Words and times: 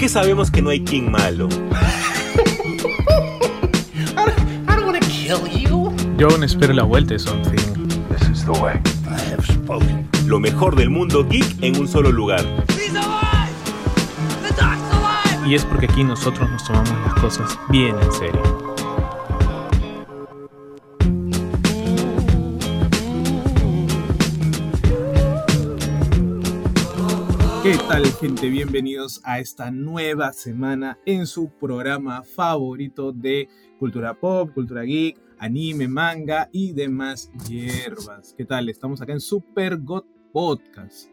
qué 0.00 0.08
sabemos 0.08 0.50
que 0.50 0.62
no 0.62 0.70
hay 0.70 0.80
King 0.80 1.10
malo? 1.10 1.46
Yo 6.16 6.28
aún 6.28 6.42
espero 6.42 6.72
la 6.72 6.84
vuelta 6.84 7.12
de 7.12 7.18
Something. 7.18 7.58
Lo 10.24 10.40
mejor 10.40 10.74
del 10.74 10.88
mundo 10.88 11.26
geek 11.28 11.62
en 11.62 11.78
un 11.78 11.86
solo 11.86 12.10
lugar. 12.10 12.42
Y 15.46 15.54
es 15.54 15.66
porque 15.66 15.84
aquí 15.84 16.02
nosotros 16.02 16.48
nos 16.50 16.64
tomamos 16.64 16.90
las 17.04 17.14
cosas 17.16 17.58
bien 17.68 17.94
en 18.00 18.12
serio. 18.12 18.69
¿Qué 27.70 27.78
tal 27.86 28.04
gente? 28.04 28.48
Bienvenidos 28.48 29.20
a 29.22 29.38
esta 29.38 29.70
nueva 29.70 30.32
semana 30.32 30.98
en 31.06 31.24
su 31.24 31.50
programa 31.50 32.24
favorito 32.24 33.12
de 33.12 33.48
cultura 33.78 34.12
pop, 34.12 34.52
cultura 34.52 34.82
geek, 34.82 35.16
anime, 35.38 35.86
manga 35.86 36.48
y 36.50 36.72
demás 36.72 37.30
hierbas. 37.48 38.34
¿Qué 38.36 38.44
tal? 38.44 38.68
Estamos 38.68 39.00
acá 39.00 39.12
en 39.12 39.20
Super 39.20 39.76
God 39.76 40.02
Podcast. 40.32 41.10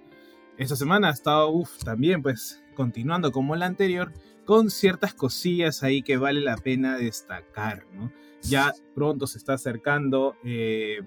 Esta 0.57 0.75
semana 0.75 1.09
ha 1.09 1.11
estado, 1.11 1.51
uff, 1.51 1.77
también 1.83 2.23
pues 2.23 2.63
continuando 2.73 3.31
como 3.31 3.55
la 3.55 3.67
anterior, 3.67 4.11
con 4.43 4.71
ciertas 4.71 5.13
cosillas 5.13 5.83
ahí 5.83 6.01
que 6.01 6.17
vale 6.17 6.41
la 6.41 6.57
pena 6.57 6.97
destacar, 6.97 7.85
¿no? 7.93 8.11
Ya 8.41 8.73
pronto 8.95 9.27
se 9.27 9.37
está 9.37 9.53
acercando 9.53 10.35
eh, 10.43 11.01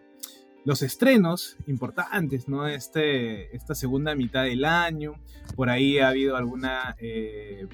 los 0.64 0.82
estrenos 0.82 1.56
importantes, 1.66 2.48
¿no? 2.48 2.66
Este, 2.66 3.54
esta 3.56 3.74
segunda 3.74 4.14
mitad 4.14 4.44
del 4.44 4.64
año. 4.64 5.14
Por 5.56 5.70
ahí 5.70 5.98
ha 5.98 6.08
habido 6.08 6.36
alguna 6.36 6.96
eh, 6.98 7.66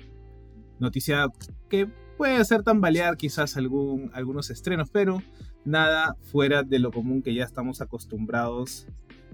noticia 0.78 1.26
que 1.68 1.86
puede 2.16 2.36
hacer 2.36 2.62
tambalear 2.62 3.16
quizás 3.16 3.56
algún, 3.56 4.10
algunos 4.14 4.50
estrenos, 4.50 4.90
pero 4.90 5.22
nada 5.64 6.16
fuera 6.30 6.62
de 6.62 6.78
lo 6.78 6.92
común 6.92 7.22
que 7.22 7.34
ya 7.34 7.44
estamos 7.44 7.80
acostumbrados 7.80 8.86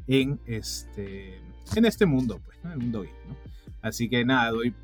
en 0.06 0.40
este, 0.46 1.40
en 1.76 1.84
este 1.84 2.06
mundo, 2.06 2.40
pues, 2.44 2.58
¿no? 2.64 2.72
El 2.72 2.78
mundo. 2.78 3.04
Así 3.82 4.08
que 4.08 4.24
nada, 4.24 4.50
doy 4.50 4.74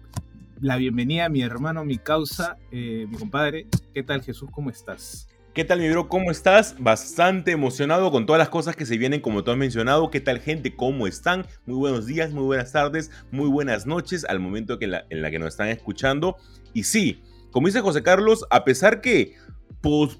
la 0.61 0.77
bienvenida 0.77 1.27
a 1.27 1.29
mi 1.29 1.43
hermano, 1.43 1.85
mi 1.85 1.99
causa, 1.99 2.57
eh, 2.71 3.07
mi 3.09 3.17
compadre. 3.17 3.67
¿Qué 3.95 4.03
tal 4.03 4.23
Jesús? 4.23 4.51
¿Cómo 4.51 4.71
estás? 4.71 5.29
¿Qué 5.59 5.65
tal, 5.65 5.81
mi 5.81 5.91
bro? 5.91 6.09
¿Cómo 6.09 6.31
estás? 6.31 6.77
Bastante 6.79 7.51
emocionado 7.51 8.13
con 8.13 8.27
todas 8.27 8.39
las 8.39 8.49
cosas 8.49 8.77
que 8.77 8.87
se 8.87 8.97
vienen, 8.97 9.21
como 9.21 9.43
tú 9.43 9.51
has 9.51 9.57
mencionado. 9.57 10.09
¿Qué 10.09 10.21
tal, 10.21 10.39
gente? 10.39 10.77
¿Cómo 10.77 11.09
están? 11.09 11.49
Muy 11.67 11.75
buenos 11.75 12.07
días, 12.07 12.31
muy 12.31 12.45
buenas 12.45 12.71
tardes, 12.71 13.11
muy 13.33 13.49
buenas 13.49 13.85
noches 13.85 14.25
al 14.25 14.39
momento 14.39 14.79
que 14.79 14.85
en, 14.85 14.93
la, 15.21 15.31
que 15.33 15.39
nos 15.41 15.49
están 15.49 15.67
escuchando. 15.67 16.37
Y 16.75 16.85
sí, 16.85 17.25
como 17.51 17.67
dice 17.67 17.81
José 17.81 18.05
Carlos, 18.05 18.47
a 18.51 18.63
pesar 18.63 19.01
que 19.01 19.35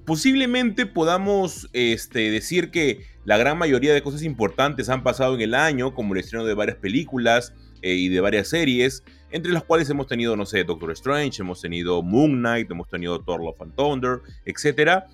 posiblemente 0.05 0.87
podamos 0.87 1.71
este, 1.73 2.33
decir 2.33 2.73
que 2.73 3.07
la 3.25 3.37
gran 3.37 3.59
mayoría 3.59 3.95
de 3.95 4.03
cosas 4.03 4.25
importantes 4.25 4.89
han 4.89 5.05
pasado 5.05 5.37
en 5.37 5.43
el 5.43 5.55
año, 5.55 5.95
como 5.95 6.15
el 6.15 6.21
estreno 6.21 6.47
de 6.47 6.55
varias 6.55 6.79
películas 6.79 7.55
eh, 7.83 7.95
y 7.95 8.09
de 8.09 8.21
varias 8.21 8.49
series, 8.49 9.05
entre 9.31 9.53
las 9.53 9.63
cuales 9.63 9.89
hemos 9.89 10.09
tenido, 10.09 10.35
no 10.35 10.47
sé, 10.47 10.65
Doctor 10.65 10.91
Strange, 10.93 11.43
hemos 11.43 11.61
tenido 11.61 12.03
Moon 12.03 12.41
Knight, 12.41 12.69
hemos 12.73 12.89
tenido 12.89 13.23
Thor 13.23 13.41
Love 13.41 13.61
and 13.61 13.77
Thunder, 13.77 14.21
etc 14.47 15.05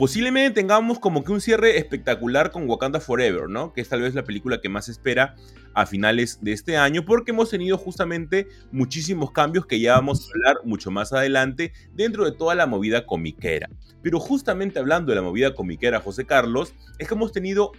posiblemente 0.00 0.62
tengamos 0.62 0.98
como 0.98 1.22
que 1.22 1.30
un 1.30 1.42
cierre 1.42 1.76
espectacular 1.76 2.50
con 2.50 2.66
Wakanda 2.66 3.00
Forever, 3.00 3.50
¿no? 3.50 3.74
Que 3.74 3.82
es 3.82 3.88
tal 3.90 4.00
vez 4.00 4.14
la 4.14 4.24
película 4.24 4.58
que 4.58 4.70
más 4.70 4.88
espera 4.88 5.36
a 5.74 5.84
finales 5.84 6.38
de 6.40 6.52
este 6.52 6.78
año, 6.78 7.04
porque 7.04 7.32
hemos 7.32 7.50
tenido 7.50 7.76
justamente 7.76 8.48
muchísimos 8.72 9.30
cambios 9.30 9.66
que 9.66 9.78
ya 9.78 9.96
vamos 9.96 10.22
a 10.22 10.30
hablar 10.32 10.64
mucho 10.64 10.90
más 10.90 11.12
adelante 11.12 11.74
dentro 11.92 12.24
de 12.24 12.32
toda 12.32 12.54
la 12.54 12.66
movida 12.66 13.04
comiquera. 13.04 13.68
Pero 14.00 14.18
justamente 14.20 14.78
hablando 14.78 15.12
de 15.12 15.16
la 15.16 15.22
movida 15.22 15.54
comiquera, 15.54 16.00
José 16.00 16.24
Carlos, 16.24 16.72
es 16.98 17.06
que 17.06 17.12
hemos 17.12 17.32
tenido 17.32 17.72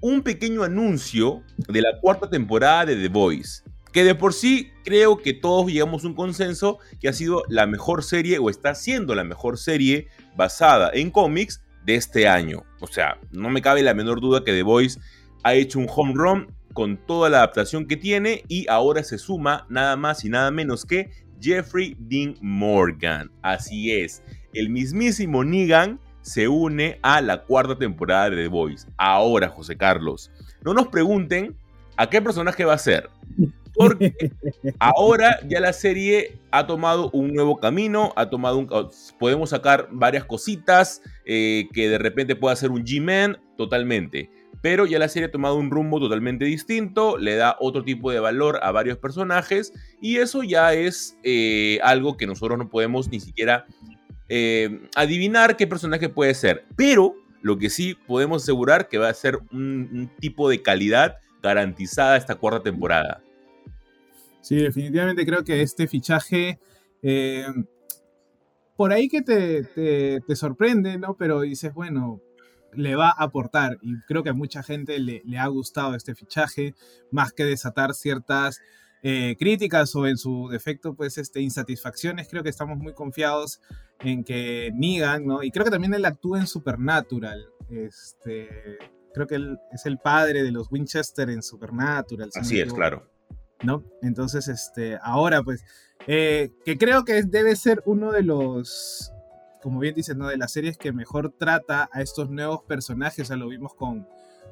un 0.00 0.22
pequeño 0.22 0.62
anuncio 0.62 1.42
de 1.56 1.82
la 1.82 1.98
cuarta 2.00 2.30
temporada 2.30 2.86
de 2.86 2.94
The 2.94 3.08
Voice 3.08 3.64
que 3.92 4.04
de 4.04 4.14
por 4.14 4.32
sí 4.32 4.70
creo 4.84 5.18
que 5.18 5.34
todos 5.34 5.70
llegamos 5.70 6.04
a 6.04 6.08
un 6.08 6.14
consenso 6.14 6.78
que 7.00 7.08
ha 7.08 7.12
sido 7.12 7.42
la 7.48 7.66
mejor 7.66 8.02
serie 8.02 8.38
o 8.38 8.50
está 8.50 8.74
siendo 8.74 9.14
la 9.14 9.24
mejor 9.24 9.58
serie 9.58 10.08
basada 10.36 10.90
en 10.92 11.10
cómics 11.10 11.62
de 11.84 11.94
este 11.94 12.28
año. 12.28 12.64
O 12.80 12.86
sea, 12.86 13.18
no 13.32 13.50
me 13.50 13.62
cabe 13.62 13.82
la 13.82 13.94
menor 13.94 14.20
duda 14.20 14.44
que 14.44 14.52
The 14.52 14.62
Voice 14.62 15.00
ha 15.42 15.54
hecho 15.54 15.78
un 15.78 15.88
home 15.88 16.14
run 16.14 16.54
con 16.74 16.96
toda 16.96 17.28
la 17.28 17.38
adaptación 17.38 17.86
que 17.86 17.96
tiene 17.96 18.44
y 18.48 18.68
ahora 18.68 19.02
se 19.02 19.18
suma 19.18 19.66
nada 19.68 19.96
más 19.96 20.24
y 20.24 20.28
nada 20.28 20.50
menos 20.50 20.84
que 20.84 21.10
Jeffrey 21.40 21.96
Dean 21.98 22.36
Morgan. 22.40 23.30
Así 23.42 23.92
es, 23.92 24.22
el 24.52 24.70
mismísimo 24.70 25.44
Negan 25.44 25.98
se 26.22 26.46
une 26.46 26.98
a 27.02 27.20
la 27.20 27.42
cuarta 27.44 27.78
temporada 27.78 28.30
de 28.30 28.36
The 28.36 28.48
Voice. 28.48 28.86
Ahora, 28.96 29.48
José 29.48 29.76
Carlos, 29.76 30.30
no 30.62 30.74
nos 30.74 30.88
pregunten 30.88 31.56
a 31.96 32.08
qué 32.10 32.20
personaje 32.20 32.64
va 32.64 32.74
a 32.74 32.78
ser. 32.78 33.08
Porque 33.78 34.12
ahora 34.80 35.38
ya 35.46 35.60
la 35.60 35.72
serie 35.72 36.36
ha 36.50 36.66
tomado 36.66 37.10
un 37.12 37.32
nuevo 37.32 37.58
camino, 37.58 38.12
ha 38.16 38.28
tomado 38.28 38.58
un... 38.58 38.68
Podemos 39.18 39.50
sacar 39.50 39.88
varias 39.92 40.24
cositas 40.24 41.00
eh, 41.24 41.68
que 41.72 41.88
de 41.88 41.98
repente 41.98 42.34
pueda 42.34 42.56
ser 42.56 42.72
un 42.72 42.84
G-Man 42.84 43.38
totalmente. 43.56 44.30
Pero 44.60 44.84
ya 44.84 44.98
la 44.98 45.08
serie 45.08 45.28
ha 45.28 45.30
tomado 45.30 45.54
un 45.54 45.70
rumbo 45.70 46.00
totalmente 46.00 46.44
distinto, 46.44 47.16
le 47.16 47.36
da 47.36 47.56
otro 47.60 47.84
tipo 47.84 48.10
de 48.10 48.18
valor 48.18 48.58
a 48.62 48.72
varios 48.72 48.98
personajes 48.98 49.72
y 50.02 50.16
eso 50.16 50.42
ya 50.42 50.74
es 50.74 51.16
eh, 51.22 51.78
algo 51.84 52.16
que 52.16 52.26
nosotros 52.26 52.58
no 52.58 52.68
podemos 52.68 53.08
ni 53.08 53.20
siquiera 53.20 53.66
eh, 54.28 54.80
adivinar 54.96 55.56
qué 55.56 55.68
personaje 55.68 56.08
puede 56.08 56.34
ser. 56.34 56.64
Pero 56.74 57.14
lo 57.40 57.56
que 57.56 57.70
sí 57.70 57.94
podemos 58.08 58.42
asegurar 58.42 58.88
que 58.88 58.98
va 58.98 59.08
a 59.08 59.14
ser 59.14 59.38
un, 59.52 59.88
un 59.92 60.10
tipo 60.18 60.50
de 60.50 60.60
calidad 60.62 61.18
garantizada 61.40 62.16
esta 62.16 62.34
cuarta 62.34 62.64
temporada. 62.64 63.22
Sí, 64.40 64.56
definitivamente 64.56 65.26
creo 65.26 65.44
que 65.44 65.62
este 65.62 65.86
fichaje, 65.86 66.58
eh, 67.02 67.46
por 68.76 68.92
ahí 68.92 69.08
que 69.08 69.22
te, 69.22 70.20
te, 70.20 70.36
sorprende, 70.36 70.98
¿no? 70.98 71.16
Pero 71.16 71.40
dices, 71.40 71.74
bueno, 71.74 72.20
le 72.72 72.94
va 72.94 73.08
a 73.08 73.24
aportar 73.24 73.78
y 73.82 74.00
creo 74.06 74.22
que 74.22 74.30
a 74.30 74.34
mucha 74.34 74.62
gente 74.62 74.98
le, 74.98 75.22
le 75.24 75.38
ha 75.38 75.46
gustado 75.48 75.94
este 75.94 76.14
fichaje, 76.14 76.74
más 77.10 77.32
que 77.32 77.44
desatar 77.44 77.94
ciertas 77.94 78.60
eh, 79.02 79.36
críticas 79.38 79.94
o 79.94 80.06
en 80.06 80.16
su 80.16 80.48
defecto, 80.48 80.94
pues, 80.94 81.18
este, 81.18 81.40
insatisfacciones. 81.40 82.28
Creo 82.28 82.42
que 82.42 82.48
estamos 82.48 82.78
muy 82.78 82.94
confiados 82.94 83.60
en 84.00 84.24
que 84.24 84.72
Negan, 84.74 85.26
¿no? 85.26 85.42
Y 85.42 85.50
creo 85.50 85.64
que 85.64 85.70
también 85.70 85.94
él 85.94 86.04
actúa 86.04 86.40
en 86.40 86.46
Supernatural. 86.46 87.46
Este, 87.70 88.78
creo 89.14 89.26
que 89.26 89.36
él 89.36 89.58
es 89.72 89.86
el 89.86 89.98
padre 89.98 90.42
de 90.42 90.50
los 90.50 90.70
Winchester 90.70 91.30
en 91.30 91.42
Supernatural. 91.42 92.30
Así 92.34 92.60
es, 92.60 92.72
claro. 92.72 93.08
¿No? 93.62 93.84
Entonces, 94.02 94.48
este, 94.48 94.98
ahora 95.02 95.42
pues, 95.42 95.64
eh, 96.06 96.50
que 96.64 96.78
creo 96.78 97.04
que 97.04 97.22
debe 97.22 97.56
ser 97.56 97.82
uno 97.86 98.12
de 98.12 98.22
los, 98.22 99.12
como 99.62 99.80
bien 99.80 99.94
dices, 99.94 100.16
¿no? 100.16 100.28
De 100.28 100.36
las 100.36 100.52
series 100.52 100.78
que 100.78 100.92
mejor 100.92 101.34
trata 101.38 101.88
a 101.92 102.02
estos 102.02 102.30
nuevos 102.30 102.62
personajes, 102.64 103.20
o 103.20 103.24
sea, 103.26 103.36
lo 103.36 103.48
vimos 103.48 103.74
con, 103.74 104.06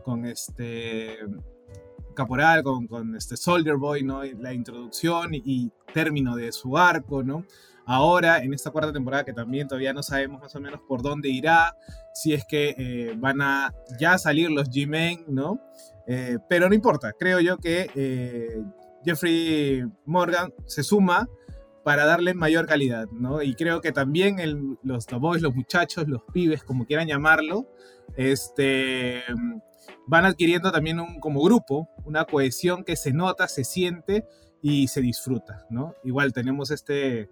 con 0.04 0.26
este... 0.26 1.18
Caporal, 2.14 2.62
con, 2.62 2.86
con 2.86 3.14
este 3.14 3.36
Soldier 3.36 3.76
Boy, 3.76 4.02
¿no? 4.02 4.24
La 4.24 4.54
introducción 4.54 5.34
y, 5.34 5.70
término 5.92 6.34
de 6.34 6.50
su 6.50 6.78
arco, 6.78 7.22
¿no? 7.22 7.44
Ahora, 7.84 8.38
en 8.38 8.54
esta 8.54 8.70
cuarta 8.70 8.90
temporada, 8.90 9.24
que 9.24 9.34
también 9.34 9.68
todavía 9.68 9.92
no 9.92 10.02
sabemos 10.02 10.40
más 10.40 10.56
o 10.56 10.60
menos 10.60 10.80
por 10.88 11.02
dónde 11.02 11.28
irá, 11.28 11.76
si 12.14 12.32
es 12.32 12.44
que 12.48 12.74
eh, 12.78 13.14
van 13.18 13.42
a 13.42 13.74
ya 14.00 14.16
salir 14.16 14.50
los 14.50 14.70
G-Men, 14.70 15.26
¿no? 15.28 15.60
Eh, 16.06 16.38
pero 16.48 16.68
no 16.68 16.74
importa, 16.74 17.12
creo 17.12 17.38
yo 17.40 17.58
que 17.58 17.90
Jeffrey 19.06 19.84
Morgan 20.04 20.52
se 20.66 20.82
suma 20.82 21.28
para 21.84 22.04
darle 22.04 22.34
mayor 22.34 22.66
calidad, 22.66 23.06
¿no? 23.12 23.42
Y 23.42 23.54
creo 23.54 23.80
que 23.80 23.92
también 23.92 24.76
los 24.82 25.06
The 25.06 25.16
Boys, 25.16 25.40
los 25.40 25.54
muchachos, 25.54 26.08
los 26.08 26.22
pibes, 26.32 26.64
como 26.64 26.84
quieran 26.84 27.06
llamarlo, 27.06 27.68
este, 28.16 29.22
van 30.08 30.24
adquiriendo 30.24 30.72
también 30.72 30.98
un, 30.98 31.20
como 31.20 31.40
grupo 31.42 31.88
una 32.04 32.24
cohesión 32.24 32.82
que 32.82 32.96
se 32.96 33.12
nota, 33.12 33.46
se 33.46 33.62
siente 33.62 34.26
y 34.60 34.88
se 34.88 35.00
disfruta, 35.00 35.64
¿no? 35.70 35.94
Igual 36.02 36.32
tenemos 36.32 36.72
este, 36.72 37.30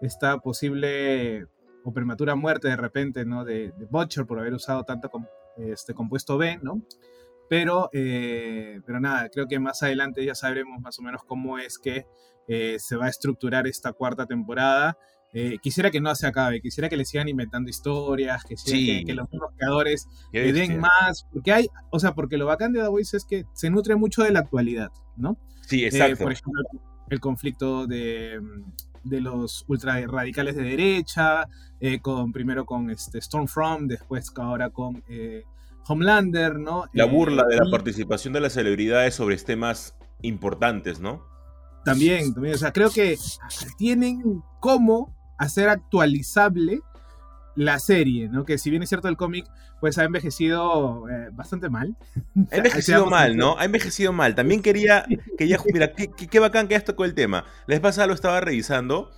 esta 0.00 0.38
posible 0.38 1.46
o 1.84 1.92
prematura 1.92 2.34
muerte 2.36 2.68
de 2.68 2.76
repente, 2.76 3.26
¿no? 3.26 3.44
De, 3.44 3.72
de 3.72 3.84
Butcher 3.84 4.24
por 4.24 4.38
haber 4.38 4.54
usado 4.54 4.84
tanto 4.84 5.10
este 5.58 5.92
compuesto 5.92 6.38
B, 6.38 6.58
¿no? 6.62 6.80
Pero, 7.50 7.90
eh, 7.92 8.80
pero 8.86 9.00
nada, 9.00 9.28
creo 9.28 9.48
que 9.48 9.58
más 9.58 9.82
adelante 9.82 10.24
ya 10.24 10.36
sabremos 10.36 10.80
más 10.80 10.96
o 11.00 11.02
menos 11.02 11.24
cómo 11.24 11.58
es 11.58 11.80
que 11.80 12.06
eh, 12.46 12.76
se 12.78 12.94
va 12.94 13.06
a 13.06 13.08
estructurar 13.08 13.66
esta 13.66 13.92
cuarta 13.92 14.24
temporada. 14.24 14.96
Eh, 15.32 15.56
quisiera 15.60 15.90
que 15.90 16.00
no 16.00 16.14
se 16.14 16.28
acabe, 16.28 16.60
quisiera 16.60 16.88
que 16.88 16.96
le 16.96 17.04
sigan 17.04 17.28
inventando 17.28 17.68
historias, 17.68 18.44
que, 18.44 18.54
que, 19.04 19.14
los 19.14 19.26
creadores 19.56 20.06
le 20.32 20.52
den 20.52 20.78
más, 20.78 21.26
porque 21.32 21.52
hay, 21.52 21.66
o 21.90 21.98
sea, 21.98 22.14
porque 22.14 22.38
lo 22.38 22.46
bacán 22.46 22.72
de 22.72 22.82
The 22.82 22.88
Voice 22.88 23.16
es 23.16 23.24
que 23.24 23.44
se 23.52 23.68
nutre 23.68 23.96
mucho 23.96 24.22
de 24.22 24.30
la 24.30 24.38
actualidad, 24.38 24.92
¿no? 25.16 25.36
Sí, 25.62 25.84
exacto. 25.84 26.22
por 26.22 26.30
ejemplo, 26.30 26.62
el 27.08 27.18
conflicto 27.18 27.88
de, 27.88 28.40
de 29.02 29.20
los 29.20 29.64
ultra 29.66 30.00
radicales 30.06 30.54
de 30.54 30.62
derecha, 30.62 31.48
eh, 31.80 31.98
con, 31.98 32.30
primero 32.30 32.64
con 32.64 32.90
este, 32.90 33.20
Stormfront, 33.20 33.90
después 33.90 34.32
ahora 34.36 34.70
con 34.70 35.02
eh, 35.08 35.42
Homelander, 35.90 36.58
¿no? 36.58 36.84
La 36.92 37.04
burla 37.04 37.44
de 37.48 37.56
la 37.56 37.68
participación 37.68 38.32
de 38.32 38.40
las 38.40 38.52
celebridades 38.52 39.14
sobre 39.14 39.36
temas 39.38 39.96
importantes, 40.22 41.00
¿no? 41.00 41.26
También, 41.84 42.32
también, 42.32 42.54
o 42.54 42.58
sea, 42.58 42.72
creo 42.72 42.90
que 42.90 43.18
tienen 43.76 44.42
cómo 44.60 45.12
hacer 45.36 45.68
actualizable 45.68 46.80
la 47.56 47.78
serie, 47.80 48.28
¿no? 48.28 48.44
Que 48.44 48.58
si 48.58 48.70
bien 48.70 48.82
es 48.82 48.88
cierto 48.88 49.08
el 49.08 49.16
cómic, 49.16 49.46
pues 49.80 49.98
ha 49.98 50.04
envejecido 50.04 51.08
eh, 51.08 51.30
bastante 51.32 51.68
mal. 51.68 51.96
Ha 52.52 52.56
envejecido 52.56 53.06
mal, 53.06 53.36
¿no? 53.36 53.58
Ha 53.58 53.64
envejecido 53.64 54.12
mal. 54.12 54.36
También 54.36 54.62
quería, 54.62 55.04
quería 55.38 55.58
mira, 55.72 55.92
qué, 55.92 56.08
qué, 56.08 56.38
bacán 56.38 56.68
que 56.68 56.76
esto 56.76 56.94
con 56.94 57.06
el 57.06 57.14
tema. 57.14 57.44
La 57.66 57.74
vez 57.74 57.80
pasada 57.80 58.06
lo 58.06 58.14
estaba 58.14 58.40
revisando 58.40 59.10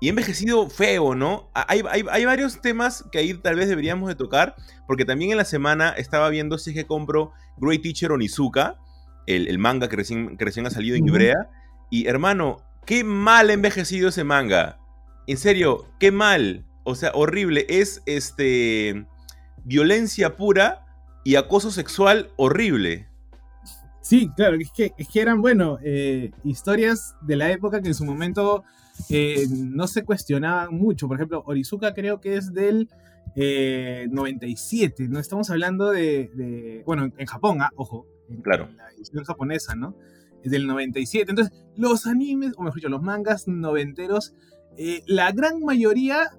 y 0.00 0.08
envejecido 0.08 0.68
feo, 0.70 1.14
¿no? 1.14 1.50
Hay, 1.54 1.82
hay, 1.90 2.04
hay, 2.10 2.24
varios 2.24 2.60
temas 2.60 3.04
que 3.10 3.18
ahí 3.18 3.34
tal 3.34 3.56
vez 3.56 3.68
deberíamos 3.68 4.08
de 4.08 4.14
tocar, 4.14 4.54
porque 4.86 5.04
también 5.04 5.32
en 5.32 5.36
la 5.36 5.44
semana 5.44 5.90
estaba 5.90 6.28
viendo 6.28 6.56
si 6.58 6.70
es 6.70 6.76
que 6.76 6.86
compro 6.86 7.32
Great 7.56 7.82
Teacher 7.82 8.12
Onizuka, 8.12 8.78
el, 9.26 9.48
el 9.48 9.58
manga 9.58 9.88
que 9.88 9.96
recién, 9.96 10.36
que 10.36 10.44
recién 10.44 10.66
ha 10.66 10.70
salido 10.70 10.96
en 10.96 11.06
Ibrea, 11.06 11.50
y 11.90 12.06
hermano, 12.06 12.62
qué 12.86 13.04
mal 13.04 13.50
ha 13.50 13.52
envejecido 13.52 14.10
ese 14.10 14.24
manga. 14.24 14.78
En 15.26 15.36
serio, 15.36 15.86
qué 15.98 16.10
mal. 16.10 16.64
O 16.84 16.94
sea, 16.94 17.10
horrible. 17.14 17.66
Es 17.68 18.02
este. 18.06 19.06
violencia 19.64 20.36
pura 20.36 20.86
y 21.24 21.36
acoso 21.36 21.70
sexual 21.70 22.30
horrible. 22.36 23.08
Sí, 24.00 24.30
claro, 24.34 24.56
es 24.58 24.70
que, 24.70 24.92
es 24.96 25.06
que 25.06 25.20
eran, 25.20 25.42
bueno, 25.42 25.78
eh, 25.82 26.30
historias 26.44 27.14
de 27.20 27.36
la 27.36 27.50
época 27.50 27.82
que 27.82 27.88
en 27.88 27.94
su 27.94 28.06
momento 28.06 28.64
eh, 29.08 29.46
no 29.50 29.86
se 29.86 30.04
cuestionaban 30.04 30.74
mucho. 30.74 31.08
Por 31.08 31.16
ejemplo, 31.16 31.42
Orizuka 31.46 31.94
creo 31.94 32.20
que 32.20 32.36
es 32.36 32.52
del 32.52 32.88
97, 33.36 35.04
eh, 35.04 35.08
¿no? 35.08 35.18
Estamos 35.18 35.50
hablando 35.50 35.90
de, 35.90 36.82
bueno, 36.86 37.10
en 37.16 37.26
Japón, 37.26 37.62
ah, 37.62 37.70
ojo, 37.76 38.06
en, 38.28 38.42
claro. 38.42 38.68
la 38.76 38.90
edición 38.90 39.24
japonesa, 39.24 39.74
¿no? 39.74 39.94
Es 40.42 40.50
del 40.50 40.66
97. 40.66 41.30
Entonces, 41.30 41.56
los 41.76 42.06
animes, 42.06 42.52
o 42.56 42.62
mejor 42.62 42.76
dicho, 42.76 42.88
los 42.88 43.02
mangas 43.02 43.48
noventeros, 43.48 44.34
la 45.06 45.32
gran 45.32 45.60
mayoría 45.60 46.30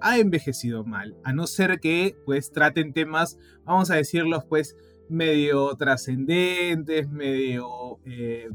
ha 0.00 0.18
envejecido 0.18 0.84
mal, 0.84 1.16
a 1.24 1.32
no 1.32 1.46
ser 1.46 1.80
que 1.80 2.16
pues 2.24 2.52
traten 2.52 2.92
temas, 2.92 3.38
vamos 3.64 3.90
a 3.90 3.96
decirlos 3.96 4.44
pues 4.44 4.76
medio 5.08 5.74
trascendentes, 5.76 7.08
medio 7.08 7.98
eh, 8.04 8.48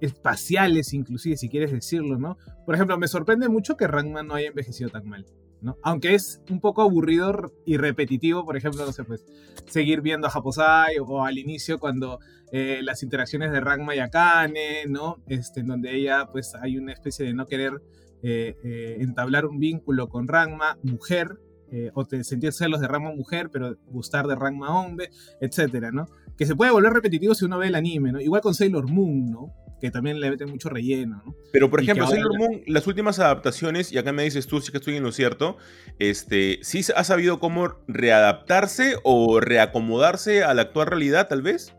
espaciales 0.00 0.92
inclusive 0.92 1.36
si 1.36 1.48
quieres 1.48 1.72
decirlo, 1.72 2.18
¿no? 2.18 2.36
Por 2.66 2.74
ejemplo, 2.74 2.98
me 2.98 3.08
sorprende 3.08 3.48
mucho 3.48 3.76
que 3.76 3.86
Rangma 3.86 4.22
no 4.22 4.34
haya 4.34 4.48
envejecido 4.48 4.90
tan 4.90 5.08
mal. 5.08 5.26
¿no? 5.60 5.78
Aunque 5.82 6.14
es 6.14 6.42
un 6.50 6.60
poco 6.60 6.82
aburrido 6.82 7.52
y 7.64 7.78
repetitivo, 7.78 8.44
por 8.44 8.56
ejemplo, 8.56 8.84
no 8.84 8.92
sé, 8.92 9.02
pues 9.04 9.24
seguir 9.66 10.02
viendo 10.02 10.26
a 10.26 10.30
Japosai 10.30 10.98
o, 11.00 11.24
al 11.24 11.38
inicio 11.38 11.78
cuando 11.78 12.18
eh, 12.52 12.80
las 12.82 13.02
interacciones 13.02 13.50
de 13.50 13.60
Rangma 13.60 13.94
y 13.94 13.98
Akane, 13.98 14.84
¿no? 14.88 15.22
Este, 15.26 15.60
en 15.60 15.68
donde 15.68 15.96
ella 15.96 16.28
pues 16.30 16.54
hay 16.54 16.76
una 16.76 16.92
especie 16.92 17.24
de 17.24 17.32
no 17.32 17.46
querer 17.46 17.80
eh, 18.22 18.56
eh, 18.62 18.96
entablar 19.00 19.46
un 19.46 19.58
vínculo 19.58 20.08
con 20.08 20.28
Rangma, 20.28 20.78
mujer, 20.82 21.38
eh, 21.70 21.90
o 21.94 22.06
te, 22.06 22.24
sentir 22.24 22.52
celos 22.52 22.80
de 22.80 22.88
Rangma 22.88 23.12
mujer, 23.12 23.50
pero 23.50 23.76
gustar 23.86 24.26
de 24.26 24.34
Rangma 24.34 24.78
hombre, 24.80 25.10
etcétera, 25.40 25.90
¿no? 25.90 26.06
Que 26.36 26.46
se 26.46 26.54
puede 26.56 26.70
volver 26.70 26.92
repetitivo 26.92 27.34
si 27.34 27.44
uno 27.44 27.58
ve 27.58 27.66
el 27.66 27.74
anime, 27.74 28.12
¿no? 28.12 28.20
Igual 28.20 28.42
con 28.42 28.54
Sailor 28.54 28.90
Moon, 28.90 29.30
¿no? 29.30 29.52
Que 29.84 29.90
también 29.90 30.18
le 30.18 30.30
mete 30.30 30.46
mucho 30.46 30.70
relleno, 30.70 31.20
¿no? 31.26 31.34
Pero, 31.52 31.68
por 31.68 31.82
ejemplo, 31.82 32.06
Sailor 32.06 32.38
Moon, 32.38 32.62
las 32.66 32.86
últimas 32.86 33.18
adaptaciones, 33.18 33.92
y 33.92 33.98
acá 33.98 34.14
me 34.14 34.22
dices 34.22 34.46
tú 34.46 34.58
si 34.62 34.72
que 34.72 34.78
estoy 34.78 34.96
en 34.96 35.02
lo 35.02 35.12
cierto, 35.12 35.58
este, 35.98 36.58
¿sí 36.62 36.80
ha 36.96 37.04
sabido 37.04 37.38
cómo 37.38 37.68
readaptarse 37.86 38.94
o 39.02 39.40
reacomodarse 39.40 40.42
a 40.42 40.54
la 40.54 40.62
actual 40.62 40.86
realidad, 40.86 41.28
tal 41.28 41.42
vez? 41.42 41.76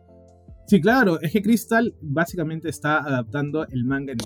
Sí, 0.68 0.80
claro, 0.82 1.20
es 1.20 1.32
que 1.32 1.42
Crystal 1.42 1.96
básicamente 2.00 2.70
está 2.70 3.00
adaptando 3.00 3.68
el 3.70 3.86
manga 3.86 4.14
en 4.14 4.20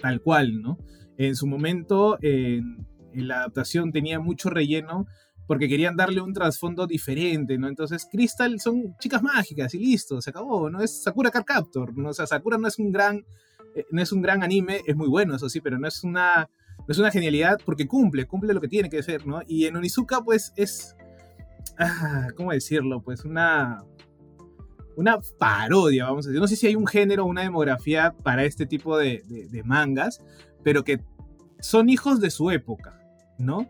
tal 0.00 0.22
cual, 0.22 0.62
¿no? 0.62 0.78
En 1.18 1.36
su 1.36 1.46
momento, 1.46 2.16
en, 2.22 2.86
la 3.12 3.40
adaptación 3.40 3.92
tenía 3.92 4.18
mucho 4.18 4.48
relleno 4.48 5.08
porque 5.46 5.68
querían 5.68 5.96
darle 5.96 6.20
un 6.20 6.32
trasfondo 6.32 6.86
diferente, 6.86 7.56
¿no? 7.58 7.68
Entonces, 7.68 8.06
Crystal 8.10 8.58
son 8.60 8.96
chicas 8.98 9.22
mágicas 9.22 9.74
y 9.74 9.78
listo, 9.78 10.20
se 10.20 10.30
acabó, 10.30 10.68
¿no? 10.70 10.80
Es 10.82 11.02
Sakura 11.02 11.30
Card 11.30 11.44
Captor, 11.44 11.96
¿no? 11.96 12.10
O 12.10 12.12
sea, 12.12 12.26
Sakura 12.26 12.58
no 12.58 12.66
es 12.66 12.78
un 12.78 12.90
gran, 12.90 13.24
eh, 13.74 13.84
no 13.90 14.02
es 14.02 14.12
un 14.12 14.22
gran 14.22 14.42
anime, 14.42 14.80
es 14.86 14.96
muy 14.96 15.08
bueno, 15.08 15.36
eso 15.36 15.48
sí, 15.48 15.60
pero 15.60 15.78
no 15.78 15.86
es 15.86 16.02
una, 16.02 16.50
no 16.78 16.86
es 16.88 16.98
una 16.98 17.10
genialidad 17.10 17.60
porque 17.64 17.86
cumple, 17.86 18.26
cumple 18.26 18.54
lo 18.54 18.60
que 18.60 18.68
tiene 18.68 18.90
que 18.90 19.02
ser, 19.02 19.26
¿no? 19.26 19.40
Y 19.46 19.66
en 19.66 19.76
Onizuka, 19.76 20.22
pues, 20.22 20.52
es, 20.56 20.96
ah, 21.78 22.28
¿cómo 22.36 22.52
decirlo? 22.52 23.02
Pues 23.02 23.24
una, 23.24 23.84
una 24.96 25.18
parodia, 25.38 26.06
vamos 26.06 26.26
a 26.26 26.30
decir. 26.30 26.40
No 26.40 26.48
sé 26.48 26.56
si 26.56 26.66
hay 26.66 26.74
un 26.74 26.88
género, 26.88 27.24
una 27.24 27.42
demografía 27.42 28.14
para 28.24 28.44
este 28.44 28.66
tipo 28.66 28.98
de, 28.98 29.22
de 29.28 29.62
mangas, 29.62 30.20
pero 30.64 30.82
que 30.82 31.00
son 31.60 31.88
hijos 31.88 32.20
de 32.20 32.30
su 32.30 32.50
época, 32.50 32.98
¿no? 33.38 33.68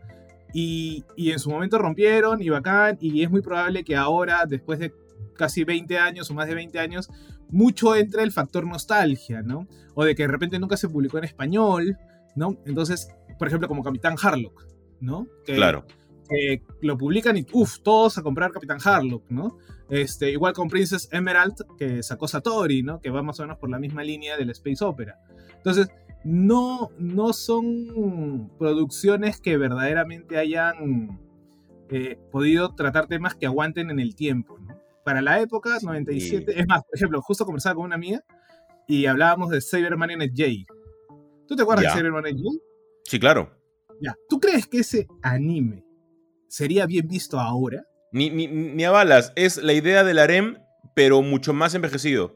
Y, 0.52 1.04
en 1.16 1.38
su 1.38 1.50
momento 1.50 1.78
rompieron 1.78 2.40
y 2.42 2.48
bacán, 2.48 2.96
y 3.00 3.22
es 3.22 3.30
muy 3.30 3.42
probable 3.42 3.84
que 3.84 3.96
ahora, 3.96 4.44
después 4.46 4.78
de 4.78 4.94
casi 5.34 5.64
20 5.64 5.98
años 5.98 6.30
o 6.30 6.34
más 6.34 6.48
de 6.48 6.54
20 6.54 6.78
años, 6.78 7.10
mucho 7.50 7.94
entre 7.94 8.22
el 8.22 8.32
factor 8.32 8.66
nostalgia, 8.66 9.42
¿no? 9.42 9.68
O 9.94 10.04
de 10.04 10.14
que 10.14 10.22
de 10.22 10.28
repente 10.28 10.58
nunca 10.58 10.76
se 10.76 10.88
publicó 10.88 11.18
en 11.18 11.24
español, 11.24 11.96
¿no? 12.34 12.56
Entonces, 12.64 13.08
por 13.38 13.48
ejemplo, 13.48 13.68
como 13.68 13.82
Capitán 13.82 14.16
Harlock, 14.20 14.66
¿no? 15.00 15.26
claro. 15.44 15.84
Que 16.28 16.60
lo 16.80 16.98
publican 16.98 17.36
y, 17.36 17.46
uff, 17.52 17.78
todos 17.84 18.18
a 18.18 18.22
comprar 18.22 18.50
Capitán 18.50 18.78
Harlock, 18.82 19.30
¿no? 19.30 19.58
Este, 19.88 20.32
igual 20.32 20.54
con 20.54 20.68
Princess 20.68 21.08
Emerald, 21.12 21.54
que 21.78 22.02
sacó 22.02 22.26
Satori, 22.26 22.82
¿no? 22.82 23.00
Que 23.00 23.10
va 23.10 23.22
más 23.22 23.38
o 23.38 23.44
menos 23.44 23.58
por 23.58 23.70
la 23.70 23.78
misma 23.78 24.02
línea 24.02 24.36
del 24.36 24.50
Space 24.50 24.84
Opera. 24.84 25.20
Entonces, 25.56 25.88
no, 26.26 26.90
no 26.98 27.32
son 27.32 28.50
producciones 28.58 29.40
que 29.40 29.56
verdaderamente 29.56 30.36
hayan 30.36 31.20
eh, 31.88 32.18
podido 32.32 32.74
tratar 32.74 33.06
temas 33.06 33.36
que 33.36 33.46
aguanten 33.46 33.90
en 33.90 34.00
el 34.00 34.16
tiempo. 34.16 34.58
¿no? 34.58 34.76
Para 35.04 35.22
la 35.22 35.40
época, 35.40 35.78
97, 35.80 36.58
es 36.60 36.66
más, 36.66 36.82
por 36.82 36.96
ejemplo, 36.96 37.22
justo 37.22 37.44
conversaba 37.44 37.76
con 37.76 37.84
una 37.84 37.94
amiga 37.94 38.24
y 38.88 39.06
hablábamos 39.06 39.50
de 39.50 39.60
Cyberman 39.60 40.10
en 40.10 40.20
J. 40.30 40.50
¿Tú 41.46 41.54
te 41.54 41.62
acuerdas 41.62 41.94
de 41.94 42.00
Cyberman 42.00 42.24
J? 42.24 42.58
Sí, 43.04 43.20
claro. 43.20 43.56
Ya. 44.00 44.16
¿Tú 44.28 44.40
crees 44.40 44.66
que 44.66 44.78
ese 44.78 45.06
anime 45.22 45.84
sería 46.48 46.86
bien 46.86 47.06
visto 47.06 47.38
ahora? 47.38 47.84
Ni, 48.10 48.30
ni, 48.30 48.48
ni 48.48 48.82
a 48.82 48.90
balas, 48.90 49.32
es 49.36 49.58
la 49.58 49.74
idea 49.74 50.02
del 50.02 50.18
harem, 50.18 50.58
pero 50.96 51.22
mucho 51.22 51.52
más 51.52 51.72
envejecido. 51.76 52.34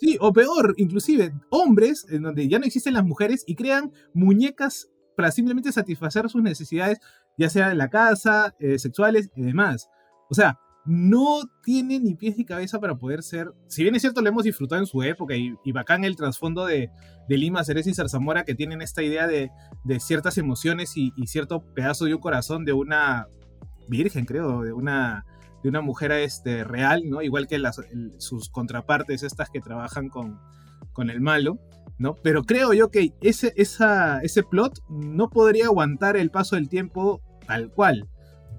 Sí, 0.00 0.16
o 0.18 0.32
peor, 0.32 0.72
inclusive 0.78 1.30
hombres 1.50 2.06
en 2.08 2.22
donde 2.22 2.48
ya 2.48 2.58
no 2.58 2.64
existen 2.64 2.94
las 2.94 3.04
mujeres 3.04 3.44
y 3.46 3.54
crean 3.54 3.92
muñecas 4.14 4.88
para 5.14 5.30
simplemente 5.30 5.72
satisfacer 5.72 6.30
sus 6.30 6.42
necesidades, 6.42 6.98
ya 7.36 7.50
sea 7.50 7.70
en 7.70 7.76
la 7.76 7.90
casa, 7.90 8.54
eh, 8.60 8.78
sexuales 8.78 9.30
y 9.36 9.42
demás. 9.42 9.90
O 10.30 10.34
sea, 10.34 10.58
no 10.86 11.42
tiene 11.62 12.00
ni 12.00 12.14
pies 12.14 12.38
ni 12.38 12.46
cabeza 12.46 12.80
para 12.80 12.96
poder 12.96 13.22
ser. 13.22 13.52
Si 13.66 13.82
bien 13.82 13.94
es 13.94 14.00
cierto, 14.00 14.22
lo 14.22 14.30
hemos 14.30 14.44
disfrutado 14.44 14.80
en 14.80 14.86
su 14.86 15.02
época 15.02 15.34
y, 15.36 15.54
bacán 15.70 16.04
el 16.04 16.16
trasfondo 16.16 16.64
de, 16.64 16.88
de, 17.28 17.36
Lima, 17.36 17.62
Cereza 17.62 17.90
y 17.90 17.94
Zarzamora 17.94 18.44
que 18.44 18.54
tienen 18.54 18.80
esta 18.80 19.02
idea 19.02 19.26
de, 19.26 19.50
de 19.84 20.00
ciertas 20.00 20.38
emociones 20.38 20.96
y, 20.96 21.12
y, 21.14 21.26
cierto 21.26 21.62
pedazo 21.74 22.06
de 22.06 22.14
un 22.14 22.20
corazón 22.22 22.64
de 22.64 22.72
una 22.72 23.28
virgen, 23.86 24.24
creo, 24.24 24.62
de 24.62 24.72
una 24.72 25.26
de 25.62 25.68
una 25.68 25.80
mujer 25.80 26.12
este, 26.12 26.64
real, 26.64 27.02
¿no? 27.08 27.22
Igual 27.22 27.46
que 27.46 27.58
las, 27.58 27.80
sus 28.18 28.48
contrapartes, 28.48 29.22
estas 29.22 29.50
que 29.50 29.60
trabajan 29.60 30.08
con, 30.08 30.40
con 30.92 31.10
el 31.10 31.20
malo, 31.20 31.58
¿no? 31.98 32.16
Pero 32.22 32.44
creo 32.44 32.72
yo 32.72 32.90
que 32.90 33.12
ese, 33.20 33.52
esa, 33.56 34.20
ese 34.22 34.42
plot 34.42 34.80
no 34.88 35.28
podría 35.28 35.66
aguantar 35.66 36.16
el 36.16 36.30
paso 36.30 36.56
del 36.56 36.68
tiempo 36.68 37.20
tal 37.46 37.70
cual. 37.70 38.08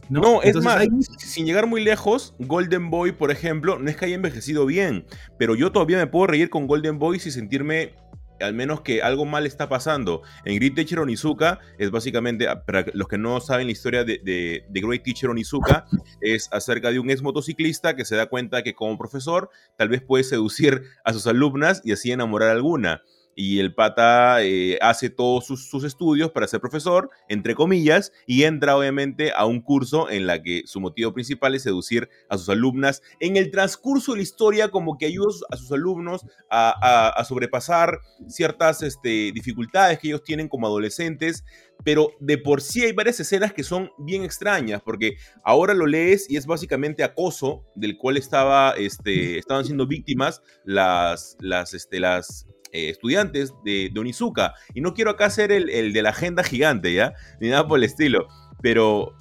No, 0.09 0.41
es 0.41 0.55
más, 0.57 0.85
sin 1.19 1.45
llegar 1.45 1.67
muy 1.67 1.81
lejos, 1.81 2.35
Golden 2.37 2.89
Boy, 2.89 3.13
por 3.13 3.31
ejemplo, 3.31 3.79
no 3.79 3.89
es 3.89 3.95
que 3.95 4.05
haya 4.05 4.15
envejecido 4.15 4.65
bien, 4.65 5.05
pero 5.39 5.55
yo 5.55 5.71
todavía 5.71 5.97
me 5.97 6.07
puedo 6.07 6.27
reír 6.27 6.49
con 6.49 6.67
Golden 6.67 6.99
Boy 6.99 7.15
y 7.15 7.31
sentirme 7.31 7.93
al 8.41 8.53
menos 8.53 8.81
que 8.81 9.01
algo 9.01 9.25
mal 9.25 9.45
está 9.45 9.69
pasando. 9.69 10.21
En 10.45 10.57
Great 10.57 10.75
Teacher 10.75 10.99
Onizuka 10.99 11.59
es 11.77 11.91
básicamente, 11.91 12.47
ah, 12.47 12.63
para 12.65 12.85
los 12.93 13.07
que 13.07 13.17
no 13.17 13.39
saben 13.41 13.67
la 13.67 13.71
historia 13.71 14.03
de, 14.03 14.19
de, 14.23 14.81
Great 14.81 15.03
Teacher 15.03 15.29
Onizuka, 15.29 15.85
es 16.21 16.49
acerca 16.51 16.91
de 16.91 16.99
un 16.99 17.09
ex 17.09 17.21
motociclista 17.21 17.95
que 17.95 18.05
se 18.05 18.15
da 18.15 18.27
cuenta 18.27 18.63
que 18.63 18.73
como 18.73 18.97
profesor 18.97 19.49
tal 19.77 19.89
vez 19.89 20.01
puede 20.01 20.23
seducir 20.23 20.83
a 21.03 21.13
sus 21.13 21.27
alumnas 21.27 21.81
y 21.83 21.91
así 21.91 22.11
enamorar 22.11 22.49
a 22.49 22.53
alguna. 22.53 23.01
Y 23.35 23.59
el 23.59 23.73
pata 23.73 24.43
eh, 24.43 24.77
hace 24.81 25.09
todos 25.09 25.45
sus, 25.45 25.83
estudios 25.83 26.31
para 26.31 26.47
ser 26.47 26.59
profesor, 26.59 27.09
entre 27.29 27.55
comillas, 27.55 28.11
y 28.25 28.43
entra 28.43 28.77
obviamente 28.77 29.31
a 29.35 29.45
un 29.45 29.61
curso 29.61 30.09
en 30.09 30.27
la 30.27 30.41
que 30.43 30.63
su 30.65 30.79
motivo 30.79 31.13
principal 31.13 31.55
es 31.55 31.63
seducir 31.63 32.09
a 32.29 32.37
sus 32.37 32.49
alumnas. 32.49 33.01
En 33.19 33.37
el 33.37 33.51
transcurso 33.51 34.11
de 34.11 34.17
la 34.17 34.23
historia, 34.23 34.69
como 34.69 34.97
que 34.97 35.05
ayuda 35.07 35.21
a 35.49 35.57
sus 35.57 35.71
alumnos 35.71 36.25
a, 36.49 37.23
sobrepasar 37.27 37.99
ciertas 38.27 38.81
este, 38.81 39.31
dificultades 39.31 39.99
que 39.99 40.07
ellos 40.07 40.23
tienen 40.23 40.47
como 40.47 40.67
adolescentes, 40.67 41.43
pero 41.83 42.11
de 42.19 42.37
por 42.37 42.61
sí 42.61 42.83
hay 42.83 42.91
varias 42.91 43.19
escenas 43.19 43.53
que 43.53 43.63
son 43.63 43.91
bien 43.97 44.23
extrañas, 44.23 44.81
porque 44.83 45.15
ahora 45.43 45.73
lo 45.73 45.85
lees 45.85 46.29
y 46.29 46.37
es 46.37 46.45
básicamente 46.45 47.03
acoso 47.03 47.63
del 47.75 47.97
cual 47.97 48.17
estaba, 48.17 48.71
este, 48.71 49.37
estaban 49.37 49.65
siendo 49.65 49.87
víctimas 49.87 50.41
las, 50.63 51.37
las, 51.39 51.73
este, 51.73 51.99
las 51.99 52.47
eh, 52.71 52.89
estudiantes 52.89 53.53
de, 53.63 53.89
de. 53.93 54.51
Y 54.73 54.81
no 54.81 54.93
quiero 54.93 55.11
acá 55.11 55.29
ser 55.29 55.51
el, 55.51 55.69
el, 55.69 55.93
de 55.93 56.01
la 56.01 56.09
agenda 56.09 56.43
gigante, 56.43 56.93
¿ya? 56.93 57.13
Ni 57.39 57.49
nada 57.49 57.67
por 57.67 57.79
el 57.79 57.83
estilo. 57.83 58.27
Pero 58.61 59.15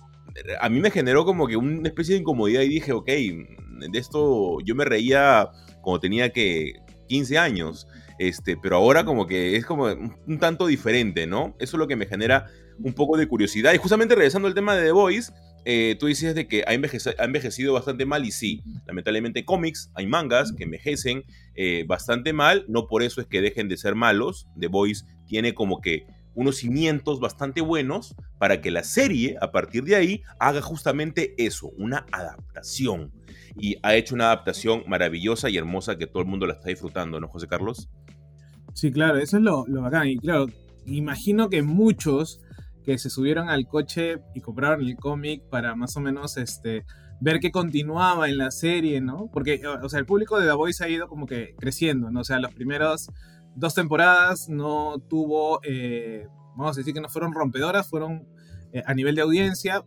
a 0.61 0.69
mí 0.69 0.81
me 0.81 0.91
generó 0.91 1.25
como 1.25 1.47
que 1.47 1.57
una 1.57 1.89
especie 1.89 2.15
de 2.15 2.21
incomodidad 2.21 2.63
y 2.63 2.69
dije, 2.69 2.93
ok, 2.93 3.07
de 3.07 3.99
esto 3.99 4.59
yo 4.65 4.75
me 4.75 4.85
reía 4.85 5.49
cuando 5.83 6.01
tenía 6.01 6.31
que 6.31 6.75
15 7.09 7.39
años. 7.39 7.87
Este, 8.19 8.57
pero 8.57 8.77
ahora 8.77 9.05
como 9.05 9.27
que 9.27 9.57
es 9.57 9.65
como 9.65 9.87
un 9.87 10.39
tanto 10.39 10.67
diferente, 10.67 11.27
¿no? 11.27 11.57
Eso 11.59 11.77
es 11.77 11.79
lo 11.79 11.89
que 11.89 11.97
me 11.97 12.07
genera 12.07 12.47
un 12.79 12.93
poco 12.93 13.17
de 13.17 13.27
curiosidad. 13.27 13.73
Y 13.73 13.79
justamente 13.79 14.15
regresando 14.15 14.47
al 14.47 14.55
tema 14.55 14.77
de 14.77 14.85
The 14.85 14.93
Voice, 14.93 15.33
eh, 15.65 15.97
tú 15.99 16.07
dices 16.07 16.35
de 16.35 16.47
que 16.47 16.65
ha, 16.67 16.73
envejecido 16.73 17.73
bastante 17.73 18.07
mal 18.07 18.25
y 18.25 18.31
sí, 18.31 18.63
lamentablemente 18.87 19.45
cómics, 19.45 19.91
hay 19.95 20.07
mangas 20.07 20.53
que 20.53 20.65
envejecen 20.65 21.25
eh, 21.55 21.85
bastante 21.87 22.33
mal, 22.33 22.65
no 22.69 22.87
por 22.87 23.03
eso 23.03 23.21
es 23.21 23.27
que 23.27 23.41
dejen 23.41 23.69
de 23.69 23.77
ser 23.77 23.95
malos, 23.95 24.47
The 24.59 24.69
Voice 24.69 25.05
tiene 25.27 25.55
como 25.55 25.81
que 25.81 26.07
unos 26.35 26.57
cimientos 26.57 27.21
bastante 27.21 27.61
buenos 27.61 28.15
para 28.39 28.61
que 28.61 28.71
la 28.71 28.85
serie 28.85 29.37
a 29.41 29.51
partir 29.53 29.85
de 29.85 29.97
ahí 29.97 30.23
haga 30.39 30.63
justamente 30.63 31.35
eso, 31.37 31.71
una 31.77 32.07
adaptación. 32.13 33.13
Y 33.59 33.77
ha 33.83 33.97
hecho 33.97 34.15
una 34.15 34.27
adaptación 34.27 34.85
maravillosa 34.87 35.51
y 35.51 35.57
hermosa 35.57 35.99
que 35.99 36.07
todo 36.07 36.23
el 36.23 36.29
mundo 36.29 36.47
la 36.47 36.55
está 36.55 36.69
disfrutando, 36.69 37.21
¿no, 37.21 37.29
José 37.29 37.49
Carlos? 37.49 37.91
Sí, 38.75 38.93
claro, 38.93 39.19
eso 39.19 39.37
es 39.37 39.43
lo, 39.43 39.67
lo 39.67 39.83
bacán. 39.83 40.07
Y 40.09 40.17
claro, 40.19 40.47
imagino 40.87 41.51
que 41.51 41.63
muchos 41.63 42.41
que 42.85 42.99
se 42.99 43.11
subieron 43.11 43.49
al 43.49 43.67
coche 43.67 44.19
y 44.35 44.41
compraron 44.41 44.81
el 44.83 44.97
cómic 44.97 45.43
para 45.49 45.75
más 45.75 45.97
o 45.97 46.01
menos 46.01 46.37
este, 46.37 46.85
ver 47.21 47.41
que 47.41 47.51
continuaba 47.51 48.29
en 48.29 48.39
la 48.39 48.51
serie, 48.51 49.01
¿no? 49.01 49.31
Porque, 49.33 49.61
o 49.67 49.89
sea, 49.89 50.01
el 50.01 50.07
público 50.07 50.39
de 50.39 50.47
The 50.47 50.53
Voice 50.53 50.83
ha 50.83 50.89
ido 50.89 51.09
como 51.09 51.27
que 51.27 51.55
creciendo, 51.59 52.11
¿no? 52.11 52.21
O 52.21 52.25
sea, 52.25 52.41
las 52.41 52.55
primeras 52.55 53.11
dos 53.55 53.75
temporadas 53.75 54.49
no 54.49 54.99
tuvo, 55.09 55.61
eh, 55.63 56.27
vamos 56.57 56.77
a 56.77 56.81
decir 56.81 56.95
que 56.95 57.01
no 57.01 57.09
fueron 57.09 57.33
rompedoras, 57.33 57.89
fueron 57.89 58.27
eh, 58.73 58.83
a 58.87 58.95
nivel 58.95 59.15
de 59.15 59.23
audiencia, 59.23 59.85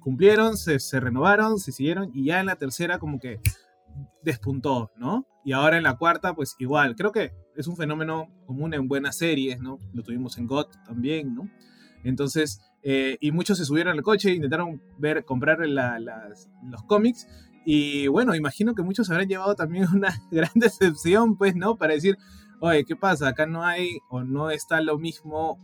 cumplieron, 0.00 0.56
se, 0.56 0.80
se 0.80 0.98
renovaron, 0.98 1.58
se 1.58 1.70
siguieron 1.70 2.10
y 2.12 2.26
ya 2.26 2.40
en 2.40 2.46
la 2.46 2.56
tercera 2.56 2.98
como 2.98 3.20
que 3.20 3.40
despuntó, 4.22 4.90
¿no? 4.96 5.26
Y 5.44 5.52
ahora 5.52 5.76
en 5.76 5.82
la 5.82 5.96
cuarta, 5.96 6.34
pues 6.34 6.56
igual, 6.58 6.96
creo 6.96 7.12
que 7.12 7.32
es 7.56 7.66
un 7.66 7.76
fenómeno 7.76 8.28
común 8.46 8.74
en 8.74 8.88
buenas 8.88 9.16
series, 9.16 9.60
¿no? 9.60 9.78
Lo 9.92 10.02
tuvimos 10.02 10.38
en 10.38 10.46
GOT 10.46 10.72
también, 10.84 11.34
¿no? 11.34 11.48
Entonces, 12.04 12.60
eh, 12.82 13.16
y 13.20 13.30
muchos 13.30 13.58
se 13.58 13.64
subieron 13.64 13.96
al 13.96 14.02
coche 14.02 14.30
e 14.30 14.34
intentaron 14.34 14.82
ver, 14.98 15.24
comprar 15.24 15.58
los 15.60 16.82
cómics. 16.86 17.26
Y 17.64 18.08
bueno, 18.08 18.34
imagino 18.34 18.74
que 18.74 18.82
muchos 18.82 19.08
habrán 19.10 19.28
llevado 19.28 19.54
también 19.54 19.86
una 19.94 20.20
gran 20.30 20.50
decepción, 20.54 21.36
pues, 21.36 21.54
¿no? 21.54 21.76
Para 21.76 21.94
decir, 21.94 22.18
oye, 22.60 22.84
¿qué 22.84 22.96
pasa? 22.96 23.28
Acá 23.28 23.46
no 23.46 23.64
hay 23.64 23.98
o 24.08 24.24
no 24.24 24.50
está 24.50 24.80
lo 24.80 24.98
mismo, 24.98 25.58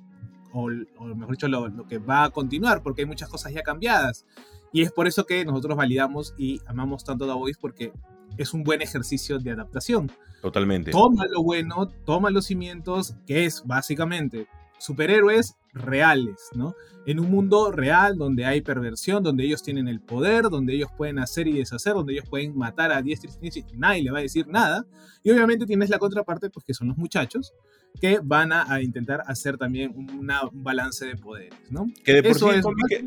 o, 0.52 0.68
mejor 0.68 1.30
dicho, 1.32 1.48
lo, 1.48 1.86
que 1.86 1.98
va 1.98 2.24
a 2.24 2.30
continuar, 2.30 2.82
porque 2.82 3.02
hay 3.02 3.06
muchas 3.06 3.28
cosas 3.28 3.52
ya 3.52 3.62
cambiadas. 3.62 4.24
Y 4.72 4.82
es 4.82 4.92
por 4.92 5.08
eso 5.08 5.24
que 5.24 5.44
nosotros 5.44 5.76
validamos 5.76 6.34
y 6.36 6.60
amamos 6.66 7.02
tanto 7.02 7.26
The 7.26 7.32
Voice, 7.32 7.58
porque 7.60 7.92
es 8.36 8.54
un 8.54 8.62
buen 8.62 8.80
ejercicio 8.80 9.38
de 9.38 9.50
adaptación. 9.50 10.12
Totalmente. 10.42 10.92
Toma 10.92 11.26
lo 11.26 11.42
bueno, 11.42 11.88
toma 12.04 12.30
los 12.30 12.46
cimientos, 12.46 13.16
que 13.26 13.44
es 13.44 13.64
básicamente 13.66 14.46
superhéroes 14.78 15.57
reales, 15.72 16.50
¿no? 16.54 16.74
En 17.06 17.20
un 17.20 17.30
mundo 17.30 17.70
real 17.70 18.16
donde 18.16 18.44
hay 18.44 18.60
perversión, 18.60 19.22
donde 19.22 19.44
ellos 19.44 19.62
tienen 19.62 19.88
el 19.88 20.00
poder, 20.00 20.44
donde 20.44 20.74
ellos 20.74 20.90
pueden 20.96 21.18
hacer 21.18 21.46
y 21.48 21.52
deshacer, 21.52 21.94
donde 21.94 22.12
ellos 22.12 22.26
pueden 22.28 22.56
matar 22.56 22.92
a 22.92 23.02
diestra 23.02 23.30
y 23.30 23.32
siniestra 23.32 23.64
nadie 23.76 24.02
le 24.02 24.10
va 24.10 24.18
a 24.18 24.22
decir 24.22 24.46
nada. 24.46 24.84
Y 25.22 25.30
obviamente 25.30 25.66
tienes 25.66 25.90
la 25.90 25.98
contraparte, 25.98 26.50
pues 26.50 26.64
que 26.64 26.74
son 26.74 26.88
los 26.88 26.96
muchachos, 26.96 27.52
que 28.00 28.20
van 28.22 28.52
a, 28.52 28.80
intentar 28.82 29.22
hacer 29.26 29.56
también 29.56 29.92
un 29.96 30.30
balance 30.52 31.06
de 31.06 31.16
poderes, 31.16 31.58
¿no? 31.70 31.86
Que 32.04 32.14
de 32.14 32.22
por 32.22 32.34
sí 32.34 32.46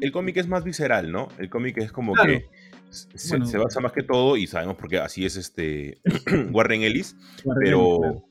el 0.02 0.12
cómic, 0.12 0.38
es 0.38 0.48
más 0.48 0.64
visceral, 0.64 1.12
¿no? 1.12 1.30
El 1.38 1.50
cómic 1.50 1.78
es 1.78 1.92
como 1.92 2.14
que 2.14 2.50
se, 2.90 3.38
basa 3.58 3.80
más 3.80 3.94
que 3.94 4.04
todo, 4.04 4.36
y 4.36 4.48
sabemos 4.48 4.76
porque 4.76 4.98
así 4.98 5.26
es 5.26 5.38
este 5.38 6.02
Warren 6.52 6.82
Ellis, 6.82 7.16
pero 7.64 8.26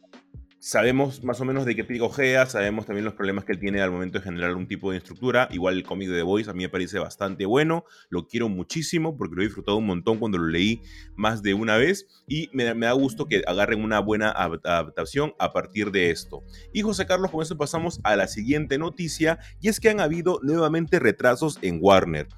sabemos 0.60 1.24
más 1.24 1.40
o 1.40 1.46
menos 1.46 1.64
de 1.64 1.74
qué 1.74 1.84
pigojea, 1.84 2.44
sabemos 2.44 2.84
también 2.84 3.06
los 3.06 3.14
problemas 3.14 3.46
que 3.46 3.52
él 3.52 3.58
tiene 3.58 3.80
al 3.80 3.90
momento 3.90 4.18
de 4.18 4.24
generar 4.24 4.54
un 4.54 4.68
tipo 4.68 4.92
de 4.92 4.98
estructura. 4.98 5.48
Igual 5.50 5.78
el 5.78 5.82
cómic 5.82 6.10
de 6.10 6.16
The 6.16 6.22
Voice 6.22 6.50
a 6.50 6.52
mí 6.52 6.62
me 6.62 6.68
parece 6.68 6.98
bastante 6.98 7.46
bueno, 7.46 7.84
lo 8.10 8.26
quiero 8.26 8.48
muchísimo 8.48 9.16
porque 9.16 9.34
lo 9.34 9.42
he 9.42 9.46
disfrutado 9.46 9.78
un 9.78 9.86
montón 9.86 10.18
cuando 10.18 10.38
lo 10.38 10.46
leí 10.46 10.82
más 11.16 11.42
de 11.42 11.54
una 11.54 11.78
vez 11.78 12.06
y 12.28 12.50
me, 12.52 12.64
da 12.64 12.92
gusto 12.92 13.26
que 13.26 13.42
agarren 13.46 13.82
una 13.82 14.00
buena 14.00 14.30
adaptación 14.30 15.32
a 15.38 15.52
partir 15.52 15.90
de 15.90 16.10
esto. 16.10 16.44
Y 16.74 16.82
José 16.82 17.06
Carlos, 17.06 17.30
con 17.30 17.42
eso 17.42 17.56
pasamos 17.56 17.98
a 18.04 18.14
la 18.14 18.28
siguiente 18.28 18.76
noticia 18.76 19.38
y 19.60 19.68
es 19.68 19.80
que 19.80 19.88
han 19.88 20.00
habido 20.00 20.40
nuevamente 20.42 20.98
retrasos 20.98 21.58
en 21.62 21.78
Warner. 21.80 22.28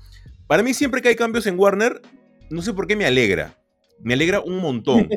Para 0.46 0.62
mí 0.62 0.74
siempre 0.74 1.02
que 1.02 1.08
hay 1.08 1.16
cambios 1.16 1.46
en 1.46 1.58
Warner, 1.58 2.00
no 2.50 2.62
sé 2.62 2.72
por 2.72 2.86
qué 2.86 2.94
me 2.94 3.04
alegra 3.04 3.61
me 4.00 4.14
alegra 4.14 4.40
un 4.40 4.58
montón. 4.58 5.08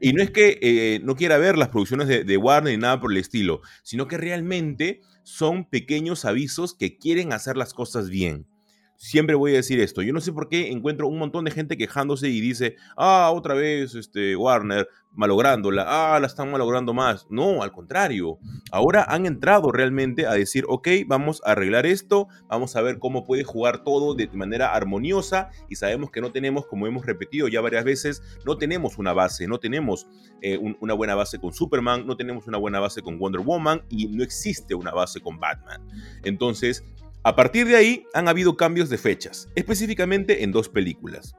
y 0.00 0.12
no 0.12 0.22
es 0.22 0.30
que 0.30 0.58
eh, 0.60 1.00
no 1.02 1.16
quiera 1.16 1.38
ver 1.38 1.58
las 1.58 1.68
producciones 1.68 2.08
de, 2.08 2.24
de, 2.24 2.36
Warner 2.36 2.72
ni 2.72 2.80
nada 2.80 3.00
por 3.00 3.12
el 3.12 3.18
estilo, 3.18 3.60
sino 3.82 4.08
que 4.08 4.18
realmente 4.18 5.00
son 5.24 5.68
pequeños 5.68 6.24
avisos 6.24 6.74
que 6.74 6.98
quieren 6.98 7.32
hacer 7.32 7.56
las 7.56 7.74
cosas 7.74 8.08
bien 8.08 8.46
siempre 9.02 9.34
voy 9.34 9.52
a 9.52 9.56
decir 9.56 9.80
esto. 9.80 10.00
Yo 10.02 10.12
no 10.12 10.20
sé 10.20 10.32
por 10.32 10.48
qué 10.48 10.70
encuentro 10.70 11.08
un 11.08 11.18
montón 11.18 11.44
de 11.44 11.50
gente 11.50 11.76
quejándose 11.76 12.28
y 12.28 12.40
dice, 12.40 12.76
ah, 12.96 13.32
otra 13.34 13.54
vez 13.54 13.96
este, 13.96 14.36
Warner 14.36 14.88
malográndola, 15.14 15.84
ah, 15.88 16.20
la 16.20 16.28
están 16.28 16.52
malogrando 16.52 16.94
más. 16.94 17.26
No, 17.28 17.64
al 17.64 17.72
contrario. 17.72 18.38
Ahora 18.70 19.04
han 19.08 19.26
entrado 19.26 19.72
realmente 19.72 20.26
a 20.26 20.34
decir, 20.34 20.64
ok, 20.68 20.88
vamos 21.08 21.42
a 21.44 21.50
arreglar 21.50 21.84
esto, 21.84 22.28
vamos 22.46 22.76
a 22.76 22.80
ver 22.80 23.00
cómo 23.00 23.24
puede 23.24 23.42
jugar 23.42 23.82
todo 23.82 24.14
de 24.14 24.28
manera 24.28 24.72
armoniosa 24.72 25.50
y 25.68 25.74
sabemos 25.74 26.12
que 26.12 26.20
no 26.20 26.30
tenemos, 26.30 26.66
como 26.66 26.86
hemos 26.86 27.04
repetido 27.04 27.48
ya 27.48 27.60
varias 27.60 27.84
veces, 27.84 28.22
no 28.46 28.56
tenemos 28.56 28.98
una 28.98 29.12
base, 29.12 29.48
no 29.48 29.58
tenemos 29.58 30.06
eh, 30.42 30.58
una 30.80 30.94
buena 30.94 31.16
base 31.16 31.40
con 31.40 31.52
Superman, 31.52 32.06
no 32.06 32.16
tenemos 32.16 32.46
una 32.46 32.58
buena 32.58 32.78
base 32.78 33.02
con 33.02 33.18
Wonder 33.18 33.40
Woman 33.40 33.82
y 33.88 34.06
no 34.06 34.22
existe 34.22 34.76
una 34.76 34.92
base 34.92 35.20
con 35.20 35.40
Batman. 35.40 35.82
Entonces, 36.22 36.84
a 37.24 37.36
partir 37.36 37.66
de 37.66 37.76
ahí 37.76 38.06
han 38.14 38.28
habido 38.28 38.56
cambios 38.56 38.88
de 38.88 38.98
fechas, 38.98 39.48
específicamente 39.54 40.42
en 40.42 40.50
dos 40.50 40.68
películas. 40.68 41.34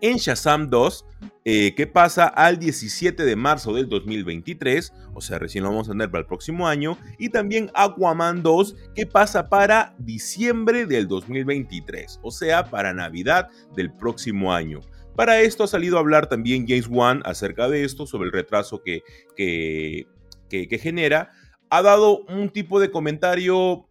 En 0.00 0.16
Shazam 0.16 0.68
2, 0.68 1.06
eh, 1.44 1.74
que 1.76 1.86
pasa 1.86 2.26
al 2.26 2.58
17 2.58 3.24
de 3.24 3.36
marzo 3.36 3.72
del 3.72 3.88
2023, 3.88 4.92
o 5.14 5.20
sea, 5.20 5.38
recién 5.38 5.62
lo 5.62 5.70
vamos 5.70 5.88
a 5.88 5.92
tener 5.92 6.10
para 6.10 6.22
el 6.22 6.26
próximo 6.26 6.66
año, 6.66 6.98
y 7.18 7.28
también 7.28 7.70
Aquaman 7.74 8.42
2, 8.42 8.74
que 8.94 9.06
pasa 9.06 9.48
para 9.48 9.94
diciembre 9.98 10.86
del 10.86 11.06
2023, 11.06 12.18
o 12.22 12.32
sea, 12.32 12.64
para 12.64 12.92
Navidad 12.92 13.48
del 13.74 13.92
próximo 13.92 14.52
año. 14.52 14.80
Para 15.14 15.40
esto 15.40 15.64
ha 15.64 15.68
salido 15.68 15.96
a 15.96 16.00
hablar 16.00 16.28
también 16.28 16.66
James 16.66 16.88
Wan 16.88 17.22
acerca 17.24 17.68
de 17.68 17.84
esto, 17.84 18.06
sobre 18.06 18.26
el 18.26 18.32
retraso 18.32 18.82
que, 18.82 19.02
que, 19.36 20.06
que 20.48 20.78
genera. 20.78 21.30
Ha 21.70 21.80
dado 21.82 22.18
un 22.26 22.50
tipo 22.50 22.80
de 22.80 22.90
comentario 22.90 23.85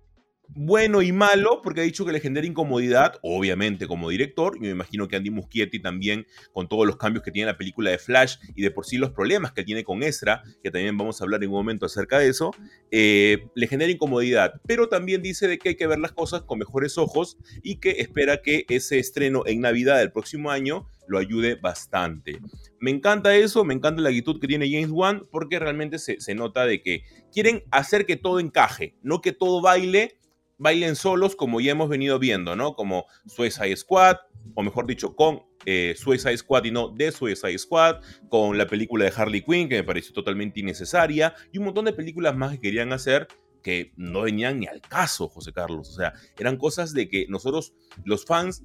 bueno 0.49 1.01
y 1.01 1.11
malo, 1.11 1.61
porque 1.63 1.81
ha 1.81 1.83
dicho 1.83 2.05
que 2.05 2.11
le 2.11 2.19
genera 2.19 2.45
incomodidad, 2.45 3.15
obviamente 3.21 3.87
como 3.87 4.09
director, 4.09 4.57
y 4.57 4.61
me 4.61 4.69
imagino 4.69 5.07
que 5.07 5.15
Andy 5.15 5.29
Muschietti 5.29 5.79
también, 5.79 6.25
con 6.53 6.67
todos 6.67 6.85
los 6.85 6.97
cambios 6.97 7.23
que 7.23 7.31
tiene 7.31 7.51
la 7.51 7.57
película 7.57 7.91
de 7.91 7.97
Flash 7.97 8.35
y 8.55 8.61
de 8.61 8.71
por 8.71 8.85
sí 8.85 8.97
los 8.97 9.11
problemas 9.11 9.51
que 9.51 9.63
tiene 9.63 9.83
con 9.83 10.03
Ezra, 10.03 10.43
que 10.63 10.71
también 10.71 10.97
vamos 10.97 11.19
a 11.19 11.23
hablar 11.23 11.43
en 11.43 11.49
un 11.49 11.55
momento 11.55 11.85
acerca 11.85 12.19
de 12.19 12.29
eso, 12.29 12.51
eh, 12.91 13.47
le 13.55 13.67
genera 13.67 13.91
incomodidad, 13.91 14.61
pero 14.67 14.89
también 14.89 15.21
dice 15.21 15.47
de 15.47 15.57
que 15.57 15.69
hay 15.69 15.75
que 15.75 15.87
ver 15.87 15.99
las 15.99 16.11
cosas 16.11 16.43
con 16.43 16.59
mejores 16.59 16.97
ojos 16.97 17.37
y 17.63 17.77
que 17.77 17.91
espera 17.91 18.41
que 18.41 18.65
ese 18.69 18.99
estreno 18.99 19.43
en 19.45 19.61
Navidad 19.61 19.97
del 19.97 20.11
próximo 20.11 20.51
año 20.51 20.87
lo 21.07 21.19
ayude 21.19 21.55
bastante. 21.55 22.39
Me 22.79 22.91
encanta 22.91 23.35
eso, 23.35 23.63
me 23.63 23.73
encanta 23.73 24.01
la 24.01 24.09
actitud 24.09 24.39
que 24.39 24.47
tiene 24.47 24.69
James 24.69 24.91
Wan, 24.91 25.27
porque 25.31 25.59
realmente 25.59 25.99
se, 25.99 26.19
se 26.19 26.35
nota 26.35 26.65
de 26.65 26.81
que 26.81 27.03
quieren 27.31 27.63
hacer 27.71 28.05
que 28.05 28.15
todo 28.15 28.39
encaje, 28.39 28.95
no 29.01 29.21
que 29.21 29.31
todo 29.31 29.61
baile 29.61 30.17
bailen 30.57 30.95
solos 30.95 31.35
como 31.35 31.61
ya 31.61 31.71
hemos 31.71 31.89
venido 31.89 32.19
viendo, 32.19 32.55
¿no? 32.55 32.75
Como 32.75 33.05
Suicide 33.25 33.75
Squad, 33.75 34.17
o 34.53 34.63
mejor 34.63 34.85
dicho, 34.85 35.15
con 35.15 35.43
eh, 35.65 35.95
Suicide 35.97 36.37
Squad 36.37 36.65
y 36.65 36.71
no 36.71 36.89
de 36.89 37.11
Suicide 37.11 37.57
Squad, 37.57 38.01
con 38.29 38.57
la 38.57 38.67
película 38.67 39.05
de 39.05 39.13
Harley 39.15 39.41
Quinn, 39.41 39.69
que 39.69 39.75
me 39.75 39.83
pareció 39.83 40.13
totalmente 40.13 40.59
innecesaria, 40.59 41.33
y 41.51 41.57
un 41.57 41.65
montón 41.65 41.85
de 41.85 41.93
películas 41.93 42.35
más 42.35 42.51
que 42.53 42.61
querían 42.61 42.93
hacer 42.93 43.27
que 43.61 43.93
no 43.97 44.21
venían 44.21 44.59
ni 44.59 44.67
al 44.67 44.79
caso, 44.79 45.27
José 45.27 45.51
Carlos. 45.51 45.89
O 45.89 45.93
sea, 45.93 46.13
eran 46.37 46.55
cosas 46.55 46.93
de 46.93 47.09
que 47.09 47.25
nosotros, 47.29 47.73
los 48.03 48.23
fans, 48.23 48.63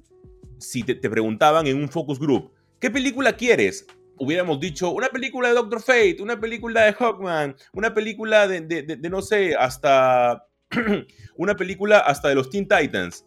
si 0.59 0.83
te, 0.83 0.95
preguntaban 0.95 1.65
en 1.65 1.77
un 1.77 1.89
focus 1.89 2.19
group, 2.19 2.53
¿qué 2.79 2.91
película 2.91 3.35
quieres? 3.35 3.87
Hubiéramos 4.19 4.59
dicho 4.59 4.91
una 4.91 5.09
película 5.09 5.47
de 5.47 5.55
Doctor 5.55 5.81
Fate, 5.81 6.17
una 6.21 6.39
película 6.39 6.83
de 6.83 6.93
Hawkman, 6.93 7.55
una 7.73 7.95
película 7.95 8.47
de, 8.47 8.61
de 8.61 9.09
no 9.09 9.23
sé, 9.23 9.55
hasta 9.55 10.45
una 11.37 11.55
película 11.55 11.99
hasta 11.99 12.29
de 12.29 12.35
los 12.35 12.49
Teen 12.49 12.67
Titans. 12.67 13.25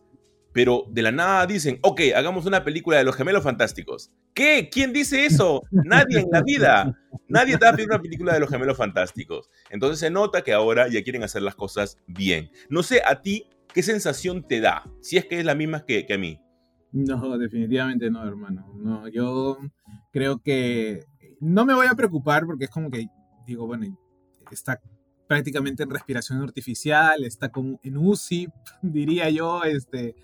Pero 0.52 0.84
de 0.88 1.02
la 1.02 1.10
nada 1.10 1.46
dicen, 1.46 1.80
ok, 1.82 2.00
hagamos 2.14 2.46
una 2.46 2.62
película 2.62 2.96
de 2.96 3.04
los 3.04 3.16
gemelos 3.16 3.42
fantásticos. 3.42 4.12
¿Qué? 4.34 4.68
¿Quién 4.70 4.92
dice 4.92 5.26
eso? 5.26 5.64
Nadie 5.72 6.20
en 6.20 6.30
la 6.30 6.42
vida. 6.42 6.96
Nadie 7.28 7.58
te 7.58 7.64
va 7.64 7.72
a 7.72 7.74
pedir 7.74 7.88
una 7.88 8.00
película 8.00 8.34
de 8.34 8.40
los 8.40 8.48
gemelos 8.48 8.76
fantásticos. 8.76 9.50
Entonces 9.70 9.98
se 9.98 10.10
nota 10.10 10.42
que 10.42 10.52
ahora 10.52 10.86
ya 10.86 11.02
quieren 11.02 11.24
hacer 11.24 11.42
las 11.42 11.56
cosas 11.56 11.98
bien. 12.06 12.50
No 12.68 12.84
sé 12.84 13.02
a 13.04 13.20
ti 13.20 13.48
qué 13.72 13.82
sensación 13.82 14.46
te 14.46 14.60
da, 14.60 14.88
si 15.00 15.16
es 15.16 15.26
que 15.26 15.40
es 15.40 15.44
la 15.44 15.56
misma 15.56 15.84
que, 15.84 16.06
que 16.06 16.14
a 16.14 16.18
mí. 16.18 16.40
No, 16.92 17.36
definitivamente 17.36 18.08
no, 18.08 18.24
hermano. 18.24 18.72
No, 18.76 19.08
yo 19.08 19.58
creo 20.12 20.38
que 20.38 21.04
no 21.40 21.66
me 21.66 21.74
voy 21.74 21.88
a 21.88 21.96
preocupar 21.96 22.46
porque 22.46 22.66
es 22.66 22.70
como 22.70 22.88
que 22.88 23.08
digo, 23.44 23.66
bueno, 23.66 23.98
está 24.52 24.80
prácticamente 25.34 25.82
en 25.82 25.90
respiración 25.90 26.40
artificial, 26.42 27.24
está 27.24 27.48
con, 27.48 27.80
en 27.82 27.96
UCI, 27.96 28.48
diría 28.82 29.28
yo, 29.30 29.64
este, 29.64 30.14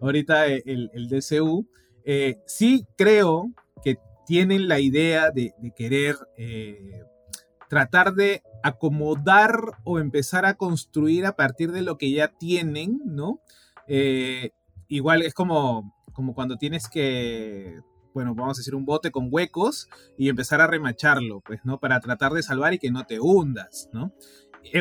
ahorita 0.00 0.46
el, 0.46 0.90
el 0.94 1.08
DCU, 1.10 1.68
eh, 2.06 2.38
sí 2.46 2.86
creo 2.96 3.52
que 3.82 3.98
tienen 4.26 4.68
la 4.68 4.80
idea 4.80 5.30
de, 5.30 5.52
querer 5.76 6.16
eh, 6.38 7.02
tratar 7.68 8.14
de 8.14 8.42
acomodar 8.62 9.54
o 9.84 9.98
empezar 9.98 10.46
a 10.46 10.54
construir 10.54 11.26
a 11.26 11.36
partir 11.36 11.72
de 11.72 11.82
lo 11.82 11.98
que 11.98 12.10
ya 12.10 12.28
tienen, 12.28 13.02
¿no? 13.04 13.40
Eh, 13.86 14.52
igual 14.88 15.20
es 15.20 15.34
como, 15.34 15.94
como 16.14 16.34
cuando 16.34 16.56
tienes 16.56 16.88
que, 16.88 17.80
bueno, 18.14 18.34
vamos 18.34 18.56
a 18.56 18.60
decir 18.60 18.76
un 18.76 18.86
bote 18.86 19.10
con 19.10 19.28
huecos 19.30 19.88
y 20.16 20.28
empezar 20.28 20.60
a 20.60 20.68
remacharlo, 20.68 21.40
pues, 21.40 21.60
¿no? 21.64 21.80
Para 21.80 22.00
tratar 22.00 22.32
de 22.32 22.42
salvar 22.42 22.72
y 22.72 22.78
que 22.78 22.92
no 22.92 23.04
te 23.04 23.20
hundas, 23.20 23.90
¿no? 23.92 24.14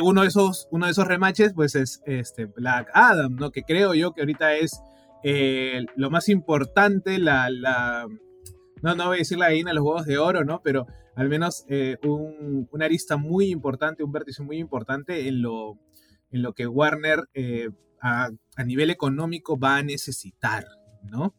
Uno 0.01 0.21
de 0.21 0.27
esos, 0.27 0.67
uno 0.71 0.85
de 0.85 0.91
esos 0.91 1.07
remaches, 1.07 1.53
pues, 1.53 1.75
es 1.75 2.01
este 2.05 2.45
Black 2.45 2.89
Adam, 2.93 3.35
¿no? 3.35 3.51
Que 3.51 3.63
creo 3.63 3.93
yo 3.93 4.13
que 4.13 4.21
ahorita 4.21 4.55
es 4.55 4.81
eh, 5.23 5.85
lo 5.95 6.09
más 6.09 6.27
importante, 6.27 7.17
la, 7.17 7.49
no, 8.81 8.95
no 8.95 9.07
voy 9.07 9.15
a 9.15 9.19
decir 9.19 9.37
la 9.37 9.47
gallina 9.47 9.71
de 9.71 9.75
los 9.75 9.85
huevos 9.85 10.05
de 10.05 10.17
oro, 10.17 10.43
¿no? 10.43 10.61
Pero 10.61 10.85
al 11.15 11.29
menos 11.29 11.65
eh, 11.69 11.97
un, 12.03 12.67
una 12.71 12.85
arista 12.85 13.15
muy 13.15 13.49
importante, 13.49 14.03
un 14.03 14.11
vértice 14.11 14.43
muy 14.43 14.57
importante 14.57 15.27
en 15.29 15.41
lo, 15.41 15.79
en 16.31 16.41
lo 16.41 16.53
que 16.53 16.67
Warner 16.67 17.29
eh, 17.33 17.69
a, 18.01 18.31
nivel 18.65 18.89
económico 18.89 19.57
va 19.57 19.77
a 19.77 19.83
necesitar, 19.83 20.65
¿no? 21.03 21.33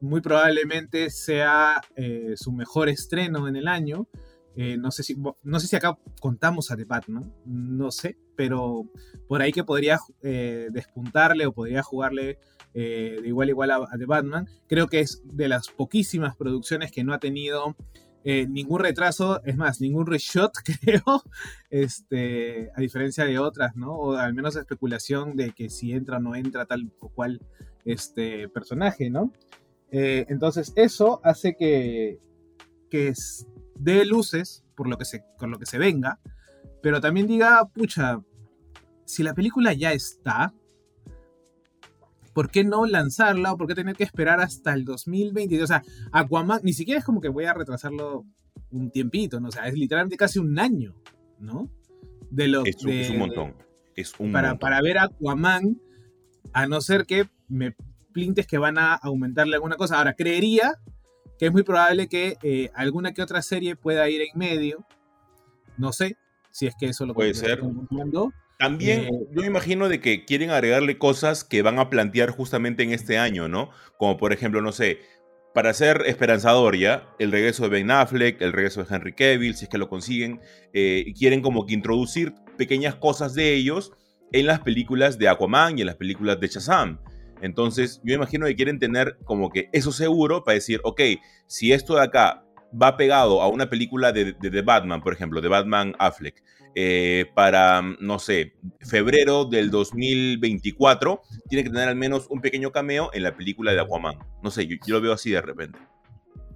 muy 0.00 0.20
probablemente 0.20 1.10
sea 1.10 1.80
su 2.36 2.52
mejor 2.52 2.88
estreno 2.88 3.48
en 3.48 3.56
el 3.56 3.66
año. 3.66 4.08
No, 4.56 4.90
sé 4.90 5.02
si, 5.02 5.16
no 5.42 5.60
sé 5.60 5.66
si 5.66 5.76
acá 5.76 5.98
contamos 6.20 6.70
a 6.70 6.76
The 6.76 6.84
Batman, 6.84 7.32
no 7.46 7.90
sé, 7.90 8.18
pero 8.36 8.86
por 9.28 9.42
ahí 9.42 9.52
que 9.52 9.64
podría 9.64 9.98
despuntarle 10.20 11.46
o 11.46 11.52
podría 11.52 11.82
jugarle 11.82 12.38
eh, 12.74 13.18
de 13.20 13.28
igual 13.28 13.48
a 13.48 13.50
igual 13.50 13.70
a, 13.70 13.86
The 13.98 14.06
Batman. 14.06 14.48
Creo 14.66 14.88
que 14.88 15.00
es 15.00 15.22
de 15.24 15.48
las 15.48 15.68
poquísimas 15.68 16.36
producciones 16.36 16.90
que 16.90 17.04
no 17.04 17.12
ha 17.12 17.18
tenido 17.18 17.76
eh, 18.24 18.46
ningún 18.48 18.80
retraso, 18.80 19.42
es 19.44 19.56
más, 19.56 19.80
ningún 19.80 20.06
reshot, 20.06 20.52
creo, 20.82 21.02
este, 21.70 22.70
a 22.74 22.80
diferencia 22.80 23.24
de 23.24 23.38
otras, 23.38 23.76
¿no? 23.76 23.94
O 23.94 24.16
al 24.16 24.34
menos 24.34 24.56
especulación 24.56 25.36
de 25.36 25.52
que 25.52 25.68
si 25.68 25.92
entra 25.92 26.16
o 26.16 26.20
no 26.20 26.34
entra 26.34 26.66
tal 26.66 26.92
o 27.00 27.08
cual 27.08 27.40
este 27.84 28.48
personaje, 28.48 29.10
¿no? 29.10 29.32
Eh, 29.90 30.24
entonces, 30.28 30.72
eso 30.76 31.20
hace 31.24 31.56
que, 31.56 32.18
que 32.88 33.12
dé 33.82 34.04
luces 34.04 34.64
por 34.74 34.88
lo 34.88 34.96
que, 34.96 35.04
se, 35.04 35.24
por 35.38 35.48
lo 35.48 35.58
que 35.58 35.66
se 35.66 35.78
venga, 35.78 36.18
pero 36.82 37.00
también 37.00 37.26
diga, 37.26 37.66
pucha, 37.68 38.20
si 39.04 39.22
la 39.22 39.34
película 39.34 39.72
ya 39.72 39.92
está, 39.92 40.52
¿por 42.32 42.50
qué 42.50 42.64
no 42.64 42.86
lanzarla 42.86 43.52
o 43.52 43.58
por 43.58 43.66
qué 43.66 43.74
tener 43.74 43.96
que 43.96 44.04
esperar 44.04 44.40
hasta 44.40 44.72
el 44.72 44.84
2022? 44.84 45.64
O 45.64 45.66
sea, 45.66 45.82
Aquaman 46.12 46.60
ni 46.62 46.72
siquiera 46.72 46.98
es 46.98 47.04
como 47.04 47.20
que 47.20 47.28
voy 47.28 47.44
a 47.44 47.54
retrasarlo 47.54 48.24
un 48.70 48.90
tiempito, 48.90 49.40
¿no? 49.40 49.48
O 49.48 49.52
sea, 49.52 49.66
es 49.66 49.74
literalmente 49.74 50.16
casi 50.16 50.38
un 50.38 50.58
año, 50.58 50.94
¿no? 51.38 51.68
De 52.30 52.48
lo, 52.48 52.64
es, 52.64 52.82
un, 53.10 53.18
montón. 53.18 53.54
Es 53.94 54.18
un 54.18 54.32
para, 54.32 54.48
montón. 54.48 54.60
Para 54.60 54.80
ver 54.80 54.98
Aquaman, 54.98 55.78
a 56.52 56.66
no 56.66 56.80
ser 56.80 57.04
que 57.04 57.28
me 57.48 57.74
plintes 58.12 58.46
que 58.46 58.58
van 58.58 58.78
a 58.78 58.94
aumentarle 58.94 59.54
alguna 59.54 59.76
cosa. 59.76 59.98
Ahora, 59.98 60.14
creería 60.14 60.78
que 61.42 61.46
es 61.46 61.52
muy 61.52 61.64
probable 61.64 62.06
que 62.06 62.38
eh, 62.44 62.70
alguna 62.72 63.12
que 63.12 63.20
otra 63.20 63.42
serie 63.42 63.74
pueda 63.74 64.08
ir 64.08 64.20
en 64.20 64.38
medio. 64.38 64.86
No 65.76 65.92
sé 65.92 66.16
si 66.52 66.68
es 66.68 66.76
que 66.78 66.86
eso 66.86 67.04
lo 67.04 67.14
puede 67.14 67.34
ser. 67.34 67.60
También 68.60 69.06
eh, 69.06 69.10
yo 69.32 69.40
me 69.40 69.48
imagino 69.48 69.88
de 69.88 70.00
que 70.00 70.24
quieren 70.24 70.50
agregarle 70.50 70.98
cosas 70.98 71.42
que 71.42 71.62
van 71.62 71.80
a 71.80 71.90
plantear 71.90 72.30
justamente 72.30 72.84
en 72.84 72.92
este 72.92 73.18
año, 73.18 73.48
¿no? 73.48 73.70
Como 73.98 74.18
por 74.18 74.32
ejemplo, 74.32 74.62
no 74.62 74.70
sé, 74.70 75.00
para 75.52 75.74
ser 75.74 76.04
esperanzador 76.06 76.76
ya, 76.76 77.08
el 77.18 77.32
regreso 77.32 77.64
de 77.64 77.70
Ben 77.70 77.90
Affleck, 77.90 78.40
el 78.40 78.52
regreso 78.52 78.84
de 78.84 78.94
Henry 78.94 79.12
Cavill, 79.12 79.56
si 79.56 79.64
es 79.64 79.68
que 79.68 79.78
lo 79.78 79.88
consiguen, 79.88 80.40
eh, 80.72 81.12
quieren 81.18 81.42
como 81.42 81.66
que 81.66 81.74
introducir 81.74 82.34
pequeñas 82.56 82.94
cosas 82.94 83.34
de 83.34 83.52
ellos 83.52 83.90
en 84.30 84.46
las 84.46 84.60
películas 84.60 85.18
de 85.18 85.28
Aquaman 85.28 85.76
y 85.76 85.80
en 85.80 85.88
las 85.88 85.96
películas 85.96 86.38
de 86.38 86.46
Shazam. 86.46 87.00
Entonces, 87.42 88.00
yo 88.04 88.14
imagino 88.14 88.46
que 88.46 88.54
quieren 88.54 88.78
tener 88.78 89.18
como 89.24 89.50
que 89.50 89.68
eso 89.72 89.92
seguro 89.92 90.44
para 90.44 90.54
decir, 90.54 90.80
ok, 90.84 91.00
si 91.46 91.72
esto 91.72 91.96
de 91.96 92.02
acá 92.02 92.44
va 92.80 92.96
pegado 92.96 93.42
a 93.42 93.48
una 93.48 93.68
película 93.68 94.12
de, 94.12 94.32
de, 94.32 94.62
Batman, 94.62 95.02
por 95.02 95.12
ejemplo, 95.12 95.40
de 95.40 95.48
Batman 95.48 95.94
Affleck, 95.98 96.42
eh, 96.74 97.26
para, 97.34 97.82
no 98.00 98.18
sé, 98.18 98.54
febrero 98.80 99.44
del 99.44 99.70
2024, 99.70 101.20
tiene 101.48 101.64
que 101.64 101.70
tener 101.70 101.88
al 101.88 101.96
menos 101.96 102.28
un 102.30 102.40
pequeño 102.40 102.70
cameo 102.70 103.10
en 103.12 103.24
la 103.24 103.36
película 103.36 103.72
de 103.72 103.80
Aquaman. 103.80 104.16
No 104.42 104.50
sé, 104.50 104.66
yo, 104.66 104.76
lo 104.86 105.00
veo 105.00 105.12
así 105.12 105.30
de 105.30 105.42
repente. 105.42 105.78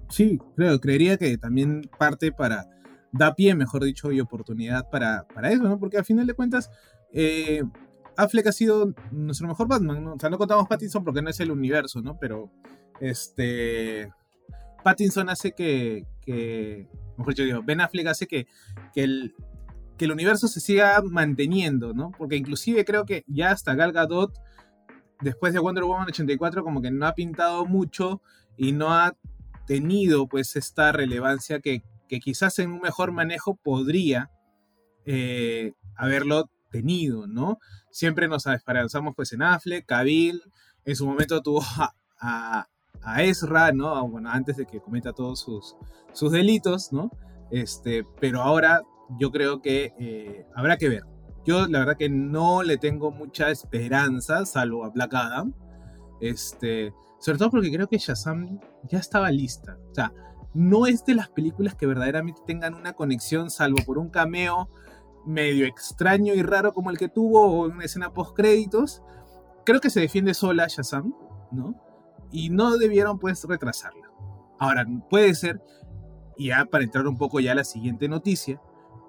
Sí, 0.08 0.38
creo, 0.54 0.80
creería 0.80 1.16
que 1.16 1.36
también 1.36 1.90
parte 1.98 2.30
para, 2.30 2.64
da 3.12 3.34
pie, 3.34 3.54
mejor 3.54 3.84
dicho, 3.84 4.12
y 4.12 4.20
oportunidad 4.20 4.88
para, 4.88 5.26
para 5.34 5.50
eso, 5.50 5.64
¿no? 5.64 5.78
Porque 5.78 5.98
al 5.98 6.04
final 6.04 6.26
de 6.26 6.34
cuentas, 6.34 6.70
eh, 7.12 7.62
Affleck 8.16 8.46
ha 8.46 8.52
sido 8.52 8.94
nuestro 9.10 9.48
mejor 9.48 9.68
Batman, 9.68 10.02
¿no? 10.02 10.14
O 10.14 10.18
sea, 10.18 10.30
no 10.30 10.38
contamos 10.38 10.68
Pattinson 10.68 11.04
porque 11.04 11.22
no 11.22 11.30
es 11.30 11.40
el 11.40 11.50
universo, 11.50 12.00
¿no? 12.00 12.18
Pero, 12.18 12.50
este, 13.00 14.12
Pattinson 14.82 15.28
hace 15.28 15.52
que, 15.52 16.06
mejor 17.16 17.34
dicho, 17.34 17.62
Ben 17.62 17.80
Affleck 17.80 18.06
hace 18.06 18.26
que, 18.26 18.46
que, 18.94 19.04
el, 19.04 19.34
que 19.96 20.04
el 20.04 20.12
universo 20.12 20.48
se 20.48 20.60
siga 20.60 21.02
manteniendo, 21.02 21.92
¿no? 21.92 22.12
Porque 22.16 22.36
inclusive 22.36 22.84
creo 22.84 23.04
que 23.04 23.24
ya 23.26 23.50
hasta 23.50 23.74
Gal 23.74 23.92
Gadot, 23.92 24.32
después 25.20 25.52
de 25.52 25.58
Wonder 25.58 25.84
Woman 25.84 26.08
84, 26.08 26.62
como 26.62 26.82
que 26.82 26.90
no 26.90 27.06
ha 27.06 27.14
pintado 27.14 27.64
mucho 27.66 28.22
y 28.56 28.72
no 28.72 28.92
ha 28.92 29.16
tenido 29.66 30.28
pues 30.28 30.56
esta 30.56 30.92
relevancia 30.92 31.60
que, 31.60 31.82
quizás 32.08 32.58
en 32.60 32.70
un 32.70 32.80
mejor 32.80 33.12
manejo 33.12 33.56
podría 33.56 34.30
eh, 35.04 35.72
haberlo 35.96 36.48
tenido, 36.70 37.26
¿no? 37.26 37.58
Siempre 37.96 38.28
nos 38.28 38.46
esperanzamos 38.46 39.14
pues 39.16 39.32
en 39.32 39.40
Affleck, 39.40 39.86
Cavill, 39.86 40.42
en 40.84 40.96
su 40.96 41.06
momento 41.06 41.40
tuvo 41.40 41.62
a, 42.20 42.68
a 43.02 43.22
Ezra, 43.22 43.72
¿no? 43.72 44.06
Bueno, 44.06 44.28
antes 44.28 44.58
de 44.58 44.66
que 44.66 44.80
cometa 44.80 45.14
todos 45.14 45.40
sus, 45.40 45.76
sus 46.12 46.30
delitos, 46.30 46.92
¿no? 46.92 47.10
Este, 47.50 48.04
pero 48.20 48.42
ahora 48.42 48.82
yo 49.18 49.30
creo 49.30 49.62
que 49.62 49.94
eh, 49.98 50.44
habrá 50.54 50.76
que 50.76 50.90
ver. 50.90 51.04
Yo 51.46 51.66
la 51.68 51.78
verdad 51.78 51.96
que 51.96 52.10
no 52.10 52.62
le 52.62 52.76
tengo 52.76 53.12
mucha 53.12 53.50
esperanza, 53.50 54.44
salvo 54.44 54.84
a 54.84 54.90
Black 54.90 55.14
Adam. 55.14 55.54
Este, 56.20 56.92
sobre 57.18 57.38
todo 57.38 57.50
porque 57.50 57.72
creo 57.72 57.88
que 57.88 57.96
Shazam 57.96 58.60
ya 58.90 58.98
estaba 58.98 59.30
lista. 59.30 59.78
O 59.90 59.94
sea, 59.94 60.12
no 60.52 60.86
es 60.86 61.06
de 61.06 61.14
las 61.14 61.30
películas 61.30 61.74
que 61.74 61.86
verdaderamente 61.86 62.42
tengan 62.46 62.74
una 62.74 62.92
conexión, 62.92 63.48
salvo 63.48 63.78
por 63.86 63.96
un 63.96 64.10
cameo 64.10 64.68
medio 65.26 65.66
extraño 65.66 66.34
y 66.34 66.42
raro 66.42 66.72
como 66.72 66.90
el 66.90 66.98
que 66.98 67.08
tuvo 67.08 67.42
o 67.46 67.66
una 67.66 67.84
escena 67.84 68.12
post 68.12 68.34
créditos. 68.36 69.02
Creo 69.64 69.80
que 69.80 69.90
se 69.90 70.00
defiende 70.00 70.32
sola 70.34 70.66
Shazam, 70.68 71.14
¿no? 71.50 71.86
y 72.30 72.50
no 72.50 72.76
debieron 72.76 73.18
pues 73.18 73.44
retrasarla. 73.44 74.10
Ahora, 74.58 74.86
puede 75.10 75.34
ser, 75.34 75.60
ya 76.38 76.64
para 76.66 76.84
entrar 76.84 77.06
un 77.06 77.16
poco 77.16 77.40
ya 77.40 77.52
a 77.52 77.56
la 77.56 77.64
siguiente 77.64 78.08
noticia, 78.08 78.60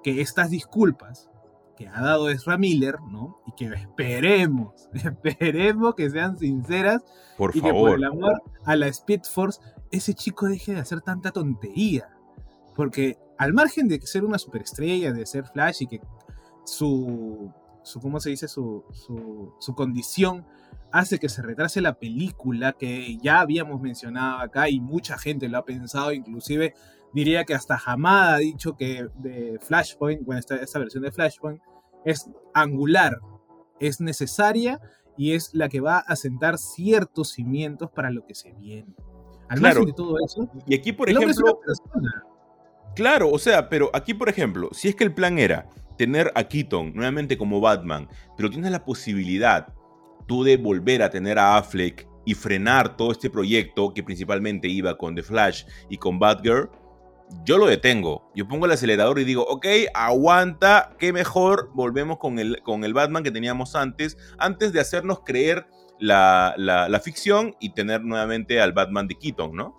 que 0.04 0.22
estas 0.22 0.50
disculpas 0.50 1.30
que 1.76 1.88
ha 1.88 2.02
dado 2.02 2.30
Ezra 2.30 2.58
Miller, 2.58 2.98
¿no? 3.02 3.40
Y 3.46 3.52
que 3.54 3.66
esperemos, 3.74 4.90
esperemos 4.94 5.96
que 5.96 6.10
sean 6.10 6.38
sinceras 6.38 7.04
por 7.38 7.56
y 7.56 7.60
favor. 7.60 7.76
que 7.76 7.80
por 7.80 7.98
el 7.98 8.04
amor 8.06 8.42
a 8.66 8.76
la 8.76 8.88
Speed 8.88 9.22
Force, 9.24 9.62
ese 9.92 10.14
chico 10.14 10.48
deje 10.48 10.74
de 10.74 10.80
hacer 10.80 11.02
tanta 11.02 11.32
tontería. 11.32 12.10
Porque 12.76 13.18
al 13.38 13.54
margen 13.54 13.88
de 13.88 14.00
ser 14.02 14.26
una 14.26 14.38
superestrella, 14.38 15.12
de 15.12 15.26
ser 15.26 15.46
Flash 15.46 15.84
y 15.84 15.88
que 15.88 16.02
su, 16.66 17.52
su 17.84 18.00
¿cómo 18.00 18.20
se 18.20 18.30
dice? 18.32 18.48
Su, 18.48 18.84
su, 18.92 19.54
su 19.60 19.76
condición 19.76 20.46
hace 20.92 21.20
que 21.20 21.30
se 21.30 21.42
retrase 21.42 21.82
la 21.82 21.94
película 22.00 22.74
que 22.74 23.18
ya 23.18 23.40
habíamos 23.42 23.82
mencionado 23.82 24.40
acá 24.40 24.70
y 24.70 24.80
mucha 24.80 25.18
gente 25.18 25.50
lo 25.50 25.58
ha 25.58 25.66
pensado, 25.66 26.12
inclusive 26.14 26.74
diría 27.14 27.46
que 27.46 27.54
hasta 27.54 27.80
Hamada 27.86 28.36
ha 28.36 28.38
dicho 28.40 28.76
que 28.76 29.08
de 29.16 29.60
Flashpoint, 29.62 30.24
bueno, 30.26 30.40
esta, 30.40 30.56
esta 30.58 30.80
versión 30.80 31.04
de 31.04 31.12
Flashpoint 31.12 31.62
es 32.06 32.30
angular, 32.54 33.20
es 33.80 34.00
necesaria 34.02 34.80
y 35.18 35.34
es 35.34 35.54
la 35.54 35.68
que 35.68 35.82
va 35.82 36.00
a 36.00 36.16
sentar 36.16 36.58
ciertos 36.58 37.30
cimientos 37.32 37.90
para 37.92 38.12
lo 38.12 38.26
que 38.26 38.36
se 38.36 38.54
viene. 38.54 38.94
Al 39.50 39.60
Claro. 39.60 39.80
margen 39.80 39.86
de 39.86 39.94
todo 39.94 40.16
eso, 40.26 40.50
Y 40.66 40.76
aquí, 40.76 40.94
por 40.94 41.10
ejemplo. 41.10 41.60
Claro, 42.98 43.30
o 43.30 43.38
sea, 43.38 43.70
pero 43.70 43.92
aquí, 43.94 44.16
por 44.16 44.28
ejemplo, 44.28 44.70
si 44.72 44.88
es 44.88 44.96
que 44.96 45.04
el 45.04 45.14
plan 45.14 45.38
era 45.38 45.70
tener 46.00 46.32
a 46.34 46.44
Keaton 46.46 46.94
nuevamente 46.96 47.38
como 47.38 47.62
Batman, 47.62 48.10
pero 48.36 48.50
tienes 48.50 48.72
la 48.72 48.84
posibilidad 48.84 49.68
tú 50.28 50.44
de 50.44 50.58
volver 50.58 51.04
a 51.04 51.12
tener 51.12 51.38
a 51.38 51.58
Affleck 51.58 52.08
y 52.26 52.34
frenar 52.34 52.98
todo 52.98 53.12
este 53.12 53.30
proyecto 53.30 53.94
que 53.94 54.02
principalmente 54.02 54.68
iba 54.68 54.98
con 54.98 55.14
The 55.14 55.22
Flash 55.22 55.66
y 55.92 55.98
con 55.98 56.18
Batgirl, 56.18 56.72
yo 57.46 57.60
lo 57.60 57.68
detengo. 57.68 58.32
Yo 58.34 58.48
pongo 58.48 58.66
el 58.66 58.72
acelerador 58.72 59.20
y 59.20 59.26
digo, 59.26 59.44
ok, 59.48 59.68
aguanta, 59.94 60.96
qué 60.98 61.14
mejor, 61.14 61.70
volvemos 61.76 62.18
con 62.18 62.40
el, 62.40 62.64
con 62.64 62.84
el 62.84 62.96
Batman 62.96 63.22
que 63.22 63.30
teníamos 63.32 63.76
antes, 63.76 64.18
antes 64.40 64.74
de 64.74 64.80
hacernos 64.80 65.20
creer 65.24 65.68
la, 66.00 66.56
la- 66.58 66.90
la 66.90 67.00
ficción 67.00 67.56
y 67.60 67.76
tener 67.76 68.04
nuevamente 68.04 68.60
al 68.60 68.74
Batman 68.74 69.08
de 69.08 69.20
Keaton, 69.20 69.56
¿no? 69.56 69.76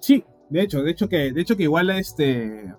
Sí, 0.00 0.24
de 0.50 0.62
hecho, 0.62 0.82
de 0.82 0.90
hecho 0.90 1.08
que, 1.08 1.32
de 1.32 1.40
hecho 1.40 1.56
que 1.56 1.64
igual 1.64 1.90
este 1.90 2.74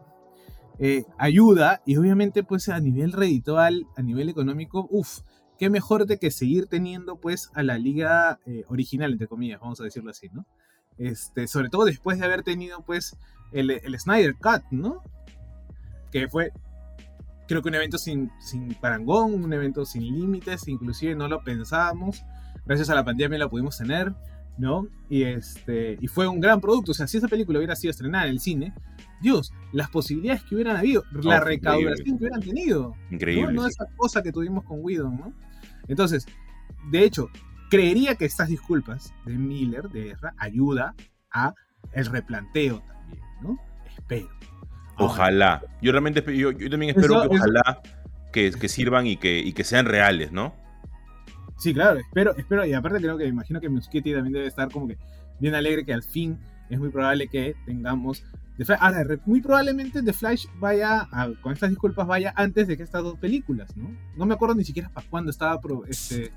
eh, 0.80 1.04
ayuda 1.18 1.82
y 1.86 1.98
obviamente 1.98 2.44
pues 2.44 2.70
a 2.70 2.80
nivel 2.80 3.12
reditual, 3.12 3.88
a 3.96 4.02
nivel 4.02 4.30
económico, 4.30 4.88
uff, 4.90 5.20
qué 5.58 5.70
mejor 5.70 6.06
de 6.06 6.18
que 6.18 6.32
seguir 6.32 6.68
teniendo 6.68 7.18
pues 7.18 7.52
a 7.54 7.64
la 7.64 7.78
liga 7.78 8.40
eh, 8.46 8.64
original 8.68 9.12
entre 9.12 9.28
comillas, 9.28 9.60
vamos 9.60 9.80
a 9.82 9.84
decirlo 9.84 10.12
así, 10.12 10.30
¿no? 10.32 10.46
Este, 10.98 11.48
sobre 11.48 11.70
todo 11.70 11.86
después 11.86 12.20
de 12.20 12.26
haber 12.26 12.44
tenido 12.44 12.82
pues 12.86 13.18
el, 13.52 13.72
el 13.72 14.00
Snyder 14.00 14.36
Cut, 14.36 14.64
¿no? 14.72 15.04
Que 16.12 16.28
fue 16.28 16.52
creo 17.50 17.64
que 17.64 17.70
un 17.70 17.76
evento 17.76 17.98
sin, 17.98 18.32
sin 18.40 18.76
parangón, 18.76 19.34
un 19.34 19.52
evento 19.52 19.84
sin 19.84 20.04
límites, 20.04 20.68
inclusive 20.68 21.16
no 21.16 21.28
lo 21.28 21.44
pensábamos, 21.44 22.24
gracias 22.66 22.92
a 22.92 22.96
la 22.96 23.04
pandemia 23.04 23.40
lo 23.40 23.50
pudimos 23.50 23.78
tener. 23.78 24.14
¿No? 24.60 24.88
Y, 25.10 25.24
este, 25.24 25.98
y 26.00 26.08
fue 26.08 26.28
un 26.28 26.40
gran 26.40 26.62
producto. 26.62 26.92
O 26.92 26.94
sea, 26.94 27.08
si 27.08 27.18
esa 27.18 27.28
película 27.28 27.58
hubiera 27.60 27.76
sido 27.76 27.90
estrenada 27.92 28.26
en 28.26 28.32
el 28.32 28.40
cine, 28.40 28.74
Dios, 29.22 29.52
las 29.72 29.90
posibilidades 29.90 30.44
que 30.44 30.56
hubieran 30.56 30.78
habido, 30.78 31.04
la 31.24 31.40
recaudación 31.40 31.90
increíble. 31.92 32.04
que 32.06 32.12
hubieran 32.14 32.42
tenido, 32.42 32.96
Increíble. 33.10 33.54
¿no? 33.54 33.62
No 33.64 33.68
sí. 33.68 33.70
esa 33.70 33.86
cosa 33.98 34.22
que 34.22 34.32
tuvimos 34.32 34.64
con 34.66 34.80
Whedon, 34.82 35.18
¿no? 35.18 35.34
Entonces, 35.88 36.28
de 36.92 37.04
hecho, 37.04 37.30
creería 37.70 38.16
que 38.16 38.26
estas 38.26 38.50
disculpas 38.50 39.14
de 39.26 39.34
Miller, 39.34 39.90
de 39.90 40.12
Ezra, 40.12 40.34
ayuda 40.38 40.94
a 41.32 41.54
el 41.94 42.06
replanteo 42.06 42.82
también, 42.82 43.24
¿no? 43.42 43.58
Espero. 43.98 44.30
Ojalá. 44.98 45.62
Yo 45.82 45.92
realmente 45.92 46.22
yo, 46.38 46.52
yo 46.52 46.70
también 46.70 46.96
espero 46.96 47.22
Eso- 47.22 47.30
que 47.30 47.36
ojalá 47.38 47.82
que, 48.34 48.52
que 48.52 48.68
sirvan 48.68 49.08
y 49.08 49.18
que, 49.18 49.40
y 49.40 49.54
que 49.54 49.64
sean 49.64 49.86
reales, 49.86 50.32
¿no? 50.32 50.54
Sí, 51.60 51.74
claro, 51.74 52.00
espero, 52.00 52.36
espero, 52.38 52.66
y 52.66 52.74
aparte 52.74 53.00
creo 53.00 53.18
que 53.18 53.26
me 53.26 53.30
imagino 53.32 53.60
que 53.60 53.70
Muschietti 53.70 54.14
también 54.14 54.34
debe 54.34 54.48
estar 54.48 54.72
como 54.72 54.88
que 54.88 54.98
bien 55.40 55.56
alegre 55.56 55.86
que 55.86 55.94
al 55.94 56.04
fin 56.04 56.40
es 56.70 56.80
muy 56.80 56.90
probable 56.90 57.28
que 57.28 57.56
tengamos 57.66 58.24
The 58.58 58.66
Flash. 58.66 58.80
Ahora, 58.82 59.04
muy 59.26 59.42
probablemente 59.42 60.02
The 60.04 60.14
Flash 60.14 60.46
vaya, 60.60 61.08
a- 61.12 61.30
con 61.42 61.54
estas 61.54 61.70
disculpas, 61.70 62.06
vaya 62.08 62.34
antes 62.36 62.68
de 62.68 62.78
que 62.78 62.84
estas 62.84 63.04
dos 63.04 63.18
películas, 63.18 63.76
¿no? 63.78 63.90
No 64.18 64.26
me 64.26 64.34
acuerdo 64.36 64.56
ni 64.56 64.64
siquiera 64.64 64.90
para 64.90 65.08
cuándo 65.10 65.32
estaba 65.32 65.60
pro- 65.62 65.86
este, 65.86 66.32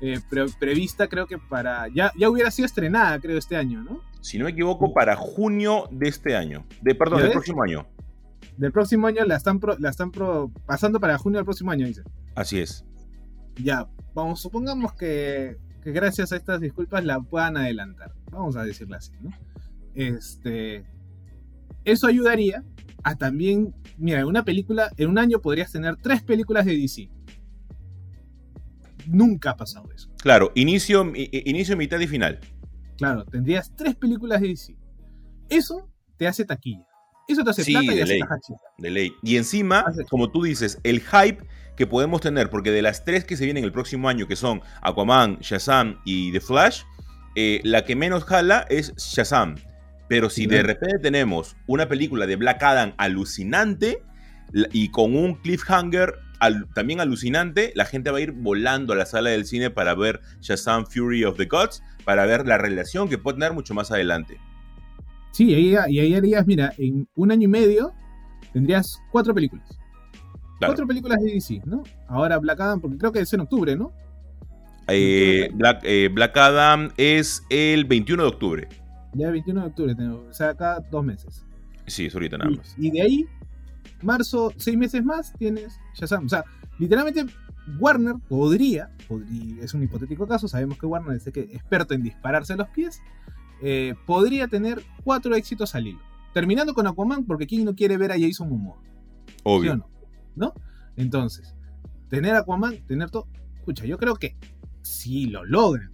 eh, 0.00 0.20
pre- 0.30 0.46
prevista, 0.58 1.08
creo 1.08 1.26
que 1.26 1.38
para, 1.38 1.86
ya, 1.88 2.12
ya 2.18 2.28
hubiera 2.30 2.50
sido 2.50 2.66
estrenada, 2.66 3.18
creo, 3.20 3.38
este 3.38 3.56
año, 3.56 3.82
¿no? 3.82 4.00
Si 4.20 4.38
no 4.38 4.44
me 4.46 4.52
equivoco, 4.52 4.92
para 4.94 5.14
junio 5.16 5.88
de 5.90 6.08
este 6.08 6.36
año. 6.36 6.64
De, 6.80 6.94
perdón, 6.94 7.18
¿Ya 7.18 7.24
del 7.24 7.32
próximo 7.32 7.62
año. 7.62 7.86
Del 8.56 8.72
próximo 8.72 9.06
año 9.08 9.24
la 9.24 9.36
están, 9.36 9.58
pro- 9.60 9.76
la 9.78 9.90
están 9.90 10.10
pro- 10.12 10.50
pasando 10.66 10.98
para 11.00 11.18
junio 11.18 11.38
del 11.38 11.44
próximo 11.44 11.70
año, 11.72 11.86
dice. 11.86 12.02
Así 12.36 12.58
es. 12.60 12.84
Ya, 13.56 13.88
vamos, 14.14 14.40
supongamos 14.40 14.94
que, 14.94 15.56
que 15.82 15.92
gracias 15.92 16.32
a 16.32 16.36
estas 16.36 16.60
disculpas 16.60 17.04
la 17.04 17.20
puedan 17.20 17.56
adelantar. 17.56 18.12
Vamos 18.30 18.56
a 18.56 18.64
decirlo 18.64 18.96
así, 18.96 19.12
¿no? 19.20 19.30
Este. 19.94 20.84
Eso 21.84 22.06
ayudaría 22.06 22.64
a 23.02 23.16
también. 23.16 23.74
Mira, 23.98 24.20
en 24.20 24.26
una 24.26 24.44
película, 24.44 24.90
en 24.96 25.10
un 25.10 25.18
año 25.18 25.40
podrías 25.40 25.70
tener 25.70 25.96
tres 25.96 26.22
películas 26.22 26.64
de 26.64 26.76
DC. 26.76 27.10
Nunca 29.06 29.50
ha 29.50 29.56
pasado 29.56 29.90
eso. 29.94 30.10
Claro, 30.18 30.50
inicio, 30.54 31.12
inicio, 31.14 31.76
mitad 31.76 32.00
y 32.00 32.06
final. 32.06 32.40
Claro, 32.96 33.24
tendrías 33.24 33.74
tres 33.76 33.94
películas 33.94 34.40
de 34.40 34.48
DC. 34.48 34.76
Eso 35.48 35.90
te 36.16 36.26
hace 36.26 36.44
taquilla. 36.44 36.86
Eso 37.28 37.44
te 37.44 37.50
hace 37.50 37.64
Sí, 37.64 37.72
plata 37.72 37.92
y 37.92 37.96
de 37.96 38.02
hace 38.02 38.14
ley. 38.14 38.22
De 38.78 38.90
ley. 38.90 39.12
Y 39.22 39.36
encima, 39.36 39.84
como 40.10 40.30
tú 40.30 40.42
dices, 40.42 40.78
el 40.82 41.00
hype 41.00 41.44
que 41.76 41.86
podemos 41.86 42.20
tener, 42.20 42.50
porque 42.50 42.70
de 42.70 42.82
las 42.82 43.04
tres 43.04 43.24
que 43.24 43.36
se 43.36 43.44
vienen 43.44 43.64
el 43.64 43.72
próximo 43.72 44.08
año, 44.08 44.26
que 44.28 44.36
son 44.36 44.60
Aquaman, 44.82 45.38
Shazam 45.40 45.98
y 46.04 46.32
The 46.32 46.40
Flash, 46.40 46.82
eh, 47.36 47.60
la 47.64 47.84
que 47.84 47.96
menos 47.96 48.24
jala 48.24 48.66
es 48.70 48.94
Shazam. 48.96 49.56
Pero 50.08 50.30
si 50.30 50.46
de 50.46 50.62
repente 50.62 50.98
tenemos 51.00 51.56
una 51.66 51.88
película 51.88 52.26
de 52.26 52.36
Black 52.36 52.62
Adam 52.62 52.92
alucinante 52.98 54.02
y 54.72 54.90
con 54.90 55.16
un 55.16 55.34
cliffhanger 55.36 56.14
al- 56.38 56.68
también 56.74 57.00
alucinante, 57.00 57.72
la 57.74 57.86
gente 57.86 58.10
va 58.10 58.18
a 58.18 58.20
ir 58.20 58.32
volando 58.32 58.92
a 58.92 58.96
la 58.96 59.06
sala 59.06 59.30
del 59.30 59.46
cine 59.46 59.70
para 59.70 59.94
ver 59.94 60.20
Shazam 60.40 60.86
Fury 60.86 61.24
of 61.24 61.38
the 61.38 61.46
Gods, 61.46 61.82
para 62.04 62.26
ver 62.26 62.46
la 62.46 62.58
relación 62.58 63.08
que 63.08 63.18
puede 63.18 63.38
tener 63.38 63.52
mucho 63.54 63.72
más 63.74 63.90
adelante. 63.90 64.38
Sí, 65.32 65.50
y 65.50 65.54
ahí, 65.74 65.94
y 65.94 65.98
ahí 66.00 66.14
harías, 66.14 66.46
mira, 66.46 66.72
en 66.78 67.08
un 67.16 67.32
año 67.32 67.44
y 67.44 67.48
medio 67.48 67.92
tendrías 68.52 69.00
cuatro 69.10 69.34
películas. 69.34 69.66
Claro. 70.58 70.72
Cuatro 70.72 70.86
películas 70.86 71.18
de 71.22 71.32
DC, 71.32 71.62
¿no? 71.64 71.82
Ahora 72.08 72.38
Black 72.38 72.60
Adam, 72.60 72.80
porque 72.80 72.96
creo 72.98 73.12
que 73.12 73.20
es 73.20 73.32
en 73.32 73.40
octubre, 73.40 73.76
¿no? 73.76 73.92
Eh, 74.88 75.50
Black, 75.54 75.80
eh, 75.82 76.08
Black 76.12 76.36
Adam 76.36 76.90
es 76.96 77.42
el 77.50 77.84
21 77.86 78.22
de 78.22 78.28
octubre. 78.28 78.68
Ya 79.14 79.26
el 79.26 79.32
21 79.32 79.60
de 79.62 79.66
octubre, 79.68 79.94
tengo, 79.94 80.26
o 80.28 80.32
sea, 80.32 80.50
acá 80.50 80.80
dos 80.90 81.04
meses. 81.04 81.44
Sí, 81.86 82.06
es 82.06 82.14
ahorita 82.14 82.38
nada 82.38 82.50
más. 82.50 82.74
y 82.78 82.90
de 82.90 83.02
ahí, 83.02 83.26
marzo, 84.02 84.52
seis 84.56 84.76
meses 84.76 85.04
más, 85.04 85.32
tienes 85.38 85.78
Shazam. 85.94 86.26
O 86.26 86.28
sea, 86.28 86.44
literalmente 86.78 87.24
Warner 87.78 88.16
podría, 88.28 88.90
podría- 89.08 89.62
es 89.62 89.72
un 89.74 89.82
hipotético 89.82 90.26
caso, 90.26 90.48
sabemos 90.48 90.78
que 90.78 90.86
Warner 90.86 91.16
es 91.16 91.26
experto 91.26 91.94
en 91.94 92.02
dispararse 92.02 92.52
a 92.52 92.56
los 92.56 92.68
pies, 92.68 93.00
eh, 93.62 93.94
podría 94.06 94.48
tener 94.48 94.82
cuatro 95.04 95.34
éxitos 95.34 95.74
al 95.74 95.86
hilo. 95.86 96.00
Terminando 96.34 96.74
con 96.74 96.86
Aquaman, 96.86 97.24
porque 97.24 97.46
¿quién 97.46 97.64
no 97.64 97.74
quiere 97.74 97.96
ver 97.96 98.12
a 98.12 98.16
Jason 98.18 98.48
Momoa? 98.48 98.76
¿Sí 99.26 99.34
Obvio. 99.44 99.72
o 99.72 99.76
no? 99.76 99.88
¿No? 100.36 100.54
Entonces, 100.96 101.54
tener 102.08 102.34
Aquaman, 102.34 102.78
tener 102.86 103.10
todo. 103.10 103.26
Escucha, 103.56 103.84
yo 103.84 103.98
creo 103.98 104.16
que 104.16 104.36
si 104.82 105.26
lo 105.26 105.44
logran, 105.44 105.90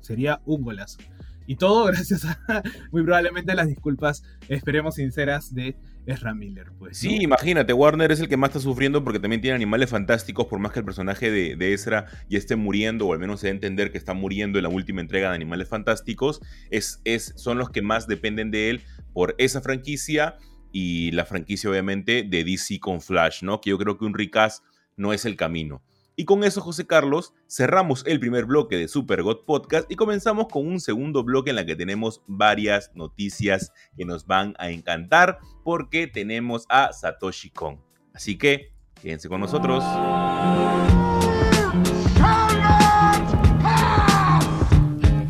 sería 0.00 0.40
un 0.46 0.62
golazo. 0.62 0.98
Y 1.46 1.56
todo 1.56 1.84
gracias 1.86 2.24
a, 2.24 2.62
muy 2.92 3.02
probablemente, 3.02 3.52
a 3.52 3.54
las 3.54 3.68
disculpas, 3.68 4.22
esperemos 4.48 4.96
sinceras, 4.96 5.54
de 5.54 5.76
Ezra 6.06 6.34
Miller. 6.34 6.72
Pues, 6.78 6.98
Sí, 6.98 7.18
imagínate, 7.22 7.72
Warner 7.72 8.12
es 8.12 8.20
el 8.20 8.28
que 8.28 8.36
más 8.36 8.50
está 8.50 8.60
sufriendo 8.60 9.02
porque 9.02 9.18
también 9.18 9.40
tiene 9.40 9.54
animales 9.56 9.90
fantásticos, 9.90 10.46
por 10.46 10.58
más 10.58 10.72
que 10.72 10.80
el 10.80 10.84
personaje 10.84 11.30
de, 11.30 11.56
de 11.56 11.74
Ezra 11.74 12.06
ya 12.28 12.38
esté 12.38 12.56
muriendo, 12.56 13.06
o 13.06 13.12
al 13.12 13.18
menos 13.18 13.40
se 13.40 13.46
dé 13.46 13.52
a 13.52 13.54
entender 13.54 13.92
que 13.92 13.98
está 13.98 14.14
muriendo 14.14 14.58
en 14.58 14.64
la 14.64 14.68
última 14.68 15.00
entrega 15.00 15.30
de 15.30 15.36
Animales 15.36 15.68
Fantásticos, 15.68 16.40
es, 16.70 17.00
es, 17.04 17.32
son 17.36 17.58
los 17.58 17.70
que 17.70 17.82
más 17.82 18.06
dependen 18.06 18.50
de 18.50 18.70
él 18.70 18.82
por 19.12 19.34
esa 19.38 19.60
franquicia 19.60 20.36
y 20.72 21.10
la 21.12 21.24
franquicia, 21.24 21.70
obviamente, 21.70 22.22
de 22.22 22.44
DC 22.44 22.80
con 22.80 23.00
Flash, 23.00 23.42
¿no? 23.42 23.60
Que 23.60 23.70
yo 23.70 23.78
creo 23.78 23.98
que 23.98 24.04
un 24.04 24.14
recast 24.14 24.64
no 24.96 25.12
es 25.12 25.24
el 25.24 25.36
camino. 25.36 25.82
Y 26.20 26.24
con 26.24 26.42
eso, 26.42 26.60
José 26.60 26.84
Carlos, 26.84 27.32
cerramos 27.48 28.04
el 28.04 28.18
primer 28.18 28.44
bloque 28.44 28.76
de 28.76 28.88
Super 28.88 29.22
God 29.22 29.44
Podcast 29.46 29.88
y 29.88 29.94
comenzamos 29.94 30.48
con 30.48 30.66
un 30.66 30.80
segundo 30.80 31.22
bloque 31.22 31.50
en 31.50 31.56
la 31.56 31.64
que 31.64 31.76
tenemos 31.76 32.22
varias 32.26 32.90
noticias 32.96 33.72
que 33.96 34.04
nos 34.04 34.26
van 34.26 34.56
a 34.58 34.70
encantar 34.70 35.38
porque 35.62 36.08
tenemos 36.08 36.66
a 36.70 36.92
Satoshi 36.92 37.50
Kon. 37.50 37.80
Así 38.12 38.36
que 38.36 38.72
quédense 39.00 39.28
con 39.28 39.40
nosotros. 39.40 39.84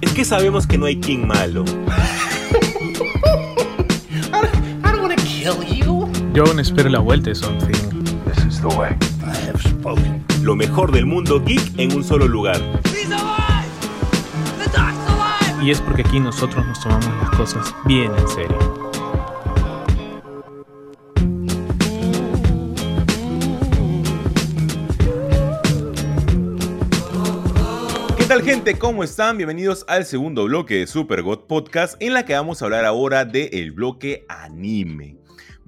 Es 0.00 0.14
que 0.14 0.24
sabemos 0.24 0.66
que 0.66 0.78
no 0.78 0.86
hay 0.86 0.98
King 0.98 1.26
malo. 1.26 1.66
Yo 6.38 6.44
aún 6.44 6.60
espero 6.60 6.88
la 6.88 7.00
vuelta 7.00 7.30
de 7.30 7.34
Something. 7.34 7.74
is 8.46 8.60
the 8.60 8.68
way. 8.68 8.96
I 9.26 9.34
have 9.48 9.60
spoken. 9.60 10.24
Lo 10.40 10.54
mejor 10.54 10.92
del 10.92 11.04
mundo 11.04 11.42
geek 11.44 11.76
en 11.78 11.92
un 11.92 12.04
solo 12.04 12.28
lugar. 12.28 12.60
Y 15.60 15.72
es 15.72 15.80
porque 15.80 16.02
aquí 16.02 16.20
nosotros 16.20 16.64
nos 16.64 16.80
tomamos 16.80 17.06
las 17.20 17.30
cosas 17.30 17.74
bien 17.86 18.12
en 18.16 18.28
serio. 18.28 18.56
¿Qué 28.16 28.24
tal 28.28 28.42
gente? 28.44 28.78
¿Cómo 28.78 29.02
están? 29.02 29.38
Bienvenidos 29.38 29.84
al 29.88 30.04
segundo 30.04 30.44
bloque 30.44 30.76
de 30.76 30.86
Super 30.86 31.22
God 31.22 31.48
Podcast 31.48 32.00
en 32.00 32.14
la 32.14 32.24
que 32.24 32.34
vamos 32.34 32.62
a 32.62 32.66
hablar 32.66 32.84
ahora 32.84 33.24
del 33.24 33.72
bloque 33.72 34.24
anime. 34.28 35.17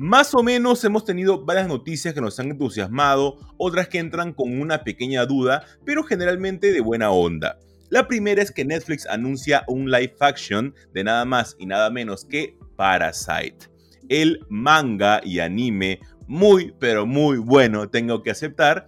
Más 0.02 0.32
o 0.32 0.42
menos 0.42 0.82
hemos 0.82 1.04
tenido 1.04 1.44
varias 1.44 1.68
noticias 1.68 2.14
que 2.14 2.22
nos 2.22 2.40
han 2.40 2.52
entusiasmado, 2.52 3.36
otras 3.58 3.86
que 3.88 3.98
entran 3.98 4.32
con 4.32 4.58
una 4.58 4.82
pequeña 4.82 5.26
duda, 5.26 5.66
pero 5.84 6.04
generalmente 6.04 6.72
de 6.72 6.80
buena 6.80 7.10
onda. 7.10 7.58
La 7.90 8.08
primera 8.08 8.40
es 8.40 8.50
que 8.50 8.64
Netflix 8.64 9.06
anuncia 9.06 9.62
un 9.68 9.90
live 9.90 10.14
action 10.20 10.74
de 10.94 11.04
nada 11.04 11.26
más 11.26 11.54
y 11.58 11.66
nada 11.66 11.90
menos 11.90 12.24
que 12.24 12.56
Parasite. 12.76 13.68
El 14.08 14.40
manga 14.48 15.20
y 15.22 15.40
anime 15.40 16.00
muy 16.26 16.72
pero 16.80 17.04
muy 17.04 17.36
bueno, 17.36 17.90
tengo 17.90 18.22
que 18.22 18.30
aceptar, 18.30 18.86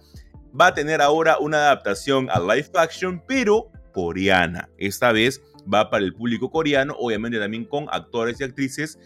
va 0.59 0.65
a 0.65 0.73
tener 0.73 0.99
ahora 0.99 1.37
una 1.37 1.57
adaptación 1.57 2.27
a 2.31 2.39
live 2.39 2.71
action, 2.73 3.21
pero 3.27 3.69
coreana. 3.93 4.67
Esta 4.79 5.11
vez 5.11 5.43
va 5.71 5.91
para 5.91 6.03
el 6.03 6.15
público 6.15 6.49
coreano, 6.49 6.95
obviamente 6.97 7.37
también 7.37 7.65
con 7.65 7.85
actores 7.91 8.41
y 8.41 8.45
actrices 8.45 8.97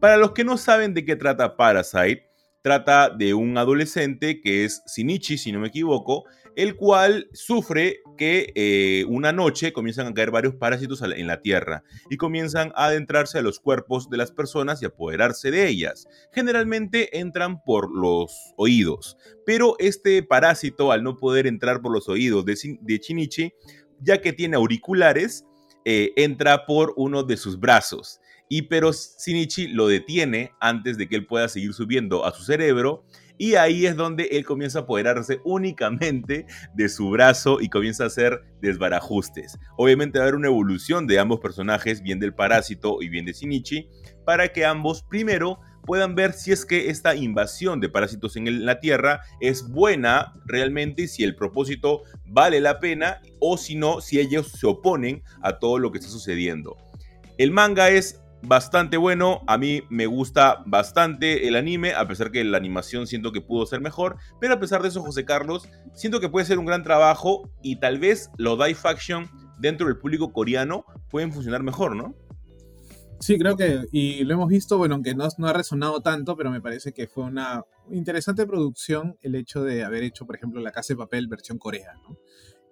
Para 0.00 0.16
los 0.16 0.32
que 0.32 0.44
no 0.44 0.56
saben 0.56 0.94
de 0.94 1.04
qué 1.04 1.16
trata 1.16 1.56
Parasite, 1.56 2.28
trata 2.62 3.10
de 3.10 3.34
un 3.34 3.58
adolescente 3.58 4.40
que 4.40 4.64
es 4.64 4.82
Shinichi, 4.86 5.36
si 5.36 5.52
no 5.52 5.60
me 5.60 5.68
equivoco, 5.68 6.24
el 6.56 6.76
cual 6.76 7.28
sufre 7.32 8.00
que 8.16 8.52
eh, 8.54 9.04
una 9.08 9.32
noche 9.32 9.72
comienzan 9.72 10.06
a 10.06 10.14
caer 10.14 10.30
varios 10.30 10.54
parásitos 10.54 11.02
en 11.02 11.26
la 11.26 11.42
Tierra 11.42 11.82
y 12.08 12.16
comienzan 12.16 12.72
a 12.74 12.86
adentrarse 12.86 13.38
a 13.38 13.42
los 13.42 13.60
cuerpos 13.60 14.08
de 14.08 14.16
las 14.16 14.30
personas 14.32 14.80
y 14.80 14.86
apoderarse 14.86 15.50
de 15.50 15.68
ellas. 15.68 16.06
Generalmente 16.32 17.18
entran 17.18 17.62
por 17.64 17.94
los 17.94 18.54
oídos, 18.56 19.16
pero 19.44 19.76
este 19.78 20.22
parásito 20.22 20.92
al 20.92 21.02
no 21.02 21.16
poder 21.16 21.46
entrar 21.46 21.82
por 21.82 21.92
los 21.92 22.08
oídos 22.08 22.44
de, 22.44 22.56
de 22.80 22.98
Shinichi, 22.98 23.52
ya 24.00 24.20
que 24.20 24.32
tiene 24.32 24.56
auriculares, 24.56 25.44
eh, 25.84 26.12
entra 26.16 26.64
por 26.64 26.94
uno 26.96 27.24
de 27.24 27.36
sus 27.36 27.60
brazos. 27.60 28.20
Y 28.48 28.62
pero 28.62 28.90
Shinichi 28.92 29.68
lo 29.68 29.88
detiene 29.88 30.52
antes 30.60 30.96
de 30.96 31.08
que 31.08 31.16
él 31.16 31.26
pueda 31.26 31.48
seguir 31.48 31.72
subiendo 31.72 32.24
a 32.24 32.32
su 32.32 32.44
cerebro 32.44 33.04
y 33.36 33.56
ahí 33.56 33.86
es 33.86 33.96
donde 33.96 34.24
él 34.30 34.44
comienza 34.44 34.80
a 34.80 34.82
apoderarse 34.82 35.40
únicamente 35.44 36.46
de 36.74 36.88
su 36.88 37.10
brazo 37.10 37.60
y 37.60 37.68
comienza 37.68 38.04
a 38.04 38.06
hacer 38.06 38.44
desbarajustes. 38.60 39.58
Obviamente 39.76 40.18
va 40.18 40.24
a 40.24 40.28
haber 40.28 40.36
una 40.36 40.48
evolución 40.48 41.06
de 41.06 41.18
ambos 41.18 41.40
personajes, 41.40 42.02
bien 42.02 42.20
del 42.20 42.34
parásito 42.34 42.98
y 43.02 43.08
bien 43.08 43.24
de 43.24 43.32
Shinichi, 43.32 43.88
para 44.24 44.48
que 44.48 44.64
ambos 44.64 45.02
primero 45.02 45.58
puedan 45.84 46.14
ver 46.14 46.32
si 46.32 46.52
es 46.52 46.64
que 46.64 46.88
esta 46.88 47.14
invasión 47.14 47.80
de 47.80 47.88
parásitos 47.88 48.36
en 48.36 48.64
la 48.64 48.80
Tierra 48.80 49.20
es 49.40 49.68
buena 49.68 50.32
realmente, 50.46 51.08
si 51.08 51.24
el 51.24 51.34
propósito 51.34 52.02
vale 52.24 52.60
la 52.60 52.78
pena 52.78 53.20
o 53.40 53.58
si 53.58 53.74
no, 53.74 54.00
si 54.00 54.18
ellos 54.18 54.52
se 54.52 54.66
oponen 54.66 55.22
a 55.42 55.58
todo 55.58 55.78
lo 55.78 55.90
que 55.92 55.98
está 55.98 56.10
sucediendo. 56.10 56.76
El 57.36 57.50
manga 57.50 57.90
es 57.90 58.20
bastante 58.46 58.96
bueno. 58.96 59.42
A 59.46 59.58
mí 59.58 59.82
me 59.90 60.06
gusta 60.06 60.62
bastante 60.66 61.48
el 61.48 61.56
anime, 61.56 61.94
a 61.94 62.06
pesar 62.06 62.30
que 62.30 62.44
la 62.44 62.56
animación 62.56 63.06
siento 63.06 63.32
que 63.32 63.40
pudo 63.40 63.66
ser 63.66 63.80
mejor. 63.80 64.16
Pero 64.40 64.54
a 64.54 64.60
pesar 64.60 64.82
de 64.82 64.88
eso, 64.88 65.02
José 65.02 65.24
Carlos, 65.24 65.68
siento 65.94 66.20
que 66.20 66.28
puede 66.28 66.46
ser 66.46 66.58
un 66.58 66.66
gran 66.66 66.82
trabajo 66.82 67.50
y 67.62 67.76
tal 67.76 67.98
vez 67.98 68.30
los 68.36 68.58
die 68.58 68.74
faction 68.74 69.28
dentro 69.58 69.86
del 69.86 69.98
público 69.98 70.32
coreano 70.32 70.84
pueden 71.10 71.32
funcionar 71.32 71.62
mejor, 71.62 71.96
¿no? 71.96 72.14
Sí, 73.20 73.38
creo 73.38 73.56
que, 73.56 73.86
y 73.90 74.24
lo 74.24 74.34
hemos 74.34 74.48
visto, 74.48 74.76
bueno, 74.76 74.96
aunque 74.96 75.14
no, 75.14 75.26
no 75.38 75.46
ha 75.46 75.52
resonado 75.52 76.02
tanto, 76.02 76.36
pero 76.36 76.50
me 76.50 76.60
parece 76.60 76.92
que 76.92 77.06
fue 77.06 77.24
una 77.24 77.64
interesante 77.90 78.46
producción 78.46 79.16
el 79.22 79.34
hecho 79.34 79.62
de 79.62 79.84
haber 79.84 80.02
hecho, 80.02 80.26
por 80.26 80.36
ejemplo, 80.36 80.60
La 80.60 80.72
Casa 80.72 80.92
de 80.92 80.98
Papel 80.98 81.28
versión 81.28 81.56
Corea, 81.56 81.94
¿no? 82.06 82.18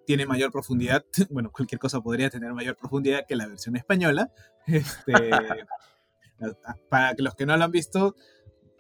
Tiene 0.07 0.27
mayor 0.27 0.51
profundidad. 0.51 1.05
Bueno, 1.31 1.51
cualquier 1.51 1.79
cosa 1.79 2.01
podría 2.01 2.31
tener 2.31 2.53
mayor 2.53 2.77
profundidad 2.77 3.27
que 3.27 3.37
la 3.37 3.47
versión 3.47 3.77
española. 3.77 4.31
Este, 4.67 5.13
para 6.89 7.15
los 7.19 7.35
que 7.35 7.47
no 7.47 7.57
lo 7.57 7.65
han 7.65 7.71
visto, 7.71 8.17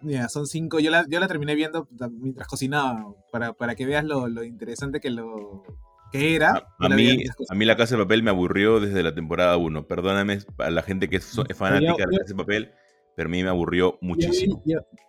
mira, 0.01 0.29
son 0.29 0.47
cinco. 0.47 0.81
Yo 0.81 0.91
la, 0.91 1.07
yo 1.09 1.21
la 1.21 1.29
terminé 1.29 1.55
viendo 1.55 1.89
mientras 2.11 2.49
cocinaba, 2.49 3.15
para, 3.31 3.53
para 3.53 3.75
que 3.75 3.87
veas 3.87 4.05
lo, 4.05 4.29
lo, 4.29 4.43
interesante 4.45 5.01
que 5.01 5.11
lo 5.11 5.63
que 6.11 6.35
era. 6.35 6.67
A, 6.79 6.89
mí, 6.89 7.25
a 7.49 7.55
mí 7.55 7.65
La 7.65 7.77
Casa 7.77 7.97
de 7.97 8.03
Papel 8.03 8.23
me 8.23 8.31
aburrió 8.31 8.81
desde 8.81 9.03
la 9.03 9.15
temporada 9.15 9.57
1. 9.57 9.87
Perdóname 9.87 10.41
a 10.59 10.71
la 10.71 10.83
gente 10.83 11.09
que 11.09 11.17
es, 11.17 11.33
fanática 11.55 12.07
de 12.07 12.13
La 12.13 12.19
Casa 12.19 12.35
de 12.35 12.37
Papel 12.37 12.73
pero 13.17 13.29
a 13.29 13.31
mí 13.31 13.43
me 13.43 13.49
aburrió 13.49 13.99
muchísimo. 14.01 14.63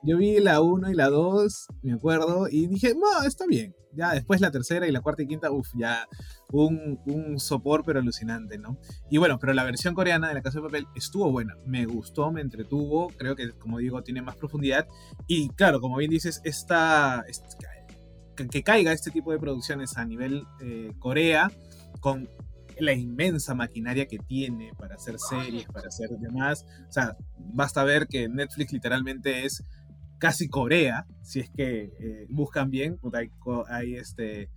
Yo 0.04 0.18
vi, 0.18 0.40
la 0.40 0.62
1 0.62 0.92
y 0.92 0.94
la 0.94 1.10
2, 1.10 1.68
me 1.82 1.94
acuerdo, 1.94 2.48
y 2.50 2.68
dije, 2.68 2.94
no, 2.96 3.26
está 3.26 3.46
bien. 3.46 3.76
Ya 3.96 4.12
después 4.12 4.42
la 4.42 4.50
tercera 4.50 4.88
y 4.88 4.92
la 4.92 5.02
cuarta 5.02 5.22
y 5.22 5.28
quinta, 5.28 5.52
uff, 5.52 5.70
ya 5.76 6.08
un, 6.52 7.00
un 7.06 7.40
sopor 7.40 7.84
pero 7.86 8.00
alucinante, 8.00 8.58
¿no? 8.58 8.80
Y 9.10 9.20
bueno, 9.20 9.38
pero 9.40 9.54
la 9.54 9.64
versión 9.64 9.94
coreana 9.94 10.30
de 10.30 10.34
La 10.34 10.42
Casa 10.42 10.60
de 10.60 10.66
Papel 10.66 10.88
estuvo 10.96 11.32
buena, 11.32 11.56
me 11.66 11.86
gustó, 11.86 12.32
me 12.32 12.42
entretuvo, 12.42 13.10
creo 13.18 13.36
que, 13.36 13.52
como 13.52 13.78
digo, 13.78 14.02
tiene 14.02 14.22
más 14.22 14.36
profundidad. 14.36 14.88
Y 15.28 15.50
claro, 15.50 15.80
como 15.80 15.98
bien 15.98 16.10
dices, 16.10 16.42
esta, 16.44 17.24
que 18.36 18.64
caiga 18.64 18.92
este 18.92 19.12
tipo 19.12 19.32
de 19.32 19.40
producciones 19.40 19.98
a 19.98 20.06
nivel 20.06 20.44
eh, 20.62 20.92
Corea, 21.00 21.52
con 22.00 22.28
la 22.80 22.94
inmensa 22.94 23.56
maquinaria 23.56 24.08
que 24.08 24.20
tiene 24.20 24.72
para 24.78 24.96
hacer 24.96 25.18
series, 25.20 25.66
para 25.66 25.88
hacer 25.88 26.10
demás. 26.10 26.66
O 26.90 26.92
sea, 26.92 27.16
basta 27.38 27.84
ver 27.84 28.08
que 28.08 28.28
Netflix 28.30 28.72
literalmente 28.74 29.46
es 29.46 29.64
casi 30.20 30.48
Corea, 30.48 31.06
si 31.22 31.42
es 31.42 31.50
que 31.50 31.92
eh, 32.00 32.26
buscan 32.30 32.70
bien, 32.70 32.98
hay, 33.14 33.30
hay 33.68 33.96
este 33.96 34.50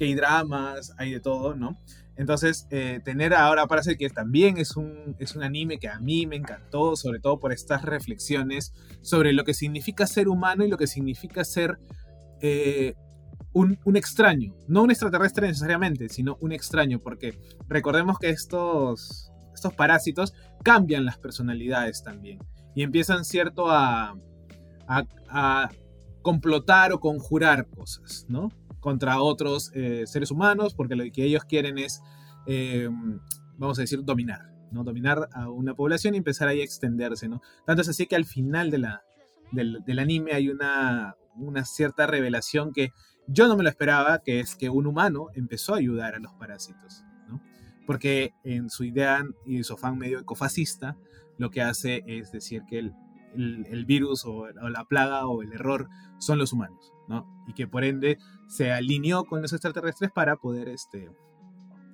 hay 0.00 0.14
dramas, 0.14 0.92
hay 0.98 1.12
de 1.12 1.20
todo, 1.20 1.54
¿no? 1.54 1.78
Entonces, 2.16 2.66
eh, 2.70 3.00
tener 3.04 3.34
ahora 3.34 3.66
para 3.66 3.80
hacer 3.80 3.96
que 3.96 4.08
también 4.08 4.58
es 4.58 4.76
un, 4.76 5.16
es 5.18 5.34
un 5.34 5.42
anime 5.42 5.78
que 5.78 5.88
a 5.88 5.98
mí 5.98 6.26
me 6.26 6.36
encantó, 6.36 6.96
sobre 6.96 7.18
todo 7.18 7.40
por 7.40 7.52
estas 7.52 7.82
reflexiones 7.82 8.72
sobre 9.02 9.32
lo 9.32 9.44
que 9.44 9.54
significa 9.54 10.06
ser 10.06 10.28
humano 10.28 10.64
y 10.64 10.68
lo 10.68 10.76
que 10.76 10.86
significa 10.86 11.44
ser 11.44 11.78
eh, 12.40 12.94
un, 13.54 13.96
extraño, 13.96 14.54
no 14.66 14.82
un 14.82 14.90
extraterrestre 14.90 15.46
necesariamente, 15.46 16.08
sino 16.08 16.36
un 16.40 16.52
extraño, 16.52 16.98
porque 16.98 17.38
recordemos 17.68 18.18
que 18.18 18.30
estos, 18.30 19.30
estos 19.54 19.72
parásitos 19.72 20.34
cambian 20.62 21.04
las 21.04 21.18
personalidades 21.18 22.02
también 22.02 22.40
y 22.74 22.82
empiezan, 22.82 23.24
cierto, 23.24 23.70
a, 23.70 24.18
a, 24.88 25.70
complotar 26.22 26.92
o 26.92 27.00
conjurar 27.00 27.68
cosas, 27.68 28.24
¿no? 28.28 28.50
Contra 28.80 29.20
otros 29.20 29.70
eh, 29.74 30.04
seres 30.06 30.30
humanos, 30.30 30.74
porque 30.74 30.96
lo 30.96 31.04
que 31.12 31.22
ellos 31.22 31.44
quieren 31.44 31.76
es, 31.76 32.00
eh, 32.46 32.88
vamos 33.58 33.78
a 33.78 33.82
decir, 33.82 34.02
dominar, 34.02 34.50
¿no? 34.72 34.84
Dominar 34.84 35.28
a 35.34 35.50
una 35.50 35.74
población 35.74 36.14
y 36.14 36.18
empezar 36.18 36.48
ahí 36.48 36.62
a 36.62 36.64
extenderse, 36.64 37.28
¿no? 37.28 37.42
Tanto 37.66 37.82
es 37.82 37.90
así 37.90 38.06
que 38.06 38.16
al 38.16 38.24
final 38.24 38.70
de 38.70 38.78
la, 38.78 39.02
del, 39.52 39.84
del 39.86 39.98
anime 39.98 40.32
hay 40.32 40.48
una, 40.48 41.14
una 41.36 41.64
cierta 41.66 42.06
revelación 42.06 42.72
que 42.72 42.92
yo 43.26 43.48
no 43.48 43.56
me 43.56 43.62
lo 43.62 43.68
esperaba, 43.68 44.20
que 44.20 44.40
es 44.40 44.56
que 44.56 44.68
un 44.68 44.86
humano 44.86 45.28
empezó 45.34 45.74
a 45.74 45.78
ayudar 45.78 46.14
a 46.14 46.18
los 46.18 46.32
parásitos, 46.34 47.04
¿no? 47.28 47.40
Porque 47.86 48.34
en 48.44 48.70
su 48.70 48.84
idea 48.84 49.24
y 49.46 49.62
su 49.64 49.74
afán 49.74 49.98
medio 49.98 50.20
ecofascista, 50.20 50.96
lo 51.38 51.50
que 51.50 51.62
hace 51.62 52.02
es 52.06 52.32
decir 52.32 52.62
que 52.68 52.78
el, 52.78 52.94
el, 53.34 53.84
virus 53.84 54.24
o, 54.24 54.48
la 54.48 54.84
plaga 54.84 55.26
o 55.26 55.42
el 55.42 55.52
error 55.52 55.88
son 56.18 56.38
los 56.38 56.52
humanos, 56.52 56.92
¿no? 57.08 57.26
Y 57.48 57.54
que 57.54 57.66
por 57.66 57.84
ende 57.84 58.18
se 58.48 58.72
alineó 58.72 59.24
con 59.24 59.42
los 59.42 59.52
extraterrestres 59.52 60.10
para 60.12 60.36
poder 60.36 60.68
este, 60.68 61.10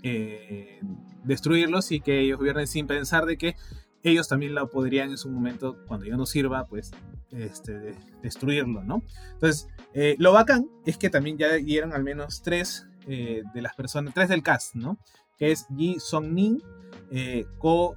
eh, 0.02 0.80
destruirlos 1.24 1.92
y 1.92 2.00
que 2.00 2.20
ellos 2.20 2.38
gobiernen 2.38 2.66
sin 2.66 2.86
pensar 2.86 3.26
de 3.26 3.36
que 3.36 3.56
ellos 4.02 4.28
también 4.28 4.54
lo 4.54 4.68
podrían 4.70 5.10
en 5.10 5.18
su 5.18 5.30
momento, 5.30 5.76
cuando 5.86 6.06
ya 6.06 6.16
no 6.16 6.26
sirva, 6.26 6.64
pues 6.64 6.90
este, 7.30 7.94
destruirlo, 8.22 8.82
¿no? 8.82 9.02
Entonces, 9.32 9.68
eh, 9.94 10.16
lo 10.18 10.32
bacán 10.32 10.68
es 10.86 10.96
que 10.96 11.10
también 11.10 11.38
ya 11.38 11.52
dieron 11.54 11.92
al 11.92 12.02
menos 12.02 12.42
tres 12.42 12.86
eh, 13.06 13.42
de 13.54 13.62
las 13.62 13.74
personas, 13.74 14.14
tres 14.14 14.28
del 14.28 14.42
cast, 14.42 14.74
¿no? 14.74 14.98
Que 15.36 15.52
es 15.52 15.66
Ji 15.76 15.98
Song 16.00 16.32
Min, 16.32 16.62
eh, 17.10 17.44
Ko 17.58 17.96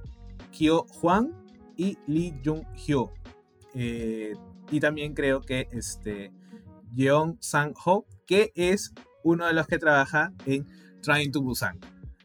Kyo 0.50 0.86
Hwan 1.00 1.32
y 1.76 1.98
Lee 2.06 2.34
Jung 2.44 2.64
Hyo. 2.76 3.12
y 3.74 4.80
también 4.80 5.14
creo 5.14 5.40
que 5.40 5.68
este 5.72 6.32
Sang 7.40 7.74
Ho, 7.84 8.06
que 8.26 8.52
es 8.54 8.92
uno 9.24 9.46
de 9.46 9.52
los 9.52 9.66
que 9.66 9.78
trabaja 9.78 10.32
en 10.46 10.66
Trying 11.02 11.32
to 11.32 11.42
Busan. 11.42 11.80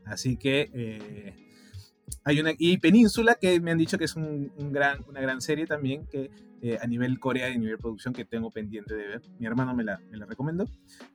Así 0.05 0.37
que 0.37 1.33
hay 2.29 2.39
una 2.39 2.51
y 2.57 2.77
Península 2.77 3.35
que 3.35 3.59
me 3.59 3.71
han 3.71 3.77
dicho 3.77 3.97
que 3.97 4.05
es 4.05 4.15
un, 4.15 4.51
gran, 4.71 5.03
una 5.07 5.19
gran 5.19 5.41
serie 5.41 5.65
también 5.65 6.05
que 6.05 6.29
eh, 6.61 6.77
a 6.79 6.85
nivel 6.85 7.19
Corea 7.19 7.49
y 7.49 7.53
a 7.53 7.57
nivel 7.57 7.77
producción 7.77 8.13
que 8.13 8.23
tengo 8.23 8.51
pendiente 8.51 8.93
de 8.95 9.07
ver. 9.07 9.21
Mi 9.39 9.47
hermano 9.47 9.73
me 9.73 9.83
la, 9.83 9.99
me 10.11 10.17
la 10.17 10.25
recomendó. 10.25 10.65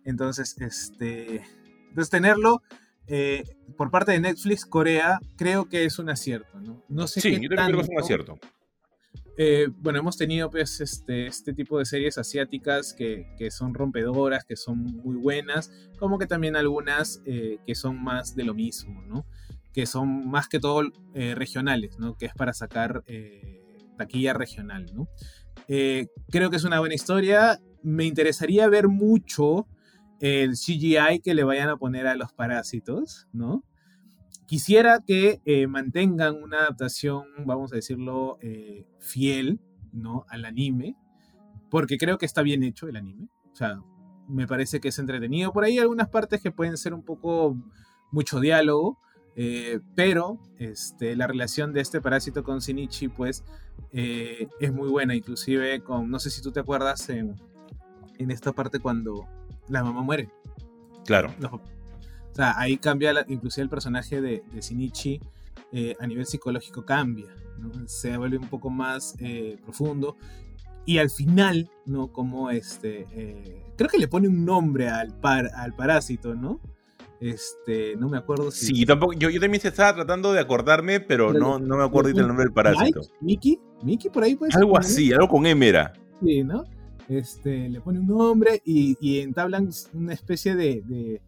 Entonces, 0.04 0.56
este, 0.60 1.44
entonces 1.88 2.10
tenerlo 2.10 2.62
eh, 3.06 3.44
por 3.76 3.90
parte 3.90 4.12
de 4.12 4.20
Netflix 4.20 4.64
Corea 4.66 5.20
creo 5.36 5.68
que 5.68 5.84
es 5.84 5.98
un 5.98 6.10
acierto. 6.10 6.60
No, 6.60 6.82
no 6.88 7.06
sé 7.06 7.20
sí, 7.20 7.30
qué 7.30 7.40
yo 7.42 7.48
también 7.50 7.66
creo 7.66 7.78
que 7.78 7.84
es 7.84 7.90
un 7.90 7.98
acierto. 7.98 8.38
Eh, 9.36 9.68
bueno, 9.78 9.98
hemos 9.98 10.16
tenido 10.16 10.48
pues 10.50 10.80
este, 10.80 11.26
este 11.26 11.52
tipo 11.52 11.78
de 11.78 11.84
series 11.84 12.18
asiáticas 12.18 12.94
que, 12.94 13.26
que, 13.36 13.50
son 13.50 13.74
rompedoras, 13.74 14.44
que 14.44 14.56
son 14.56 14.78
muy 14.78 15.16
buenas, 15.16 15.72
como 15.98 16.18
que 16.18 16.26
también 16.26 16.54
algunas 16.54 17.20
eh, 17.26 17.58
que 17.66 17.74
son 17.74 18.02
más 18.02 18.36
de 18.36 18.44
lo 18.44 18.54
mismo, 18.54 19.02
¿no? 19.02 19.26
Que 19.74 19.86
son 19.86 20.28
más 20.30 20.48
que 20.48 20.60
todo 20.60 20.82
eh, 21.14 21.34
regionales, 21.34 21.98
¿no? 21.98 22.16
Que 22.16 22.26
es 22.26 22.34
para 22.34 22.54
sacar 22.54 23.02
eh, 23.06 23.62
taquilla 23.98 24.32
regional. 24.32 24.86
Eh, 25.68 26.06
creo 26.30 26.48
que 26.48 26.56
es 26.56 26.64
una 26.64 26.80
buena 26.80 26.94
historia. 26.94 27.60
Me 27.82 28.04
interesaría 28.04 28.66
ver 28.68 28.88
mucho 28.88 29.66
el 30.20 30.52
CGI 30.52 31.20
que 31.22 31.34
le 31.34 31.44
vayan 31.44 31.68
a 31.68 31.76
poner 31.76 32.06
a 32.06 32.14
los 32.14 32.32
parásitos, 32.32 33.26
¿no? 33.32 33.64
quisiera 34.46 35.00
que 35.00 35.40
mantengan 35.68 36.40
una 36.40 36.58
adaptación, 36.58 37.24
vamos 37.46 37.72
a 37.72 37.76
decirlo, 37.76 38.38
fiel, 39.00 39.58
¿no? 39.90 40.26
Al 40.28 40.44
anime, 40.44 40.96
porque 41.70 41.96
creo 41.96 42.18
que 42.18 42.26
está 42.26 42.42
bien 42.42 42.62
hecho 42.62 42.86
el 42.86 42.96
anime. 42.96 43.28
O 43.52 43.56
sea, 43.56 43.80
me 44.28 44.46
parece 44.46 44.80
que 44.80 44.88
es 44.88 44.98
entretenido. 44.98 45.52
Por 45.52 45.64
ahí 45.64 45.78
algunas 45.78 46.08
partes 46.08 46.42
que 46.42 46.50
pueden 46.50 46.76
ser 46.76 46.94
un 46.94 47.02
poco 47.02 47.56
mucho 48.10 48.40
diálogo, 48.40 48.98
eh, 49.36 49.80
pero 49.94 50.38
este, 50.58 51.16
la 51.16 51.26
relación 51.26 51.72
de 51.72 51.80
este 51.80 52.00
parásito 52.00 52.44
con 52.44 52.60
Shinichi, 52.60 53.08
pues, 53.08 53.44
eh, 53.92 54.48
es 54.60 54.72
muy 54.72 54.88
buena. 54.88 55.14
Inclusive 55.14 55.80
con, 55.80 56.10
no 56.10 56.18
sé 56.18 56.30
si 56.30 56.42
tú 56.42 56.52
te 56.52 56.60
acuerdas 56.60 57.08
en, 57.08 57.34
en 58.18 58.30
esta 58.30 58.52
parte 58.52 58.78
cuando 58.78 59.26
la 59.68 59.82
mamá 59.82 60.02
muere. 60.02 60.30
Claro. 61.04 61.34
O 61.52 62.34
sea, 62.34 62.58
ahí 62.58 62.76
cambia, 62.78 63.12
la, 63.12 63.24
inclusive 63.28 63.64
el 63.64 63.70
personaje 63.70 64.20
de, 64.20 64.42
de 64.52 64.60
Shinichi 64.60 65.20
eh, 65.72 65.96
a 66.00 66.06
nivel 66.06 66.26
psicológico 66.26 66.84
cambia, 66.84 67.28
¿no? 67.58 67.86
se 67.86 68.16
vuelve 68.16 68.38
un 68.38 68.48
poco 68.48 68.70
más 68.70 69.16
profundo. 69.62 70.16
Y 70.86 70.98
al 70.98 71.08
final, 71.08 71.70
¿no? 71.86 72.12
Como 72.12 72.50
este, 72.50 73.06
creo 73.74 73.88
que 73.88 73.96
le 73.96 74.06
pone 74.06 74.28
un 74.28 74.44
nombre 74.44 74.90
al, 74.90 75.18
par, 75.18 75.50
al 75.56 75.72
parásito, 75.72 76.34
¿no? 76.34 76.60
Este, 77.20 77.96
no 77.96 78.08
me 78.08 78.18
acuerdo 78.18 78.50
si... 78.50 78.66
Sí, 78.66 78.86
tampoco, 78.86 79.12
yo, 79.14 79.30
yo 79.30 79.40
también 79.40 79.60
estaba 79.64 79.94
tratando 79.94 80.32
de 80.32 80.40
acordarme, 80.40 81.00
pero, 81.00 81.32
no, 81.32 81.58
no 81.58 81.76
me 81.76 81.84
acuerdo 81.84 82.10
el 82.10 82.26
nombre 82.26 82.44
del 82.44 82.52
parásito. 82.52 83.00
¿Mickey? 83.20 83.58
¿Mickey 83.82 84.10
por 84.10 84.24
ahí 84.24 84.34
puede 84.34 84.52
ser? 84.52 84.60
Algo 84.60 84.78
así, 84.78 85.12
algo 85.12 85.28
con 85.28 85.46
M 85.46 85.66
era. 85.66 85.92
Sí, 86.22 86.42
¿no? 86.42 86.64
Este, 87.08 87.68
le 87.68 87.80
pone 87.80 88.00
un 88.00 88.06
nombre 88.06 88.62
y, 88.64 88.96
y 89.00 89.20
entablan 89.20 89.70
una 89.92 90.12
especie 90.12 90.54
de, 90.54 90.82
de 90.84 91.22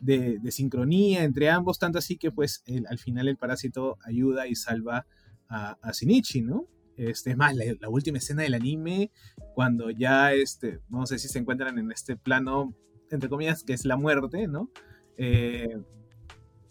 de, 0.00 0.38
de, 0.40 0.50
sincronía 0.50 1.24
entre 1.24 1.50
ambos, 1.50 1.78
tanto 1.78 1.98
así 1.98 2.16
que 2.16 2.30
pues 2.30 2.62
el, 2.66 2.86
al 2.88 2.98
final 2.98 3.28
el 3.28 3.36
parásito 3.36 3.98
ayuda 4.04 4.46
y 4.46 4.54
salva 4.54 5.06
a, 5.48 5.76
a 5.82 5.92
Shinichi, 5.92 6.42
¿no? 6.42 6.66
Este, 6.96 7.30
es 7.30 7.36
más, 7.36 7.54
la, 7.54 7.64
la, 7.80 7.88
última 7.88 8.18
escena 8.18 8.42
del 8.42 8.54
anime, 8.54 9.10
cuando 9.54 9.90
ya, 9.90 10.32
este, 10.32 10.80
vamos 10.88 11.10
a 11.10 11.14
decir, 11.14 11.30
se 11.30 11.38
encuentran 11.38 11.78
en 11.78 11.90
este 11.92 12.16
plano, 12.16 12.74
entre 13.10 13.28
comillas, 13.28 13.62
que 13.62 13.72
es 13.72 13.84
la 13.84 13.96
muerte, 13.96 14.46
¿no? 14.48 14.70
Eh, 15.22 15.76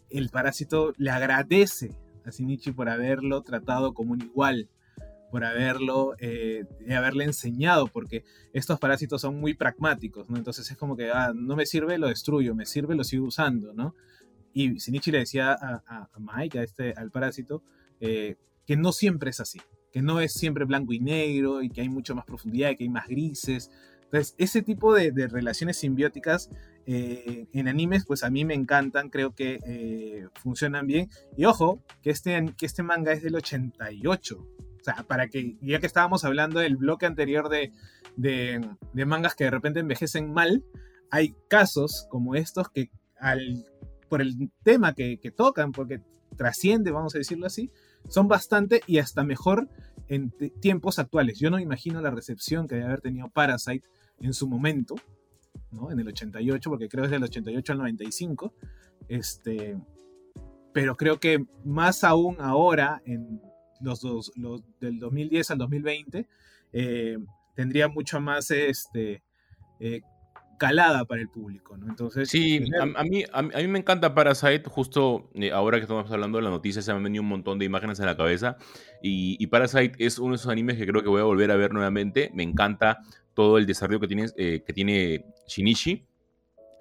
el 0.10 0.30
parásito 0.30 0.96
le 0.98 1.12
agradece 1.12 1.92
a 2.26 2.32
Shinichi 2.32 2.72
por 2.72 2.90
haberlo 2.90 3.44
tratado 3.44 3.94
como 3.94 4.14
un 4.14 4.24
igual, 4.24 4.68
por 5.30 5.46
haberlo, 5.46 6.16
eh, 6.18 6.66
haberle 6.90 7.26
enseñado, 7.26 7.86
porque 7.86 8.24
estos 8.52 8.80
parásitos 8.80 9.22
son 9.22 9.40
muy 9.40 9.54
pragmáticos, 9.54 10.28
¿no? 10.32 10.38
Entonces 10.38 10.72
es 10.72 10.76
como 10.78 10.98
que, 10.98 11.12
ah, 11.12 11.32
no 11.36 11.56
me 11.56 11.68
sirve, 11.68 12.00
lo 12.00 12.08
destruyo, 12.08 12.56
me 12.56 12.66
sirve, 12.66 12.96
lo 12.96 13.04
sigo 13.04 13.28
usando, 13.28 13.72
¿no? 13.72 13.94
Y 14.52 14.80
Shinichi 14.80 15.12
le 15.12 15.20
decía 15.20 15.52
a, 15.52 15.84
a, 15.86 16.10
a 16.12 16.20
Mike, 16.20 16.58
a 16.58 16.64
este, 16.64 16.94
al 16.98 17.12
parásito, 17.12 17.62
eh, 18.00 18.36
que 18.66 18.78
no 18.78 18.92
siempre 18.92 19.30
es 19.30 19.40
así, 19.40 19.62
que 19.92 20.02
no 20.02 20.22
es 20.22 20.34
siempre 20.34 20.66
blanco 20.66 20.92
y 20.92 21.00
negro, 21.00 21.62
y 21.62 21.70
que 21.70 21.82
hay 21.82 21.90
mucho 21.90 22.16
más 22.16 22.26
profundidad, 22.26 22.72
y 22.72 22.78
que 22.78 22.86
hay 22.86 22.90
más 22.90 23.08
grises. 23.08 23.70
Entonces, 24.06 24.34
ese 24.40 24.64
tipo 24.64 24.96
de 24.96 25.28
relaciones 25.28 25.78
simbióticas 25.78 26.50
eh, 26.92 27.46
en 27.54 27.68
animes, 27.68 28.04
pues 28.04 28.24
a 28.24 28.32
mí 28.32 28.46
me 28.46 28.56
encantan, 28.56 29.12
creo 29.12 29.36
que 29.36 29.60
eh, 29.64 30.28
funcionan 30.34 30.88
bien. 30.88 31.08
Y 31.38 31.46
ojo, 31.46 31.84
que 32.02 32.10
este, 32.10 32.44
que 32.58 32.66
este 32.66 32.82
manga 32.82 33.12
es 33.12 33.22
del 33.22 33.36
88, 33.36 34.38
o 34.40 34.84
sea, 34.84 35.06
para 35.08 35.28
que, 35.28 35.56
ya 35.62 35.80
que 35.80 35.86
estábamos 35.86 36.26
hablando 36.26 36.60
del 36.60 36.78
bloque 36.78 37.06
anterior 37.06 37.48
de, 37.48 37.74
de, 38.16 38.68
de, 38.94 39.06
mangas 39.06 39.36
que 39.36 39.44
de 39.44 39.52
repente 39.52 39.82
envejecen 39.82 40.34
mal, 40.34 40.64
hay 41.12 41.36
casos 41.48 42.08
como 42.10 42.34
estos 42.34 42.70
que 42.70 42.90
al, 43.20 43.68
por 44.10 44.24
el 44.24 44.50
tema 44.64 44.94
que, 44.94 45.20
que 45.20 45.30
tocan, 45.30 45.72
porque 45.72 46.02
trasciende, 46.38 46.90
vamos 46.90 47.14
a 47.14 47.20
decirlo 47.20 47.46
así, 47.46 47.70
son 48.08 48.28
bastante 48.28 48.82
y 48.88 48.98
hasta 48.98 49.24
mejor 49.24 49.70
en 50.08 50.34
tiempos 50.60 50.98
actuales. 50.98 51.38
Yo 51.38 51.52
no 51.52 51.60
imagino 51.60 52.02
la 52.02 52.10
recepción 52.10 52.68
que 52.68 52.76
debe 52.76 52.88
haber 52.88 53.02
tenido 53.02 53.30
Parasite 53.30 53.88
en 54.22 54.34
su 54.34 54.48
momento, 54.48 54.96
¿no? 55.72 55.92
En 55.92 56.00
el 56.00 56.08
88, 56.08 56.70
porque 56.70 56.90
creo 56.90 57.04
que 57.04 57.08
es 57.08 57.12
del 57.12 57.24
88 57.24 57.72
al 57.74 57.78
95. 57.80 58.54
Este, 59.08 59.78
pero 60.74 60.96
creo 60.96 61.20
que 61.20 61.46
más 61.66 62.04
aún 62.04 62.38
ahora, 62.40 63.02
en 63.06 63.42
los, 63.82 64.02
dos, 64.02 64.32
los 64.36 64.62
del 64.80 65.00
2010 65.00 65.52
al 65.52 65.58
2020, 65.58 66.28
eh, 66.74 67.18
tendría 67.56 67.88
mucho 67.88 68.22
más 68.22 68.52
este, 68.52 69.24
eh, 69.80 70.02
calada 70.60 71.06
para 71.06 71.22
el 71.22 71.30
público, 71.30 71.76
¿no? 71.78 71.88
Entonces... 71.88 72.30
Sí, 72.30 72.62
a, 72.80 72.84
a, 72.84 73.04
mí, 73.04 73.24
a, 73.32 73.42
mí, 73.42 73.50
a, 73.54 73.58
mí, 73.58 73.68
me 73.68 73.80
encanta 73.80 74.14
Parasite, 74.14 74.64
justo 74.66 75.32
eh, 75.34 75.52
ahora 75.52 75.78
que 75.78 75.84
estamos 75.84 76.12
hablando 76.12 76.38
de 76.38 76.44
la 76.44 76.50
noticia, 76.50 76.82
se 76.82 76.92
me 76.92 76.98
han 76.98 77.04
venido 77.04 77.24
un 77.24 77.30
montón 77.30 77.58
de 77.58 77.66
imágenes 77.66 78.00
en 78.00 78.06
la 78.06 78.16
cabeza, 78.16 78.58
y, 79.02 79.38
y, 79.40 79.48
Parasite 79.48 79.94
es 80.06 80.20
uno 80.20 80.32
de 80.32 80.36
esos 80.36 80.52
animes 80.52 80.78
que 80.78 80.86
creo 80.86 81.02
que 81.02 81.10
voy 81.10 81.22
a 81.22 81.24
volver 81.24 81.50
a 81.50 81.56
ver 81.56 81.74
nuevamente, 81.74 82.30
me 82.34 82.44
encanta 82.44 83.00
todo 83.40 83.58
el 83.58 83.66
desarrollo 83.66 84.02
que 84.02 84.08
tiene, 84.08 84.26
eh, 84.36 84.64
que 84.68 84.74
tiene 84.74 85.24
Shinichi, 85.48 86.06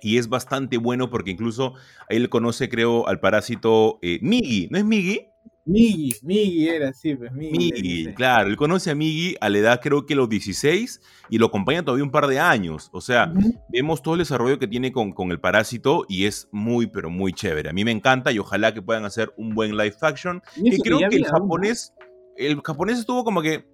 y 0.03 0.19
es 0.19 0.29
bastante 0.29 0.77
bueno 0.77 1.09
porque 1.09 1.31
incluso 1.31 1.75
él 2.09 2.29
conoce, 2.29 2.69
creo, 2.69 3.07
al 3.07 3.21
parásito 3.21 4.01
eh, 4.03 4.19
Migi, 4.23 4.67
¿no 4.69 4.77
es 4.77 4.85
Migi? 4.85 5.21
Migi, 5.67 6.17
Migi 6.23 6.69
era, 6.69 6.93
sí, 6.93 7.15
pues 7.15 7.31
Migi. 7.31 7.57
Migi, 7.57 8.15
claro, 8.15 8.49
él 8.49 8.57
conoce 8.57 8.91
a 8.91 8.97
Migi 8.97 9.37
a 9.41 9.49
la 9.51 9.59
edad 9.59 9.81
creo 9.81 10.05
que 10.05 10.17
los 10.17 10.29
16 10.29 11.01
y 11.31 11.39
lo 11.39 11.47
acompaña 11.47 11.85
todavía 11.85 12.03
un 12.03 12.11
par 12.11 12.27
de 12.27 12.41
años. 12.41 12.91
O 12.93 13.01
sea, 13.01 13.33
uh 13.33 13.39
-huh. 13.39 13.63
vemos 13.69 14.03
todo 14.03 14.15
el 14.15 14.19
desarrollo 14.19 14.59
que 14.59 14.67
tiene 14.67 14.91
con, 14.91 15.13
con, 15.13 15.31
el 15.31 15.39
parásito 15.39 16.07
y 16.09 16.25
es 16.25 16.49
muy, 16.51 16.89
pero 16.89 17.09
muy 17.09 17.33
chévere. 17.33 17.71
A 17.71 17.73
mí 17.73 17.85
me 17.85 17.93
encanta 17.93 18.33
y 18.33 18.41
ojalá 18.41 18.75
que 18.75 18.83
puedan 18.83 19.05
hacer 19.05 19.33
un 19.37 19.55
buen 19.55 19.77
live 19.77 19.95
action. 20.01 20.43
Y, 20.57 20.75
y 20.75 20.79
creo 20.81 20.99
que 21.09 21.15
el 21.15 21.25
japonés, 21.25 21.95
el 22.37 22.61
japonés 22.63 22.99
estuvo 22.99 23.23
como 23.23 23.43
que, 23.43 23.65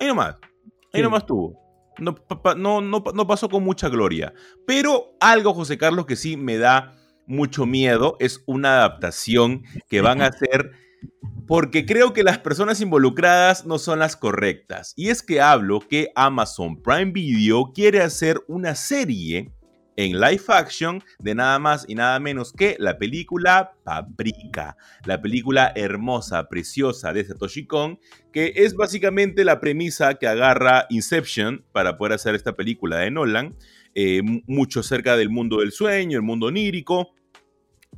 ahí 0.00 0.06
nomás, 0.06 0.36
ahí 0.40 1.00
sí. 1.00 1.02
nomás 1.02 1.24
estuvo. 1.24 1.61
No, 1.98 2.16
no, 2.56 2.80
no, 2.80 3.26
pasó 3.26 3.48
con 3.48 3.64
mucha 3.64 3.88
gloria. 3.88 4.32
Pero 4.66 5.14
algo, 5.20 5.54
José 5.54 5.78
Carlos, 5.78 6.06
que 6.06 6.16
sí 6.16 6.36
me 6.36 6.58
da 6.58 6.96
mucho 7.26 7.66
miedo 7.66 8.16
es 8.20 8.42
una 8.46 8.78
adaptación 8.78 9.62
que 9.88 10.00
van 10.00 10.22
a 10.22 10.26
hacer 10.26 10.72
porque 11.46 11.84
creo 11.86 12.12
que 12.12 12.22
las 12.22 12.38
personas 12.38 12.80
involucradas 12.80 13.66
no 13.66 13.78
son 13.78 13.98
las 13.98 14.16
correctas. 14.16 14.92
Y 14.96 15.10
es 15.10 15.22
que 15.22 15.40
hablo 15.40 15.80
que 15.80 16.10
Amazon 16.14 16.80
Prime 16.80 17.12
Video 17.12 17.72
quiere 17.74 18.00
hacer 18.00 18.40
una 18.48 18.74
serie 18.74 19.52
en 19.96 20.20
live 20.20 20.42
action 20.48 21.02
de 21.18 21.34
nada 21.34 21.58
más 21.58 21.84
y 21.88 21.94
nada 21.94 22.18
menos 22.20 22.52
que 22.52 22.76
la 22.78 22.98
película 22.98 23.72
Paprika, 23.84 24.76
la 25.04 25.20
película 25.20 25.72
hermosa, 25.74 26.48
preciosa 26.48 27.12
de 27.12 27.24
Satoshi 27.24 27.66
Kon, 27.66 27.98
que 28.32 28.52
es 28.56 28.74
básicamente 28.74 29.44
la 29.44 29.60
premisa 29.60 30.14
que 30.14 30.26
agarra 30.26 30.86
Inception 30.90 31.64
para 31.72 31.96
poder 31.98 32.14
hacer 32.14 32.34
esta 32.34 32.54
película 32.54 32.98
de 32.98 33.10
Nolan, 33.10 33.56
eh, 33.94 34.22
mucho 34.46 34.82
cerca 34.82 35.16
del 35.16 35.28
mundo 35.30 35.58
del 35.58 35.72
sueño, 35.72 36.16
el 36.16 36.22
mundo 36.22 36.46
onírico, 36.46 37.12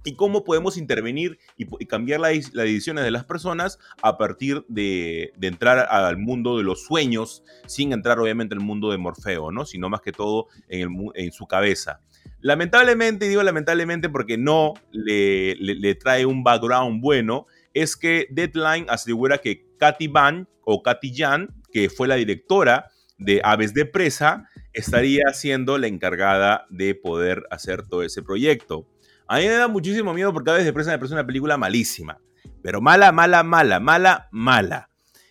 y 0.05 0.15
cómo 0.15 0.45
podemos 0.45 0.77
intervenir 0.77 1.39
y, 1.57 1.67
y 1.81 1.87
cambiar 1.87 2.21
la, 2.21 2.29
las 2.31 2.53
decisiones 2.53 3.05
de 3.05 3.11
las 3.11 3.25
personas 3.25 3.79
a 4.03 4.19
partir 4.19 4.65
de, 4.69 5.33
entrar 5.41 5.79
al 5.91 6.19
mundo 6.19 6.59
de 6.59 6.63
los 6.63 6.85
sueños, 6.85 7.43
sin 7.67 7.93
entrar 7.93 8.19
obviamente 8.19 8.55
al 8.55 8.61
mundo 8.61 8.91
de 8.91 8.99
Morfeo, 8.99 9.51
¿no? 9.51 9.65
sino 9.65 9.89
más 9.89 10.01
que 10.01 10.13
todo 10.13 10.49
en, 10.69 11.33
su 11.33 11.47
cabeza. 11.47 12.01
Lamentablemente, 12.41 13.29
digo 13.29 13.43
lamentablemente 13.43 14.09
porque 14.09 14.37
no 14.37 14.75
le, 14.93 15.95
trae 15.97 16.27
un 16.27 16.45
background 16.45 17.01
bueno, 17.01 17.47
es 17.73 17.97
que 17.97 18.27
Deadline 18.31 18.87
asegura 18.89 19.39
que 19.39 19.67
Katy 19.79 20.09
Van 20.09 20.49
o 20.63 20.83
Katy 20.83 21.15
Jan, 21.17 21.63
que 21.73 21.89
fue 21.89 22.09
la 22.09 22.15
directora 22.17 22.91
de 23.19 23.41
Aves 23.43 23.75
de 23.75 23.87
Presa, 23.87 24.49
estaría 24.73 25.33
siendo 25.33 25.79
la 25.79 25.87
encargada 25.87 26.67
de 26.69 26.95
poder 26.95 27.45
hacer 27.51 27.87
todo 27.87 28.03
ese 28.03 28.23
proyecto. 28.23 28.87
A 29.27 29.39
mí 29.39 29.45
me 29.45 29.53
da 29.53 29.69
muchísimo 29.69 30.13
miedo 30.13 30.33
porque 30.33 30.51
a 30.51 30.55
veces 30.55 30.73
Presa 30.73 30.91
me 30.91 30.99
parece 30.99 31.15
una 31.15 31.27
película 31.27 31.57
malísima. 31.57 32.19
Pero 32.63 32.81
mala, 32.81 33.13
mala, 33.13 33.43
mala, 33.43 33.81
mala, 33.81 34.29
mala. 34.31 34.91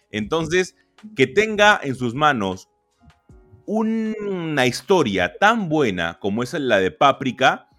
Entonces, 0.10 0.76
que 1.16 1.28
tenga 1.28 1.80
en 1.82 1.96
sus 1.96 2.16
manos 2.16 2.70
una 3.66 4.66
historia 4.66 5.38
tan 5.38 5.70
buena 5.70 6.20
como 6.20 6.44
es 6.44 6.54
la 6.54 6.80
de 6.80 6.92
Páprica, 6.92 7.70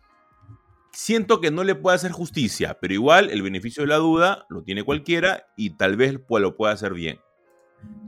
siento 0.92 1.40
que 1.40 1.50
no 1.50 1.64
le 1.64 1.74
puede 1.74 1.96
hacer 1.96 2.12
justicia, 2.12 2.78
pero 2.80 2.94
igual 2.94 3.30
el 3.30 3.42
beneficio 3.42 3.82
de 3.82 3.88
la 3.88 3.96
duda 3.96 4.46
lo 4.48 4.62
tiene 4.62 4.82
cualquiera 4.82 5.46
y 5.56 5.70
tal 5.70 5.96
vez 5.96 6.18
lo 6.28 6.56
pueda 6.56 6.72
hacer 6.72 6.94
bien. 6.94 7.20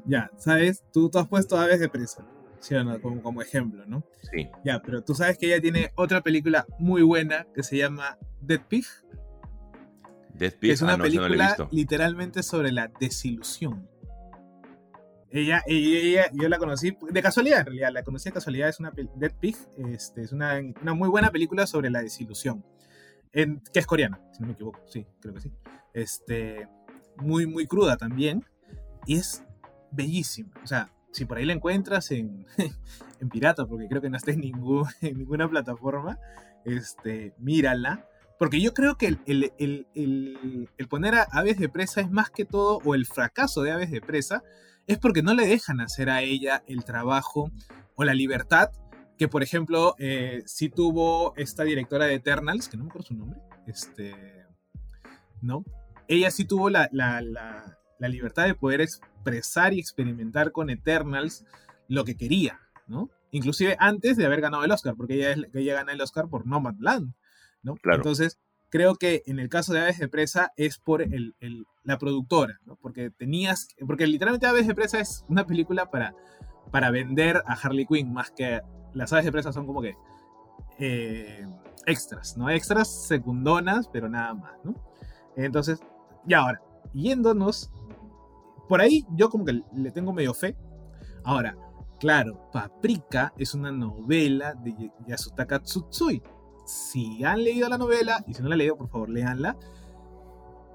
Ya, 0.07 0.31
¿sabes? 0.37 0.85
Tú, 0.93 1.11
tú 1.11 1.19
has 1.19 1.29
puesto 1.29 1.59
Aves 1.59 1.81
de 1.81 1.89
Presa, 1.89 2.27
¿sí 2.61 2.75
o 2.75 2.85
no? 2.85 3.01
Como, 3.01 3.23
como 3.23 3.43
ejemplo, 3.43 3.85
¿no? 3.87 4.05
Sí. 4.33 4.49
Ya, 4.65 4.81
pero 4.83 5.03
tú 5.03 5.15
sabes 5.15 5.39
que 5.39 5.47
ella 5.47 5.61
tiene 5.61 5.93
otra 5.97 6.21
película 6.23 6.67
muy 6.79 7.03
buena 7.03 7.47
que 7.55 7.63
se 7.63 7.77
llama 7.77 8.19
Dead 8.41 8.61
Pig. 8.69 8.85
Dead 10.35 10.53
Pig, 10.59 10.73
es 10.73 10.83
una 10.83 10.93
ah, 10.95 10.97
no, 10.97 11.05
no 11.05 11.11
película 11.11 11.47
visto. 11.47 11.69
literalmente 11.73 12.43
sobre 12.43 12.73
la 12.73 12.89
desilusión. 13.01 13.89
Ella, 15.31 15.63
ella, 15.67 16.31
yo 16.33 16.49
la 16.49 16.57
conocí 16.59 16.97
de 17.11 17.23
casualidad, 17.23 17.61
en 17.61 17.67
realidad, 17.67 17.91
la 17.93 18.03
conocí 18.05 18.29
de 18.29 18.33
casualidad, 18.35 18.69
es 18.69 18.79
una 18.81 18.93
Dead 19.17 19.33
Pig, 19.39 19.57
este, 19.93 20.23
es 20.23 20.33
una, 20.33 20.61
una 20.81 20.95
muy 20.95 21.09
buena 21.09 21.31
película 21.31 21.67
sobre 21.67 21.91
la 21.91 22.01
desilusión, 22.01 22.65
en- 23.33 23.61
que 23.73 23.81
es 23.81 23.87
coreana, 23.87 24.21
si 24.33 24.41
no 24.41 24.47
me 24.47 24.53
equivoco, 24.55 24.81
sí, 24.87 25.07
creo 25.21 25.35
que 25.35 25.41
sí. 25.41 25.53
Este, 25.93 26.69
muy, 27.17 27.47
muy 27.47 27.67
cruda 27.67 27.97
también, 27.97 28.45
y 29.05 29.17
es 29.17 29.43
bellísima, 29.91 30.53
o 30.63 30.67
sea, 30.67 30.93
si 31.17 31.25
por 31.25 31.39
ahí 31.39 31.45
la 31.45 31.53
encuentras 31.55 32.11
en, 32.11 32.47
en 33.21 33.29
pirata, 33.29 33.67
porque 33.67 33.89
creo 33.89 34.01
que 34.03 34.11
no 34.11 34.17
está 34.17 34.31
en, 34.33 34.41
ningún, 34.41 34.87
en 35.01 35.19
ninguna 35.19 35.49
plataforma, 35.49 36.19
este, 36.65 37.35
mírala, 37.39 38.07
porque 38.39 38.61
yo 38.61 38.75
creo 38.75 38.97
que 38.99 39.07
el, 39.07 39.21
el- 39.27 39.53
el- 39.59 40.69
el- 40.77 40.89
poner 40.89 41.15
a 41.15 41.27
aves 41.33 41.59
de 41.59 41.69
presa 41.69 42.01
es 42.03 42.11
más 42.11 42.31
que 42.31 42.45
todo, 42.45 42.81
o 42.85 42.95
el 42.95 43.07
fracaso 43.07 43.63
de 43.63 43.73
aves 43.73 43.91
de 43.91 44.01
presa, 44.01 44.43
es 44.87 44.99
porque 44.99 45.23
no 45.23 45.35
le 45.35 45.47
dejan 45.47 45.81
hacer 45.81 46.11
a 46.11 46.23
ella 46.23 46.63
el 46.67 46.85
trabajo 46.85 47.51
o 47.97 48.05
la 48.05 48.15
libertad 48.15 48.71
que, 49.19 49.27
por 49.29 49.43
ejemplo, 49.43 49.95
eh, 49.99 50.43
sí 50.45 50.69
tuvo 50.69 51.35
esta 51.37 51.65
directora 51.65 52.05
de 52.05 52.15
Eternals, 52.15 52.69
que 52.69 52.77
no 52.77 52.85
me 52.85 52.91
acuerdo 52.91 53.09
su 53.09 53.15
nombre, 53.15 53.41
este, 53.67 54.15
¿no? 55.41 55.65
Ella 56.09 56.31
sí 56.31 56.45
tuvo 56.45 56.69
la, 56.71 56.89
la- 56.93 57.23
la- 57.23 57.79
la 57.99 58.09
libertad 58.09 58.45
de 58.45 58.55
poder 58.55 58.83
expresar 59.35 59.75
y 59.75 59.81
experimentar 59.81 60.53
con 60.53 60.71
Eternals 60.71 61.45
lo 61.89 62.05
que 62.05 62.17
quería, 62.17 62.61
¿no? 62.87 63.11
Inclusive 63.33 63.77
antes 63.81 64.17
de 64.17 64.25
haber 64.27 64.41
ganado 64.41 64.65
el 64.65 64.71
Oscar, 64.71 64.95
porque 64.97 65.15
ella, 65.15 65.33
es- 65.33 65.47
ella 65.55 65.75
gana 65.75 65.93
el 65.93 66.01
Oscar 66.01 66.29
por 66.29 66.47
Nomadland, 66.47 67.13
¿no? 67.63 67.75
Claro. 67.77 67.99
Entonces, 67.99 68.39
creo 68.71 68.95
que 68.97 69.23
en 69.27 69.39
el 69.39 69.49
caso 69.49 69.73
de 69.73 69.81
Aves 69.81 69.99
de 69.99 70.09
Presa 70.09 70.53
es 70.57 70.79
por 70.79 71.03
el- 71.03 71.35
el- 71.41 71.67
la 71.85 71.99
productora, 71.99 72.61
¿no? 72.65 72.77
Porque 72.77 73.11
tenías, 73.11 73.69
porque 73.87 74.07
literalmente 74.07 74.47
Aves 74.47 74.67
de 74.67 74.75
Presa 74.75 75.01
es 75.01 75.25
una 75.29 75.47
película 75.47 75.91
para, 75.91 76.15
para 76.71 76.91
vender 76.91 77.43
a 77.47 77.55
Harley 77.55 77.87
Quinn, 77.87 78.13
más 78.13 78.31
que 78.31 78.61
las 78.95 79.13
Aves 79.13 79.25
de 79.25 79.33
Presa 79.33 79.53
son 79.53 79.67
como 79.67 79.83
que 79.83 79.95
eh, 80.79 81.47
extras, 81.87 82.37
¿no? 82.37 82.51
Extras 82.51 83.07
secundonas, 83.07 83.89
pero 83.89 84.09
nada 84.09 84.35
más, 84.35 84.53
¿no? 84.65 84.75
Entonces, 85.37 85.81
y 86.27 86.35
ahora, 86.35 86.61
yéndonos, 86.93 87.71
por 88.69 88.81
ahí 88.81 89.05
yo 89.11 89.29
como 89.31 89.45
que 89.45 89.61
le 89.75 89.91
tengo 89.91 90.13
medio 90.13 90.35
fe. 90.35 90.57
Ahora, 91.25 91.57
claro, 91.99 92.49
Paprika 92.53 93.33
es 93.37 93.55
una 93.55 93.73
novela 93.73 94.55
de 94.55 94.93
Yasutaka 95.07 95.61
Tsutsui. 95.61 96.23
Si 96.65 97.23
han 97.25 97.45
leído 97.45 97.69
la 97.69 97.79
novela, 97.79 98.25
y 98.27 98.35
si 98.35 98.43
no 98.43 98.49
la 98.49 98.55
han 98.55 98.59
leído, 98.59 98.77
por 98.77 98.89
favor, 98.89 99.09
léanla. 99.09 99.57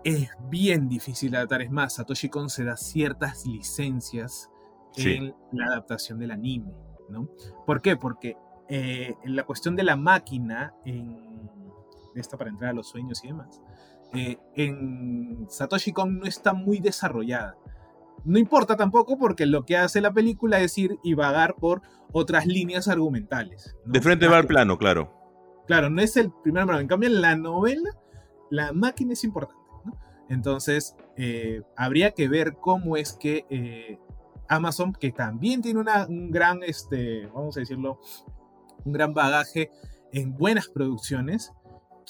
Es 0.04 0.30
bien 0.50 0.90
difícil 0.90 1.36
adaptar. 1.36 1.62
Es 1.62 1.70
más, 1.72 1.94
Satoshi 1.94 2.30
Kon 2.30 2.50
se 2.50 2.64
da 2.64 2.76
ciertas 2.76 3.46
licencias 3.46 4.50
Sí. 4.94 5.14
en 5.14 5.36
la 5.54 5.68
adaptación 5.68 6.20
del 6.20 6.32
anime, 6.32 6.74
¿no? 7.08 7.30
¿Por 7.66 7.82
qué? 7.82 7.96
Porque 7.96 8.36
eh, 8.68 9.16
la 9.26 9.44
cuestión 9.46 9.76
de 9.76 9.84
la 9.84 9.96
máquina, 9.96 10.74
en 10.86 11.50
esta 12.16 12.38
para 12.38 12.50
entrar 12.50 12.72
a 12.72 12.74
los 12.74 12.88
sueños 12.90 13.24
y 13.24 13.28
demás, 13.28 13.62
eh, 14.14 14.38
en 14.56 15.46
Satoshi 15.50 15.94
Kon 15.94 16.20
no 16.20 16.26
está 16.26 16.54
muy 16.54 16.80
desarrollada. 16.80 17.56
No 18.24 18.38
importa 18.40 18.76
tampoco 18.76 19.18
porque 19.18 19.46
lo 19.46 19.66
que 19.66 19.78
hace 19.78 20.02
la 20.02 20.14
película 20.14 20.60
es 20.60 20.78
ir 20.78 20.98
y 21.04 21.14
vagar 21.16 21.56
por 21.56 21.82
otras 22.12 22.46
líneas 22.46 22.88
argumentales. 22.88 23.76
¿no? 23.86 23.94
De 23.94 24.02
frente 24.02 24.28
va 24.28 24.38
al 24.38 24.48
plano, 24.48 24.78
claro. 24.78 25.14
Claro, 25.68 25.90
no 25.90 26.02
es 26.02 26.18
el 26.18 26.32
primer 26.44 26.66
plano. 26.66 26.80
En 26.80 26.88
cambio, 26.88 27.10
en 27.10 27.22
la 27.22 27.36
novela, 27.36 27.90
la 28.50 28.74
máquina 28.74 29.14
es 29.14 29.24
importante. 29.24 29.62
¿no? 29.86 29.98
Entonces, 30.30 30.96
eh, 31.18 31.62
habría 31.76 32.12
que 32.12 32.28
ver 32.28 32.56
cómo 32.60 32.98
es 32.98 33.14
que 33.14 33.46
eh, 33.50 34.00
Amazon, 34.50 34.92
que 34.94 35.12
también 35.12 35.62
tiene 35.62 35.80
una- 35.80 36.06
un 36.08 36.30
gran, 36.30 36.62
este, 36.64 37.28
vamos 37.28 37.56
a 37.58 37.62
decirlo, 37.62 38.00
un 38.84 38.92
gran 38.94 39.14
bagaje 39.14 39.72
en 40.12 40.36
buenas 40.36 40.68
producciones, 40.68 41.54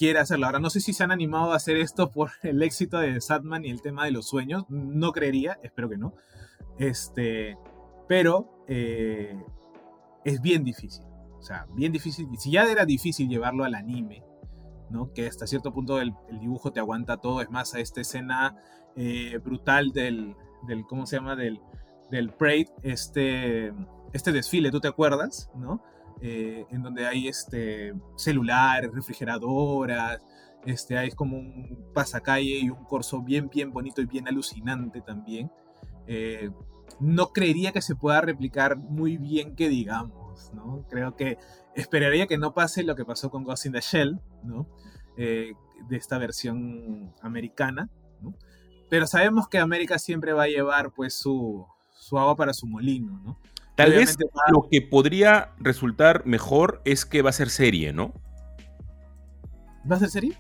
quiere 0.02 0.18
hacerlo. 0.18 0.48
Ahora, 0.48 0.58
no 0.58 0.72
sé 0.72 0.80
si 0.80 0.94
se 0.94 1.04
han 1.04 1.12
animado 1.12 1.54
a 1.54 1.58
hacer 1.58 1.78
esto 1.78 2.10
por 2.10 2.32
el 2.42 2.64
éxito 2.64 2.98
de 2.98 3.22
Satman 3.22 3.66
y 3.66 3.70
el 3.70 3.84
tema 3.84 4.04
de 4.06 4.10
los 4.10 4.28
sueños. 4.28 4.66
No 4.68 5.12
creería, 5.12 5.60
espero 5.62 5.90
que 5.90 5.98
no. 5.98 6.16
Este, 6.80 7.56
pero 8.08 8.64
eh, 8.68 9.40
es 10.26 10.42
bien 10.42 10.64
difícil. 10.64 11.06
O 11.38 11.44
sea, 11.44 11.68
bien 11.76 11.92
difícil. 11.92 12.28
Si 12.40 12.50
ya 12.50 12.64
era 12.64 12.86
difícil 12.86 13.30
llevarlo 13.30 13.64
al 13.64 13.76
anime, 13.76 14.24
¿no? 14.90 15.14
Que 15.14 15.28
hasta 15.28 15.46
cierto 15.46 15.72
punto 15.72 16.02
el, 16.02 16.16
el 16.30 16.40
dibujo 16.40 16.72
te 16.72 16.80
aguanta 16.80 17.18
todo. 17.18 17.40
Es 17.42 17.52
más, 17.52 17.76
a 17.76 17.80
esta 17.80 18.02
escena 18.02 18.58
eh, 18.96 19.38
brutal 19.38 19.92
del, 19.92 20.36
del, 20.68 20.84
¿cómo 20.88 21.06
se 21.06 21.18
llama? 21.18 21.36
Del, 21.36 21.62
del 22.10 22.32
Parade, 22.32 22.74
este, 22.82 23.72
este 24.14 24.32
desfile, 24.32 24.72
¿tú 24.72 24.80
te 24.80 24.88
acuerdas? 24.88 25.52
¿No? 25.56 25.84
Eh, 26.24 26.68
en 26.70 26.84
donde 26.84 27.08
hay 27.08 27.28
este, 27.28 27.96
celulares, 28.16 28.92
refrigeradoras, 28.94 30.22
este, 30.66 30.96
hay 30.96 31.10
como 31.12 31.38
un 31.38 31.92
pasacalle 31.96 32.60
y 32.60 32.70
un 32.70 32.86
corso 32.86 33.22
bien, 33.22 33.50
bien 33.50 33.72
bonito 33.72 34.02
y 34.02 34.06
bien 34.06 34.28
alucinante 34.28 35.02
también. 35.02 35.52
Eh, 36.06 36.52
no 37.00 37.34
creería 37.34 37.72
que 37.72 37.82
se 37.82 37.96
pueda 37.96 38.22
replicar 38.22 38.78
muy 38.78 39.18
bien 39.18 39.56
que 39.56 39.68
digamos, 39.68 40.52
¿no? 40.54 40.86
Creo 40.90 41.16
que 41.16 41.40
esperaría 41.76 42.28
que 42.28 42.38
no 42.38 42.54
pase 42.54 42.84
lo 42.84 42.96
que 42.96 43.06
pasó 43.06 43.32
con 43.32 43.44
Ghost 43.44 43.66
in 43.66 43.72
the 43.72 43.82
Shell, 43.82 44.20
¿no? 44.44 44.68
Eh, 45.18 45.54
de 45.90 45.98
esta 45.98 46.20
versión 46.20 47.14
americana, 47.24 47.90
¿no? 48.22 48.36
Pero 48.90 49.08
sabemos 49.08 49.48
que 49.48 49.58
América 49.58 49.98
siempre 49.98 50.34
va 50.34 50.44
a 50.44 50.48
llevar 50.48 50.92
pues 50.92 51.16
su, 51.16 51.66
su 51.90 52.20
agua 52.20 52.36
para 52.36 52.54
su 52.54 52.68
molino, 52.68 53.20
¿no? 53.24 53.40
Tal 53.84 53.92
vez 53.94 54.18
va- 54.18 54.52
lo 54.52 54.68
que 54.70 54.82
podría 54.82 55.52
resultar 55.60 56.24
mejor 56.26 56.82
es 56.86 57.06
que 57.06 57.22
va 57.22 57.30
a 57.30 57.34
ser 57.34 57.50
serie, 57.50 57.94
¿no? 57.94 58.14
¿Va 59.90 59.96
a 59.96 60.00
ser 60.00 60.10
serie? 60.10 60.34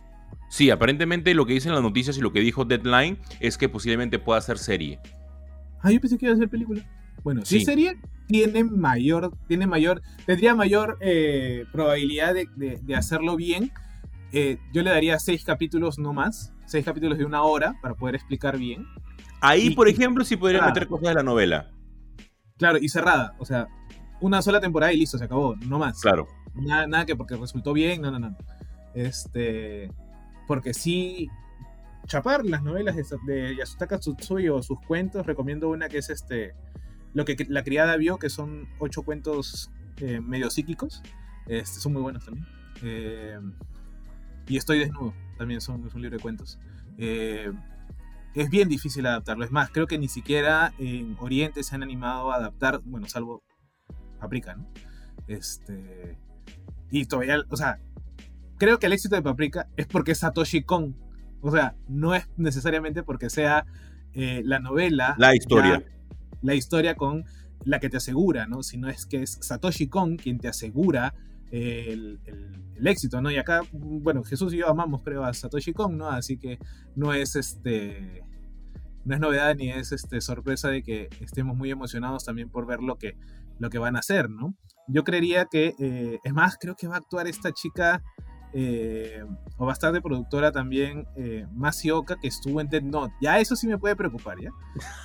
Sí, 0.49 0.69
aparentemente 0.69 1.33
lo 1.33 1.45
que 1.45 1.53
dicen 1.53 1.71
las 1.73 1.81
noticias 1.81 2.17
y 2.17 2.21
lo 2.21 2.31
que 2.33 2.41
dijo 2.41 2.65
Deadline 2.65 3.17
es 3.39 3.57
que 3.57 3.69
posiblemente 3.69 4.19
pueda 4.19 4.41
ser 4.41 4.57
serie. 4.57 4.99
Ah, 5.81 5.91
yo 5.91 5.99
pensé 5.99 6.17
que 6.17 6.25
iba 6.25 6.35
a 6.35 6.37
ser 6.37 6.49
película. 6.49 6.81
Bueno, 7.23 7.41
si 7.45 7.59
Sí. 7.59 7.65
serie, 7.65 7.97
tiene 8.27 8.63
mayor, 8.63 9.31
tiene 9.47 9.65
mayor, 9.67 10.01
tendría 10.25 10.53
mayor 10.55 10.97
eh, 11.01 11.65
probabilidad 11.71 12.33
de, 12.33 12.47
de- 12.55 12.79
de 12.81 12.95
hacerlo 12.95 13.35
bien. 13.35 13.71
Eh, 14.33 14.57
yo 14.73 14.81
le 14.83 14.89
daría 14.91 15.19
seis 15.19 15.43
capítulos, 15.43 15.97
no 15.99 16.13
más. 16.13 16.53
Seis 16.65 16.85
capítulos 16.85 17.17
de 17.17 17.25
una 17.25 17.41
hora 17.43 17.75
para 17.81 17.95
poder 17.95 18.15
explicar 18.15 18.57
bien. 18.57 18.85
Ahí, 19.41 19.67
Y- 19.67 19.75
por 19.75 19.87
ejemplo, 19.87 20.23
sí 20.23 20.37
podría 20.37 20.63
Ah. 20.63 20.67
meter 20.67 20.87
cosas 20.87 21.09
de 21.09 21.13
la 21.15 21.23
novela. 21.23 21.69
Claro, 22.61 22.77
y 22.79 22.89
cerrada. 22.89 23.33
O 23.39 23.45
sea, 23.45 23.67
una 24.19 24.39
sola 24.43 24.61
temporada 24.61 24.93
y 24.93 24.97
listo, 24.97 25.17
se 25.17 25.23
acabó. 25.23 25.55
No 25.55 25.79
más. 25.79 25.99
Claro. 25.99 26.27
Nada, 26.53 26.85
nada 26.85 27.07
que 27.07 27.15
porque 27.15 27.35
resultó 27.35 27.73
bien, 27.73 28.03
no, 28.03 28.11
no, 28.11 28.19
no. 28.19 28.37
Este. 28.93 29.91
Porque 30.47 30.75
sí. 30.75 31.27
Chapar 32.05 32.45
las 32.45 32.61
novelas 32.61 32.95
de, 32.95 33.03
de 33.25 33.55
Yasutaka 33.55 33.97
Tsutsui 33.97 34.49
o 34.49 34.61
sus 34.61 34.79
cuentos, 34.81 35.25
recomiendo 35.25 35.69
una 35.69 35.89
que 35.89 35.97
es 35.97 36.11
este. 36.11 36.53
Lo 37.15 37.25
que 37.25 37.35
la 37.49 37.63
criada 37.63 37.97
vio, 37.97 38.19
que 38.19 38.29
son 38.29 38.67
ocho 38.77 39.01
cuentos 39.01 39.71
eh, 39.97 40.19
medio 40.21 40.51
psíquicos. 40.51 41.01
Este, 41.47 41.79
son 41.79 41.93
muy 41.93 42.03
buenos 42.03 42.25
también. 42.25 42.45
Eh, 42.83 43.39
y 44.45 44.57
Estoy 44.57 44.77
desnudo, 44.77 45.15
también 45.35 45.61
son, 45.61 45.83
es 45.87 45.95
un 45.95 46.01
libro 46.03 46.17
de 46.17 46.21
cuentos. 46.21 46.59
Eh, 46.99 47.51
es 48.35 48.49
bien 48.49 48.69
difícil 48.69 49.05
adaptarlo. 49.05 49.43
Es 49.43 49.51
más, 49.51 49.69
creo 49.69 49.87
que 49.87 49.97
ni 49.97 50.07
siquiera 50.07 50.73
en 50.79 51.15
Oriente 51.19 51.63
se 51.63 51.75
han 51.75 51.83
animado 51.83 52.31
a 52.31 52.35
adaptar, 52.35 52.81
bueno, 52.85 53.07
salvo 53.07 53.43
Paprika, 54.19 54.55
¿no? 54.55 54.67
Este. 55.27 56.17
Y 56.89 57.05
todavía, 57.05 57.37
o 57.49 57.55
sea, 57.57 57.79
creo 58.57 58.79
que 58.79 58.87
el 58.87 58.93
éxito 58.93 59.15
de 59.15 59.21
Paprika 59.21 59.67
es 59.77 59.87
porque 59.87 60.11
es 60.11 60.19
Satoshi 60.19 60.63
Kon. 60.63 60.95
O 61.41 61.51
sea, 61.51 61.75
no 61.87 62.13
es 62.13 62.27
necesariamente 62.37 63.03
porque 63.03 63.29
sea 63.29 63.65
eh, 64.13 64.41
la 64.45 64.59
novela. 64.59 65.15
La 65.17 65.35
historia. 65.35 65.79
ya- 65.79 65.85
la 66.43 66.55
historia 66.55 66.95
con 66.95 67.25
la 67.65 67.79
que 67.79 67.89
te 67.89 67.97
asegura, 67.97 68.47
¿no? 68.47 68.63
Sino 68.63 68.89
es 68.89 69.05
que 69.05 69.21
es 69.21 69.37
Satoshi 69.41 69.87
Kon 69.87 70.17
quien 70.17 70.39
te 70.39 70.47
asegura 70.47 71.13
el, 71.51 72.19
éxito, 72.83 73.21
¿no? 73.21 73.29
Y 73.29 73.37
acá, 73.37 73.61
bueno, 73.71 74.23
Jesús 74.23 74.53
y 74.53 74.57
yo 74.57 74.69
amamos, 74.69 75.03
creo, 75.03 75.23
a 75.23 75.33
Satoshi 75.33 75.73
Kon, 75.73 75.97
¿no? 75.97 76.09
Así 76.09 76.37
que 76.37 76.57
no 76.95 77.13
es 77.13 77.35
este. 77.35 78.23
no 79.05 79.15
es 79.15 79.21
novedad 79.21 79.55
ni 79.55 79.69
es 79.69 79.91
este, 79.91 80.21
sorpresa 80.21 80.69
de 80.69 80.81
que 80.81 81.09
estemos 81.19 81.55
muy 81.55 81.69
emocionados 81.71 82.25
también 82.25 82.49
por 82.49 82.65
ver 82.65 82.81
lo 82.81 82.97
que, 82.97 83.17
lo 83.59 83.69
que 83.69 83.77
van 83.77 83.95
a 83.95 83.99
hacer, 83.99 84.29
¿no? 84.29 84.55
Yo 84.87 85.03
creería 85.03 85.45
que, 85.45 85.75
eh, 85.79 86.19
es 86.23 86.33
más, 86.33 86.57
creo 86.59 86.75
que 86.75 86.87
va 86.87 86.95
a 86.95 86.99
actuar 86.99 87.27
esta 87.27 87.51
chica, 87.51 88.03
eh, 88.53 89.23
o 89.57 89.65
va 89.65 89.71
a 89.71 89.73
estar 89.73 89.91
de 89.93 90.01
productora 90.01 90.51
también, 90.51 91.07
eh, 91.15 91.45
Masioka, 91.53 92.17
que 92.19 92.27
estuvo 92.27 92.61
en 92.61 92.69
Dead 92.69 92.81
Note. 92.81 93.13
Ya 93.21 93.39
eso 93.39 93.55
sí 93.55 93.67
me 93.67 93.77
puede 93.77 93.95
preocupar, 93.95 94.37
¿ya? 94.39 94.51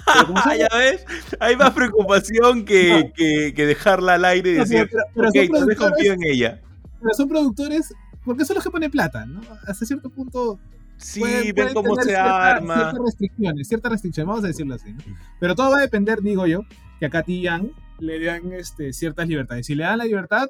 ya 0.59 0.69
ves, 0.77 1.05
hay 1.41 1.57
más 1.57 1.71
preocupación 1.71 2.65
que, 2.65 3.13
que, 3.15 3.67
dejarla 3.67 4.15
al 4.15 4.25
aire 4.25 4.51
y 4.51 4.55
decir, 4.55 4.91
pero, 5.15 5.29
ok, 5.29 5.77
confío 5.77 6.13
en 6.15 6.25
ella. 6.25 6.61
Pero 7.01 7.15
son 7.15 7.29
productores, 7.29 7.95
porque 8.25 8.45
son 8.45 8.55
los 8.55 8.65
que 8.65 8.71
ponen 8.71 8.91
plata, 8.91 9.27
¿no? 9.27 9.41
Hasta 9.67 9.85
cierto 9.85 10.11
punto 10.11 10.59
Sí, 10.99 11.53
ven 11.53 11.75
cómo 11.75 11.95
se 11.97 12.17
arma. 12.17 12.75
Ciertas 12.75 13.01
restricciones, 13.05 13.69
ciertas 13.69 13.93
restricciones, 13.93 14.29
vamos 14.29 14.45
a 14.45 14.49
decirlo 14.49 14.75
así. 14.75 14.93
¿no? 14.93 15.03
Pero 15.39 15.55
todo 15.55 15.71
va 15.71 15.79
a 15.79 15.81
depender, 15.81 16.23
digo 16.23 16.47
yo, 16.47 16.63
que 16.99 17.07
a 17.07 17.11
Katy 17.11 17.43
Yang 17.43 17.73
le 17.99 18.25
dan 18.25 18.53
este, 18.53 18.93
ciertas 18.93 19.29
libertades. 19.29 19.67
Si 19.67 19.75
le 19.75 19.85
dan 19.85 19.99
la 19.99 20.05
libertad, 20.05 20.49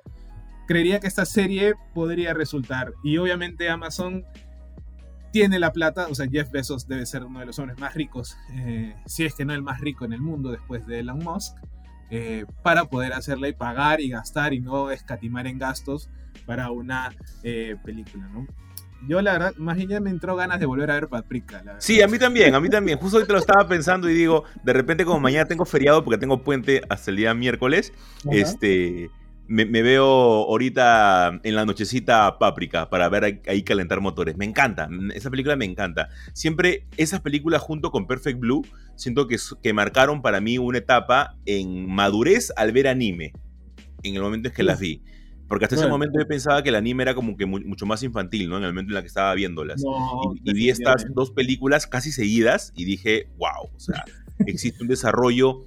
creería 0.67 1.01
que 1.01 1.07
esta 1.07 1.25
serie 1.25 1.75
podría 1.95 2.35
resultar. 2.35 2.93
Y 3.03 3.19
obviamente 3.19 3.69
Amazon 3.69 4.25
tiene 5.33 5.59
la 5.59 5.73
plata, 5.73 6.07
o 6.09 6.15
sea, 6.15 6.27
Jeff 6.31 6.51
Bezos 6.51 6.89
debe 6.89 7.05
ser 7.05 7.25
uno 7.25 7.41
de 7.41 7.47
los 7.47 7.59
hombres 7.59 7.79
más 7.79 7.95
ricos, 7.95 8.39
eh, 8.53 8.95
si 9.05 9.25
es 9.25 9.35
que 9.35 9.45
no 9.45 9.53
el 9.53 9.63
más 9.63 9.81
rico 9.81 10.05
en 10.05 10.13
el 10.13 10.21
mundo 10.21 10.51
después 10.51 10.87
de 10.87 11.01
Elon 11.01 11.19
Musk, 11.19 11.57
eh, 12.11 12.47
para 12.63 12.87
poder 12.87 13.13
hacerla 13.13 13.49
y 13.49 13.53
pagar 13.53 14.01
y 14.01 14.09
gastar 14.09 14.55
y 14.55 14.61
no 14.61 14.91
escatimar 14.91 15.47
en 15.47 15.59
gastos 15.59 16.09
para 16.47 16.71
una 16.71 17.13
eh, 17.43 17.77
película, 17.85 18.29
¿no? 18.29 18.47
yo 19.07 19.21
la 19.21 19.33
verdad, 19.33 19.55
más 19.57 19.77
bien 19.77 19.89
ya 19.89 20.01
me 20.01 20.11
entró 20.11 20.37
ganas 20.37 20.59
de 20.59 20.67
volver 20.67 20.91
a 20.91 20.95
ver 20.95 21.09
Paprika. 21.09 21.63
sí, 21.79 22.01
a 22.03 22.09
mí 22.09 22.19
también, 22.19 22.55
a 22.55 22.61
mí 22.61 22.69
también. 22.69 22.99
Justo 22.99 23.19
hoy 23.19 23.27
te 23.27 23.33
lo 23.33 23.39
estaba 23.39 23.69
pensando 23.69 24.09
y 24.09 24.15
digo, 24.15 24.45
de 24.65 24.73
repente 24.73 25.05
como 25.05 25.21
mañana 25.21 25.47
tengo 25.47 25.65
feriado 25.65 26.03
porque 26.05 26.19
tengo 26.19 26.43
puente 26.43 26.83
hasta 26.89 27.11
el 27.11 27.19
día 27.19 27.35
miércoles, 27.35 27.93
este, 28.31 29.11
me, 29.49 29.65
veo 29.83 30.05
ahorita 30.05 31.41
en 31.43 31.55
la 31.55 31.65
nochecita 31.65 32.39
Paprika 32.39 32.91
para 32.91 33.09
ver 33.09 33.41
ahí, 33.47 33.63
calentar 33.63 34.01
motores. 34.01 34.37
Me 34.37 34.45
encanta, 34.45 34.89
esa 35.15 35.31
película 35.31 35.57
me 35.57 35.65
encanta. 35.65 36.09
Siempre 36.33 36.87
esas 36.97 37.21
películas 37.21 37.63
junto 37.63 37.91
con 37.91 38.07
Perfect 38.07 38.39
Blue, 38.39 38.67
siento 38.97 39.27
que, 39.29 39.37
que 39.63 39.73
marcaron 39.73 40.23
para 40.23 40.41
mí 40.41 40.59
una 40.59 40.79
etapa 40.79 41.37
en 41.47 41.89
madurez 41.89 42.53
al 42.57 42.73
ver 42.73 42.89
anime, 42.89 43.33
en 44.03 44.17
el 44.17 44.23
momento 44.23 44.49
en 44.49 44.55
que 44.55 44.63
las 44.63 44.81
vi. 44.81 45.03
Porque 45.49 45.65
hasta 45.65 45.77
ese 45.77 45.87
momento 45.87 46.19
yo 46.19 46.27
pensaba 46.27 46.63
que 46.63 46.71
el 46.71 46.75
anime 46.75 47.05
era 47.05 47.15
como 47.15 47.37
que 47.37 47.47
mucho 47.47 47.87
más 47.87 48.03
infantil, 48.03 48.49
¿no? 48.49 48.59
En 48.59 48.65
el 48.65 48.71
momento 48.71 48.91
en 48.91 48.95
la 48.95 49.03
que 49.03 49.07
estaba 49.07 49.33
viéndolas. 49.35 49.83
y, 50.43 50.53
vi 50.53 50.71
estas 50.71 51.07
dos 51.15 51.31
películas 51.31 51.87
casi 51.87 52.11
seguidas 52.11 52.73
y 52.75 52.85
dije, 52.85 53.29
wow, 53.39 53.71
o 53.75 53.79
sea, 53.79 54.05
existe 54.47 54.83
un 54.83 54.89
desarrollo 54.89 55.65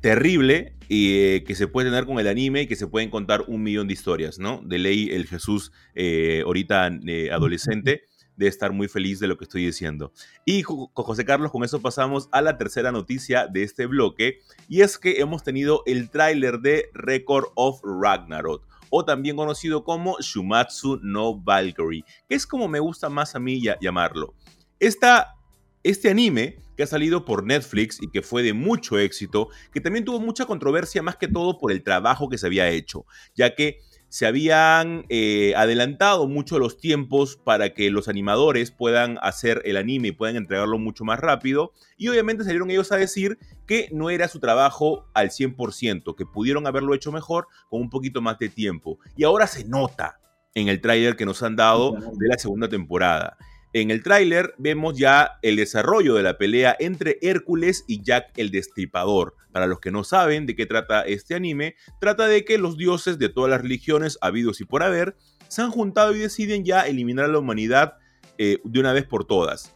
terrible 0.00 0.74
eh, 0.88 1.44
que 1.46 1.54
se 1.54 1.68
puede 1.68 1.90
tener 1.90 2.06
con 2.06 2.18
el 2.18 2.28
anime 2.28 2.62
y 2.62 2.66
que 2.66 2.76
se 2.76 2.86
pueden 2.86 3.10
contar 3.10 3.44
un 3.46 3.62
millón 3.62 3.88
de 3.88 3.94
historias, 3.94 4.38
¿no? 4.38 4.62
De 4.64 4.78
ley, 4.78 5.10
el 5.10 5.26
Jesús 5.26 5.72
eh, 5.94 6.42
ahorita 6.44 6.90
eh, 7.06 7.30
adolescente 7.30 8.04
de 8.36 8.46
estar 8.46 8.72
muy 8.72 8.88
feliz 8.88 9.18
de 9.18 9.26
lo 9.26 9.36
que 9.36 9.44
estoy 9.44 9.66
diciendo. 9.66 10.12
Y 10.44 10.62
José 10.62 11.24
Carlos, 11.24 11.50
con 11.50 11.64
eso 11.64 11.82
pasamos 11.82 12.28
a 12.30 12.40
la 12.40 12.56
tercera 12.56 12.92
noticia 12.92 13.48
de 13.48 13.64
este 13.64 13.86
bloque, 13.86 14.38
y 14.68 14.82
es 14.82 14.96
que 14.96 15.20
hemos 15.20 15.42
tenido 15.42 15.82
el 15.86 16.08
tráiler 16.08 16.60
de 16.60 16.88
Record 16.94 17.46
of 17.56 17.80
Ragnarok 17.82 18.66
o 18.90 19.04
también 19.04 19.36
conocido 19.36 19.84
como 19.84 20.18
Shumatsu 20.20 21.00
no 21.02 21.34
Valkyrie, 21.34 22.04
que 22.28 22.36
es 22.36 22.46
como 22.46 22.68
me 22.68 22.80
gusta 22.80 23.10
más 23.10 23.34
a 23.34 23.40
mí 23.40 23.60
llamarlo. 23.80 24.34
Esta, 24.78 25.34
este 25.82 26.08
anime 26.08 26.60
que 26.78 26.84
ha 26.84 26.86
salido 26.86 27.24
por 27.24 27.44
Netflix 27.44 28.00
y 28.00 28.08
que 28.08 28.22
fue 28.22 28.44
de 28.44 28.52
mucho 28.52 29.00
éxito, 29.00 29.48
que 29.72 29.80
también 29.80 30.04
tuvo 30.04 30.20
mucha 30.20 30.46
controversia 30.46 31.02
más 31.02 31.16
que 31.16 31.26
todo 31.26 31.58
por 31.58 31.72
el 31.72 31.82
trabajo 31.82 32.28
que 32.28 32.38
se 32.38 32.46
había 32.46 32.68
hecho, 32.68 33.04
ya 33.34 33.56
que 33.56 33.80
se 34.08 34.26
habían 34.26 35.04
eh, 35.08 35.54
adelantado 35.56 36.28
mucho 36.28 36.60
los 36.60 36.78
tiempos 36.78 37.36
para 37.36 37.74
que 37.74 37.90
los 37.90 38.06
animadores 38.06 38.70
puedan 38.70 39.18
hacer 39.22 39.60
el 39.64 39.76
anime 39.76 40.08
y 40.08 40.12
puedan 40.12 40.36
entregarlo 40.36 40.78
mucho 40.78 41.02
más 41.04 41.18
rápido. 41.18 41.72
Y 41.96 42.06
obviamente 42.06 42.44
salieron 42.44 42.70
ellos 42.70 42.92
a 42.92 42.96
decir 42.96 43.40
que 43.66 43.88
no 43.90 44.08
era 44.08 44.28
su 44.28 44.38
trabajo 44.38 45.08
al 45.14 45.30
100%, 45.30 46.14
que 46.14 46.26
pudieron 46.26 46.68
haberlo 46.68 46.94
hecho 46.94 47.10
mejor 47.10 47.48
con 47.68 47.80
un 47.80 47.90
poquito 47.90 48.20
más 48.22 48.38
de 48.38 48.50
tiempo. 48.50 49.00
Y 49.16 49.24
ahora 49.24 49.48
se 49.48 49.64
nota 49.64 50.20
en 50.54 50.68
el 50.68 50.80
tráiler 50.80 51.16
que 51.16 51.26
nos 51.26 51.42
han 51.42 51.56
dado 51.56 51.90
de 51.90 52.28
la 52.28 52.38
segunda 52.38 52.68
temporada. 52.68 53.36
En 53.74 53.90
el 53.90 54.02
tráiler 54.02 54.54
vemos 54.56 54.96
ya 54.96 55.38
el 55.42 55.56
desarrollo 55.56 56.14
de 56.14 56.22
la 56.22 56.38
pelea 56.38 56.74
entre 56.80 57.18
Hércules 57.20 57.84
y 57.86 58.02
Jack 58.02 58.32
el 58.36 58.50
Destripador. 58.50 59.34
Para 59.52 59.66
los 59.66 59.78
que 59.78 59.90
no 59.90 60.04
saben 60.04 60.46
de 60.46 60.56
qué 60.56 60.64
trata 60.64 61.02
este 61.02 61.34
anime, 61.34 61.74
trata 62.00 62.26
de 62.26 62.46
que 62.46 62.56
los 62.56 62.78
dioses 62.78 63.18
de 63.18 63.28
todas 63.28 63.50
las 63.50 63.60
religiones 63.60 64.16
habidos 64.22 64.62
y 64.62 64.64
por 64.64 64.82
haber 64.82 65.16
se 65.48 65.60
han 65.60 65.70
juntado 65.70 66.14
y 66.14 66.18
deciden 66.18 66.64
ya 66.64 66.86
eliminar 66.86 67.26
a 67.26 67.28
la 67.28 67.38
humanidad 67.38 67.98
eh, 68.38 68.58
de 68.64 68.80
una 68.80 68.94
vez 68.94 69.04
por 69.04 69.26
todas. 69.26 69.74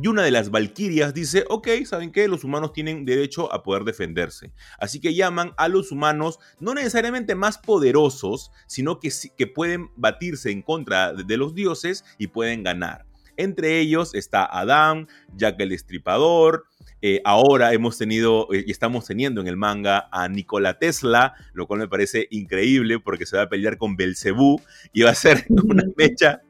Y 0.00 0.06
una 0.06 0.22
de 0.22 0.30
las 0.30 0.50
valquirias 0.50 1.12
dice, 1.12 1.44
ok, 1.48 1.68
¿saben 1.84 2.12
qué? 2.12 2.28
Los 2.28 2.44
humanos 2.44 2.72
tienen 2.72 3.04
derecho 3.04 3.52
a 3.52 3.62
poder 3.62 3.84
defenderse. 3.84 4.52
Así 4.78 5.00
que 5.00 5.14
llaman 5.14 5.52
a 5.58 5.68
los 5.68 5.90
humanos, 5.92 6.38
no 6.58 6.74
necesariamente 6.74 7.34
más 7.34 7.58
poderosos, 7.58 8.50
sino 8.66 8.98
que, 8.98 9.10
que 9.36 9.46
pueden 9.46 9.90
batirse 9.96 10.50
en 10.50 10.62
contra 10.62 11.12
de 11.12 11.36
los 11.36 11.54
dioses 11.54 12.04
y 12.18 12.28
pueden 12.28 12.62
ganar. 12.62 13.09
Entre 13.40 13.80
ellos 13.80 14.14
está 14.14 14.44
Adam, 14.44 15.06
Jack 15.34 15.58
el 15.60 15.70
Destripador. 15.70 16.66
Eh, 17.00 17.22
ahora 17.24 17.72
hemos 17.72 17.96
tenido 17.96 18.52
eh, 18.52 18.64
y 18.66 18.70
estamos 18.70 19.06
teniendo 19.06 19.40
en 19.40 19.48
el 19.48 19.56
manga 19.56 20.10
a 20.12 20.28
Nikola 20.28 20.78
Tesla, 20.78 21.32
lo 21.54 21.66
cual 21.66 21.80
me 21.80 21.88
parece 21.88 22.28
increíble 22.30 23.00
porque 23.00 23.24
se 23.24 23.38
va 23.38 23.44
a 23.44 23.48
pelear 23.48 23.78
con 23.78 23.96
Belcebú 23.96 24.60
y 24.92 25.00
va 25.02 25.10
a 25.10 25.14
ser 25.14 25.46
una 25.48 25.84
fecha 25.96 26.42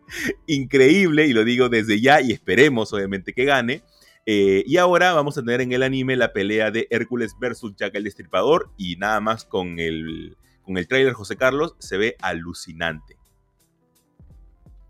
increíble, 0.49 1.29
y 1.29 1.33
lo 1.33 1.45
digo 1.45 1.69
desde 1.69 2.01
ya, 2.01 2.21
y 2.21 2.33
esperemos 2.33 2.93
obviamente 2.93 3.33
que 3.33 3.45
gane. 3.45 3.85
Eh, 4.27 4.65
y 4.67 4.77
ahora 4.77 5.13
vamos 5.13 5.39
a 5.39 5.43
tener 5.43 5.61
en 5.61 5.71
el 5.71 5.85
anime 5.85 6.17
la 6.17 6.33
pelea 6.33 6.73
de 6.73 6.89
Hércules 6.91 7.37
versus 7.41 7.77
Jack 7.77 7.95
el 7.95 8.03
Destripador, 8.03 8.73
y 8.77 8.97
nada 8.97 9.21
más 9.21 9.45
con 9.45 9.79
el, 9.79 10.37
con 10.63 10.77
el 10.77 10.89
trailer 10.89 11.13
José 11.13 11.37
Carlos 11.37 11.77
se 11.79 11.99
ve 11.99 12.17
alucinante. 12.21 13.20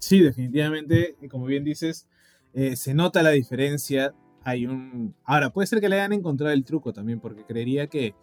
Sí, 0.01 0.21
definitivamente, 0.21 1.15
como 1.31 1.45
bien 1.45 1.63
dices, 1.63 2.09
eh, 2.55 2.75
se 2.75 2.95
nota 2.95 3.23
la 3.23 3.31
diferencia. 3.31 4.15
Hay 4.43 4.67
un. 4.67 5.15
Ahora, 5.25 5.51
puede 5.51 5.67
ser 5.67 5.81
que 5.81 5.89
le 5.89 5.97
hayan 5.97 6.15
encontrado 6.15 6.53
el 6.53 6.65
truco 6.65 6.93
también, 6.93 7.21
porque 7.21 7.45
creería 7.45 7.87
que, 7.87 8.15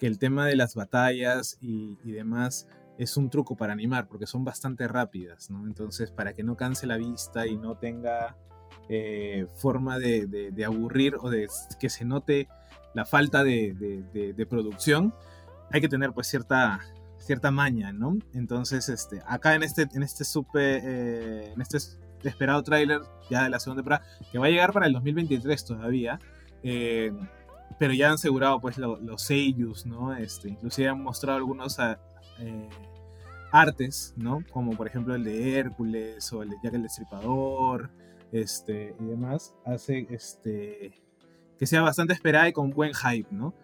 el 0.00 0.18
tema 0.18 0.46
de 0.46 0.54
las 0.54 0.74
batallas 0.74 1.56
y, 1.62 1.96
demás 2.04 2.68
es 2.98 3.16
un 3.16 3.30
truco 3.30 3.56
para 3.56 3.72
animar, 3.72 4.06
porque 4.06 4.26
son 4.26 4.44
bastante 4.44 4.86
rápidas, 4.86 5.50
¿no? 5.50 5.66
Entonces, 5.66 6.10
para 6.10 6.34
que 6.34 6.42
no 6.42 6.58
canse 6.58 6.86
la 6.86 6.98
vista 6.98 7.46
y 7.46 7.56
no 7.56 7.78
tenga 7.78 8.36
eh, 8.90 9.46
forma 9.56 9.98
de, 9.98 10.52
aburrir 10.66 11.16
o 11.18 11.30
de 11.30 11.48
que 11.80 11.88
se 11.88 12.04
note 12.04 12.48
la 12.92 13.06
falta 13.06 13.42
de, 13.44 14.46
producción, 14.48 15.14
hay 15.70 15.80
que 15.80 15.88
tener 15.88 16.12
pues 16.12 16.26
cierta 16.26 16.80
cierta 17.24 17.50
maña, 17.50 17.92
¿no? 17.92 18.18
Entonces, 18.34 18.88
este, 18.88 19.22
acá 19.26 19.54
en 19.54 19.62
este, 19.62 19.88
en 19.92 20.02
este 20.02 20.24
super, 20.24 20.80
eh, 20.84 21.52
en 21.54 21.60
este 21.60 21.78
esperado 22.22 22.62
tráiler 22.62 23.00
ya 23.30 23.44
de 23.44 23.50
la 23.50 23.58
segunda 23.58 23.82
temporada, 23.82 24.06
que 24.30 24.38
va 24.38 24.46
a 24.46 24.50
llegar 24.50 24.72
para 24.72 24.86
el 24.86 24.92
2023 24.92 25.64
todavía, 25.64 26.18
eh, 26.62 27.12
pero 27.78 27.92
ya 27.92 28.08
han 28.08 28.14
asegurado 28.14 28.60
pues 28.60 28.78
los 28.78 29.22
seiyus, 29.22 29.86
¿no? 29.86 30.14
Este, 30.14 30.48
inclusive 30.48 30.88
han 30.88 31.02
mostrado 31.02 31.38
algunos 31.38 31.78
ah, 31.80 31.98
eh, 32.38 32.68
artes, 33.50 34.14
¿no? 34.16 34.44
Como 34.52 34.76
por 34.76 34.86
ejemplo 34.86 35.14
el 35.14 35.24
de 35.24 35.58
Hércules 35.58 36.32
o 36.32 36.42
el 36.42 36.50
de 36.50 36.56
Jack 36.62 36.74
el 36.74 36.82
Destripador, 36.82 37.90
este, 38.32 38.94
y 39.00 39.04
demás, 39.04 39.54
hace 39.64 40.06
este, 40.10 40.92
que 41.58 41.66
sea 41.66 41.82
bastante 41.82 42.12
esperada 42.12 42.48
y 42.48 42.52
con 42.52 42.70
buen 42.70 42.92
hype, 42.92 43.28
¿no? 43.30 43.54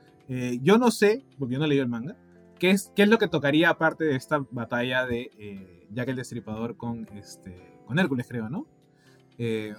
yo 0.62 0.78
no 0.78 0.92
sé, 0.92 1.24
porque 1.40 1.54
yo 1.54 1.58
no 1.58 1.66
leí 1.66 1.80
el 1.80 1.88
manga, 1.88 2.16
¿Qué 2.60 2.70
es, 2.70 2.92
¿Qué 2.94 3.02
es 3.02 3.08
lo 3.08 3.18
que 3.18 3.26
tocaría 3.26 3.70
aparte 3.70 4.04
de 4.04 4.16
esta 4.16 4.44
batalla 4.50 5.06
de 5.06 5.30
eh, 5.38 5.88
Jack 5.92 6.10
el 6.10 6.16
Destripador 6.16 6.76
con, 6.76 7.08
este, 7.16 7.80
con 7.86 7.98
Hércules, 7.98 8.26
creo, 8.28 8.50
¿no? 8.50 8.66
Eh, 9.38 9.74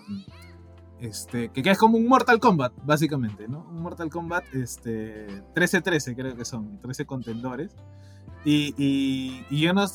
este, 0.99 1.49
que, 1.49 1.61
es 1.69 1.77
como 1.77 1.97
un 1.97 2.07
Mortal 2.07 2.39
Kombat, 2.39 2.73
básicamente, 2.83 3.47
¿no? 3.47 3.67
Un 3.69 3.83
Mortal 3.83 4.09
Kombat, 4.09 4.45
este, 4.55 5.27
13-13 5.53 6.15
creo 6.15 6.35
que 6.35 6.43
son, 6.43 6.79
13 6.81 7.05
contendores. 7.05 7.75
Y, 8.43 8.73
y, 8.77 9.61
yo, 9.61 9.73
no, 9.73 9.85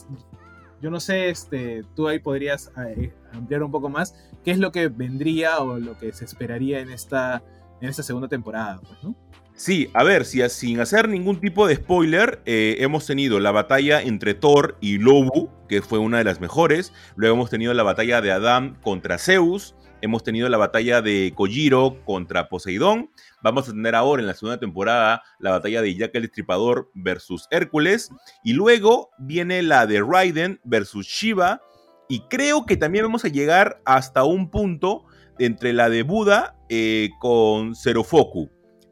yo 0.81 0.89
no 0.89 1.01
sé, 1.01 1.29
este, 1.31 1.85
tú 1.97 2.07
ahí 2.07 2.21
podrías 2.21 2.71
eh, 2.87 3.13
ampliar 3.33 3.65
un 3.65 3.73
poco 3.73 3.89
más, 3.89 4.15
qué 4.45 4.53
es 4.53 4.59
lo 4.59 4.71
que 4.71 4.87
vendría 4.87 5.59
o 5.59 5.81
lo 5.81 5.99
que 5.99 6.13
se 6.13 6.25
esperaría 6.25 6.79
en 6.79 6.91
esta, 6.91 7.43
en 7.81 7.89
esta 7.89 8.05
segunda 8.05 8.29
temporada, 8.29 8.81
pues, 8.81 9.03
¿no? 9.03 9.17
Sí, 9.59 9.89
a 9.95 10.05
ver, 10.05 10.27
si, 10.27 10.47
sin 10.51 10.81
hacer 10.81 11.09
ningún 11.09 11.41
tipo 11.41 11.67
de 11.67 11.77
spoiler, 11.77 12.43
eh, 12.45 12.77
hemos 12.81 13.07
tenido 13.07 13.41
la 13.41 13.53
batalla 13.53 14.03
entre 14.03 14.35
Thor 14.35 14.77
y 14.83 14.99
Lobu, 14.99 15.49
que 15.67 15.81
fue 15.81 15.99
una 15.99 16.19
de 16.19 16.25
las 16.25 16.43
mejores. 16.43 16.93
Luego 17.17 17.37
hemos 17.37 17.49
tenido 17.49 17.73
la 17.73 17.83
batalla 17.83 18.21
de 18.21 18.33
Adam 18.33 18.79
contra 18.83 19.17
Zeus. 19.17 19.75
hemos 20.03 20.23
tenido 20.23 20.51
la 20.51 20.59
batalla 20.59 21.01
de 21.01 21.33
Kojiro 21.35 22.05
contra 22.05 22.51
Poseidón. 22.51 23.11
Vamos 23.43 23.67
a 23.67 23.73
tener 23.73 23.95
ahora 23.95 24.21
en 24.21 24.27
la 24.27 24.35
segunda 24.35 24.61
temporada 24.61 25.23
la 25.39 25.53
batalla 25.53 25.81
de 25.81 25.97
Jack 25.97 26.15
el 26.15 26.25
Estripador 26.25 26.91
versus 26.93 27.49
Hércules. 27.51 28.11
Y 28.45 28.53
luego 28.53 29.09
viene 29.19 29.63
la 29.63 29.87
de 29.87 30.03
Raiden 30.03 30.61
versus 30.65 31.07
Shiva. 31.07 31.63
Y 32.11 32.21
creo 32.29 32.67
que 32.67 32.77
también 32.77 33.07
vamos 33.07 33.25
a 33.25 33.29
llegar 33.29 33.81
hasta 33.87 34.23
un 34.25 34.51
punto 34.51 35.07
entre 35.39 35.73
la 35.73 35.89
de 35.89 36.03
Buda 36.03 36.57
eh, 36.69 37.09
con 37.21 37.75
Zerofoku. 37.75 38.51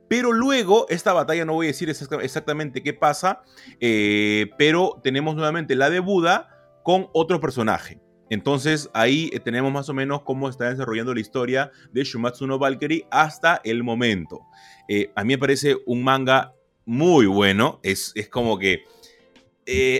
Pero 0.09 0.33
luego, 0.33 0.87
esta 0.89 1.13
batalla 1.13 1.45
no 1.45 1.55
voy 1.55 1.67
a 1.67 1.69
decir 1.69 1.89
exactamente 1.89 2.83
qué 2.83 2.93
pasa, 2.93 3.43
eh, 3.81 4.51
pero 4.59 5.01
tenemos 5.03 5.35
nuevamente 5.35 5.75
la 5.75 5.91
de 5.91 6.01
Buda 6.01 6.49
con 6.83 7.09
otro 7.13 7.41
personaje. 7.41 8.01
Entonces 8.31 8.91
ahí 8.95 9.31
eh, 9.33 9.41
tenemos 9.41 9.73
más 9.73 9.89
o 9.89 9.95
menos 9.95 10.23
cómo 10.23 10.49
está 10.49 10.71
desarrollando 10.71 11.15
la 11.15 11.21
historia 11.21 11.71
de 11.93 12.05
Shumatsu 12.05 12.47
no 12.47 12.59
Valkyrie 12.59 13.07
hasta 13.11 13.61
el 13.65 13.83
momento. 13.83 14.41
Eh, 14.89 15.11
a 15.15 15.25
mí 15.25 15.35
me 15.35 15.39
parece 15.39 15.77
un 15.87 16.05
manga 16.05 16.53
muy 16.85 17.27
bueno, 17.27 17.81
es, 17.83 18.13
es 18.15 18.29
como 18.29 18.59
que 18.59 18.85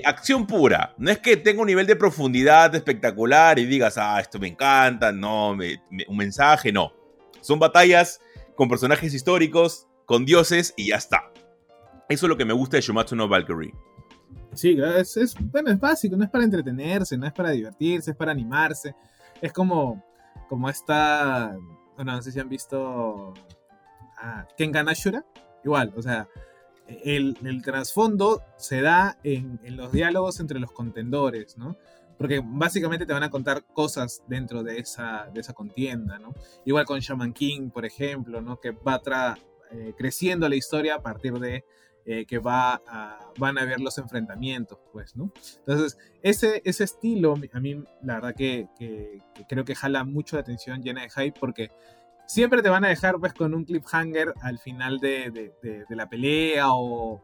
acción 0.05 0.47
pura. 0.47 0.95
No 0.99 1.11
es 1.11 1.19
que 1.21 1.39
tenga 1.39 1.63
un 1.63 1.67
nivel 1.67 1.87
de 1.87 1.97
profundidad 1.97 2.75
espectacular 2.75 3.59
y 3.59 3.65
digas, 3.65 3.97
ah, 3.97 4.21
esto 4.21 4.39
me 4.39 4.49
encanta, 4.49 5.11
no, 5.11 5.53
un 5.53 6.17
mensaje, 6.17 6.71
no. 6.71 6.93
Son 7.41 7.59
batallas 7.59 8.21
con 8.55 8.69
personajes 8.69 9.15
históricos, 9.15 9.89
con 10.07 10.25
dioses 10.25 10.75
y 10.77 10.89
ya 10.89 10.97
está. 10.97 11.31
Eso 12.09 12.27
es 12.27 12.29
lo 12.29 12.37
que 12.37 12.45
me 12.45 12.53
gusta 12.53 12.77
de 12.77 12.83
Shumatsu 12.83 13.17
no 13.17 13.29
Valkyrie. 13.29 13.73
Sí, 14.53 14.79
es, 14.79 15.35
bueno, 15.41 15.71
es 15.71 15.81
básico, 15.81 16.17
no 16.17 16.25
es 16.25 16.31
para 16.31 16.45
entretenerse, 16.45 17.17
no 17.17 17.27
es 17.27 17.33
para 17.33 17.51
divertirse, 17.51 18.13
es 18.13 18.17
para 18.17 18.33
animarse. 18.33 18.95
Es 19.41 19.53
como, 19.53 20.05
como 20.49 20.69
esta, 20.69 21.57
bueno, 21.97 22.13
no 22.13 22.23
sé 22.23 22.31
si 22.31 22.39
han 22.39 22.49
visto 22.49 23.35
a 24.17 24.47
Kengan 24.57 24.89
Ashura, 24.89 25.25
igual, 25.65 25.93
o 25.97 26.03
sea, 26.03 26.29
el, 26.87 27.63
trasfondo 27.63 28.43
se 28.57 28.81
da 28.81 29.19
en, 29.23 29.59
los 29.77 29.93
diálogos 29.93 30.41
entre 30.41 30.61
los 30.61 30.71
contendores, 30.71 31.57
¿no? 31.59 31.77
Porque 32.19 32.41
básicamente 32.45 33.07
te 33.07 33.13
van 33.13 33.25
a 33.25 33.31
contar 33.31 33.65
cosas 33.65 34.23
dentro 34.29 34.63
de 34.63 34.79
esa, 34.79 35.29
de 35.33 35.41
esa 35.41 35.53
contienda, 35.53 36.19
¿no? 36.19 36.33
Igual 36.65 36.85
con 36.85 37.01
Shaman 37.01 37.33
King, 37.33 37.71
por 37.71 37.85
ejemplo, 37.85 38.41
¿no? 38.41 38.61
Que 38.61 38.71
va 38.71 38.95
a 38.95 39.03
eh, 39.77 39.93
creciendo 39.97 40.49
la 40.49 40.55
historia 40.55 40.95
a 40.95 41.03
partir 41.03 41.33
de 41.35 41.65
eh, 42.07 42.27
que 42.27 42.39
va 42.39 42.81
a, 42.87 43.33
van 43.39 43.59
a 43.59 43.65
ver 43.65 43.81
los 43.81 43.99
enfrentamientos, 43.99 44.79
pues, 44.93 45.17
¿no? 45.17 45.33
Entonces, 45.61 45.99
ese, 46.23 46.63
ese 46.65 46.85
estilo, 46.85 47.35
a 47.53 47.61
mí, 47.61 47.83
la 48.03 48.15
verdad 48.17 48.35
que, 48.37 48.69
creo 49.49 49.65
que 49.65 49.75
jala 49.75 50.05
mucho 50.05 50.37
la 50.37 50.43
atención, 50.43 50.81
llena 50.81 51.03
de 51.03 51.11
hype, 51.11 51.41
porque 51.41 51.71
siempre 52.27 52.63
te 52.63 52.69
van 52.69 52.85
a 52.85 52.89
dejar, 52.89 53.17
pues, 53.19 53.33
con 53.35 53.53
un 53.53 53.65
cliffhanger 53.65 54.33
al 54.43 54.59
final 54.61 54.99
de, 55.01 55.53
de, 55.61 55.97
la 55.97 56.09
pelea 56.09 56.67
o, 56.69 57.21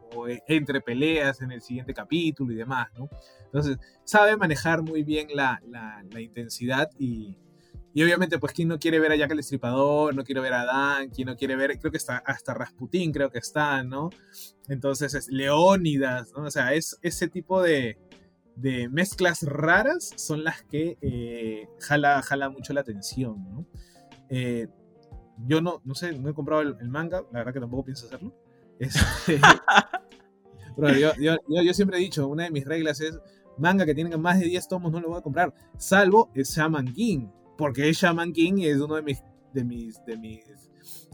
entre 0.48 0.80
peleas 0.80 1.40
en 1.42 1.52
el 1.52 1.60
siguiente 1.60 1.94
capítulo 1.94 2.52
y 2.52 2.56
demás, 2.56 2.88
¿no? 2.98 3.08
Entonces, 3.44 3.78
sabe 4.04 4.36
manejar 4.36 4.82
muy 4.82 5.04
bien 5.04 5.28
la, 5.34 5.60
la 5.70 6.20
intensidad 6.20 6.90
y, 6.98 7.36
y 7.92 8.02
obviamente, 8.02 8.38
pues, 8.38 8.52
¿quién 8.52 8.68
no 8.68 8.78
quiere 8.78 9.00
ver 9.00 9.12
a 9.12 9.16
Jack 9.16 9.32
el 9.32 9.40
Estripador? 9.40 10.14
No 10.14 10.22
quiere 10.22 10.40
ver 10.40 10.52
a 10.52 10.64
Dan, 10.64 11.10
¿quién 11.10 11.26
no 11.26 11.36
quiere 11.36 11.56
ver? 11.56 11.78
Creo 11.78 11.90
que 11.90 11.98
está 11.98 12.18
hasta 12.18 12.54
Rasputín, 12.54 13.12
creo 13.12 13.30
que 13.30 13.38
está, 13.38 13.82
¿no? 13.82 14.10
Entonces, 14.68 15.14
es 15.14 15.28
Leónidas, 15.28 16.32
¿no? 16.36 16.44
O 16.44 16.50
sea, 16.50 16.72
es 16.72 16.98
ese 17.02 17.28
tipo 17.28 17.60
de, 17.62 17.98
de 18.54 18.88
mezclas 18.88 19.42
raras 19.42 20.12
son 20.16 20.44
las 20.44 20.62
que 20.62 20.98
eh, 21.00 21.68
jala, 21.80 22.22
jala 22.22 22.48
mucho 22.50 22.72
la 22.72 22.82
atención, 22.82 23.44
¿no? 23.50 23.66
Eh, 24.28 24.68
yo 25.46 25.60
no, 25.60 25.80
no 25.84 25.94
sé, 25.94 26.16
no 26.16 26.28
he 26.28 26.34
comprado 26.34 26.60
el, 26.60 26.88
manga, 26.88 27.22
la 27.32 27.38
verdad 27.40 27.54
que 27.54 27.60
tampoco 27.60 27.84
pienso 27.84 28.06
hacerlo. 28.06 28.32
Este, 28.78 29.40
yo, 31.00 31.12
yo, 31.18 31.36
yo, 31.48 31.74
siempre 31.74 31.98
he 31.98 32.00
dicho, 32.00 32.28
una 32.28 32.44
de 32.44 32.50
mis 32.50 32.64
reglas 32.64 33.00
es, 33.00 33.18
manga 33.58 33.84
que 33.84 33.94
tienen 33.94 34.20
más 34.20 34.38
de 34.38 34.46
10 34.46 34.68
tomos 34.68 34.92
no 34.92 35.00
lo 35.00 35.08
voy 35.08 35.18
a 35.18 35.22
comprar, 35.22 35.52
salvo 35.76 36.30
el 36.34 36.44
Shaman 36.44 36.92
King 36.94 37.28
porque 37.60 37.92
Shaman 37.92 38.32
King 38.32 38.54
es 38.62 38.78
uno 38.78 38.96
de 38.96 39.02
mis, 39.02 39.22
de 39.52 39.64
mis, 39.64 40.04
de 40.06 40.16
mis, 40.16 40.40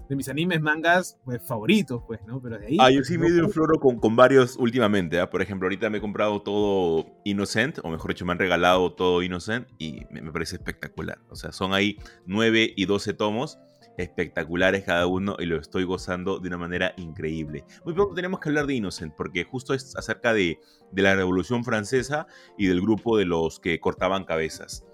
de 0.08 0.16
mis 0.16 0.28
animes, 0.28 0.60
mangas 0.60 1.18
pues, 1.24 1.42
favoritos, 1.46 2.02
pues, 2.06 2.20
¿no? 2.24 2.40
Pero 2.40 2.58
de 2.58 2.66
ahí... 2.68 2.76
Ah, 2.80 2.90
yo 2.90 3.02
sí 3.02 3.18
me 3.18 3.26
he 3.26 3.42
un 3.42 3.50
floro 3.50 3.80
con, 3.80 3.98
con 3.98 4.14
varios 4.14 4.56
últimamente, 4.56 5.18
¿eh? 5.18 5.26
Por 5.26 5.42
ejemplo, 5.42 5.66
ahorita 5.66 5.90
me 5.90 5.98
he 5.98 6.00
comprado 6.00 6.40
todo 6.42 7.06
Innocent, 7.24 7.80
o 7.82 7.90
mejor 7.90 8.12
dicho, 8.12 8.24
me 8.24 8.32
han 8.32 8.38
regalado 8.38 8.92
todo 8.92 9.22
Innocent 9.22 9.66
y 9.78 10.02
me, 10.10 10.22
me 10.22 10.30
parece 10.30 10.56
espectacular. 10.56 11.18
O 11.28 11.34
sea, 11.34 11.50
son 11.50 11.74
ahí 11.74 11.98
9 12.26 12.74
y 12.76 12.86
12 12.86 13.12
tomos 13.14 13.58
espectaculares 13.98 14.84
cada 14.84 15.06
uno 15.06 15.36
y 15.38 15.46
lo 15.46 15.56
estoy 15.56 15.84
gozando 15.84 16.38
de 16.38 16.48
una 16.48 16.58
manera 16.58 16.94
increíble. 16.96 17.64
Muy 17.84 17.94
pronto 17.94 18.14
tenemos 18.14 18.40
que 18.40 18.48
hablar 18.50 18.66
de 18.66 18.74
Innocent 18.74 19.14
porque 19.16 19.44
justo 19.44 19.74
es 19.74 19.96
acerca 19.96 20.32
de, 20.32 20.60
de 20.92 21.02
la 21.02 21.14
Revolución 21.14 21.64
Francesa 21.64 22.26
y 22.56 22.66
del 22.66 22.80
grupo 22.80 23.16
de 23.16 23.24
los 23.24 23.58
que 23.58 23.80
cortaban 23.80 24.24
cabezas. 24.24 24.85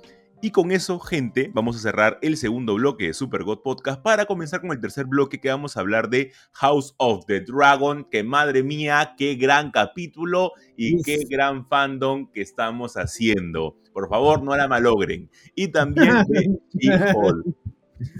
Y 0.44 0.50
con 0.50 0.72
eso, 0.72 0.98
gente, 0.98 1.52
vamos 1.54 1.76
a 1.76 1.78
cerrar 1.78 2.18
el 2.20 2.36
segundo 2.36 2.74
bloque 2.74 3.06
de 3.06 3.14
Super 3.14 3.44
God 3.44 3.60
Podcast 3.60 4.02
para 4.02 4.26
comenzar 4.26 4.60
con 4.60 4.72
el 4.72 4.80
tercer 4.80 5.06
bloque 5.06 5.40
que 5.40 5.48
vamos 5.48 5.76
a 5.76 5.80
hablar 5.80 6.10
de 6.10 6.32
House 6.54 6.96
of 6.96 7.26
the 7.26 7.42
Dragon, 7.42 8.04
que 8.10 8.24
madre 8.24 8.64
mía, 8.64 9.14
qué 9.16 9.36
gran 9.36 9.70
capítulo 9.70 10.50
y 10.76 11.00
qué 11.04 11.20
gran 11.30 11.68
fandom 11.68 12.28
que 12.32 12.40
estamos 12.40 12.94
haciendo. 12.94 13.76
Por 13.92 14.08
favor, 14.08 14.42
no 14.42 14.56
la 14.56 14.66
malogren. 14.66 15.30
Y 15.54 15.68
también 15.68 16.24
de 16.26 16.58
She-Hulk. 16.74 17.46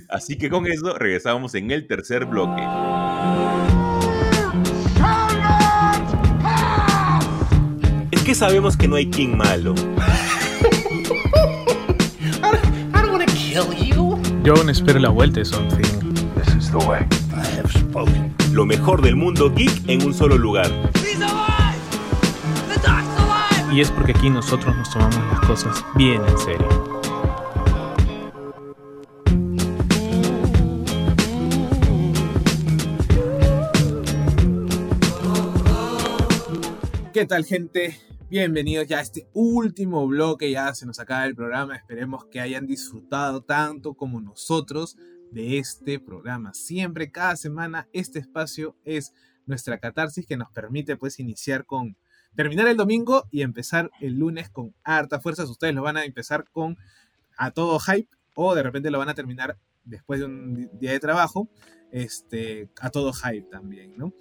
Así 0.09 0.39
que 0.39 0.49
con 0.49 0.69
eso 0.69 0.97
regresamos 0.97 1.57
en 1.57 1.73
el 1.73 1.89
tercer 1.89 2.27
bloque. 2.27 2.63
Es 8.13 8.23
que 8.23 8.37
sabemos 8.37 8.77
que 8.77 8.87
no 8.87 8.95
hay 8.95 9.11
King 9.11 9.35
malo. 9.37 9.75
Yo 14.45 14.55
aún 14.55 14.69
espero 14.71 14.99
la 14.99 15.09
vuelta 15.09 15.39
de 15.39 15.45
Something. 15.45 16.15
This 16.35 16.55
is 16.57 16.71
the 16.73 16.79
way. 16.79 17.07
I 17.33 17.47
have 17.57 17.71
spoken. 17.71 18.35
Lo 18.53 18.67
mejor 18.67 19.01
del 19.01 19.15
mundo 19.15 19.53
geek 19.55 19.89
en 19.89 20.05
un 20.05 20.13
solo 20.13 20.37
lugar. 20.37 20.69
Y 23.73 23.81
es 23.81 23.91
porque 23.93 24.11
aquí 24.11 24.29
nosotros 24.31 24.77
nos 24.77 24.91
tomamos 24.91 25.17
las 25.31 25.41
cosas 25.47 25.85
bien 25.95 26.21
en 26.27 26.39
serio. 26.39 26.69
¿Qué 37.13 37.27
tal 37.27 37.45
gente? 37.45 37.97
Bienvenidos 38.33 38.87
ya 38.87 38.97
a 38.97 39.03
este 39.03 39.29
último 39.35 40.07
bloque, 40.07 40.51
ya 40.51 40.73
se 40.73 40.87
nos 40.87 40.99
acaba 40.99 41.27
el 41.27 41.35
programa, 41.35 41.77
esperemos 41.77 42.25
que 42.25 42.41
hayan 42.41 42.67
disfrutado 42.67 43.43
tanto 43.43 43.93
como 43.93 44.23
nosotros 44.23 44.97
de 45.31 45.59
este 45.59 46.01
programa. 46.01 46.55
Siempre, 46.55 47.11
cada 47.11 47.37
semana, 47.37 47.91
este 47.93 48.21
espacio 48.21 48.75
es 48.87 49.13
nuestra 49.45 49.77
catarsis 49.77 50.27
que 50.27 50.39
nos 50.39 50.51
permite 50.51 50.97
pues 50.97 51.21
iniciar 51.21 51.67
con, 51.67 51.99
terminar 52.35 52.69
el 52.69 52.79
domingo 52.79 53.29
y 53.31 53.43
empezar 53.43 53.91
el 54.01 54.15
lunes 54.15 54.49
con 54.49 54.75
harta 54.83 55.21
fuerza. 55.21 55.45
Ustedes 55.45 55.75
lo 55.75 55.83
van 55.83 55.99
a 55.99 56.07
empezar 56.07 56.49
con 56.53 56.79
a 57.37 57.51
todo 57.51 57.79
hype 57.81 58.09
o 58.35 58.55
de 58.55 58.63
repente 58.63 58.91
lo 58.91 58.99
van 58.99 59.11
a 59.11 59.15
terminar 59.15 59.59
después 59.85 60.21
de 60.21 60.25
un 60.25 60.71
día 60.79 60.93
de 60.93 61.01
trabajo, 61.01 61.51
este, 61.91 62.71
a 62.81 62.89
todo 62.89 63.13
hype 63.13 63.51
también, 63.51 63.95
¿no? 63.99 64.15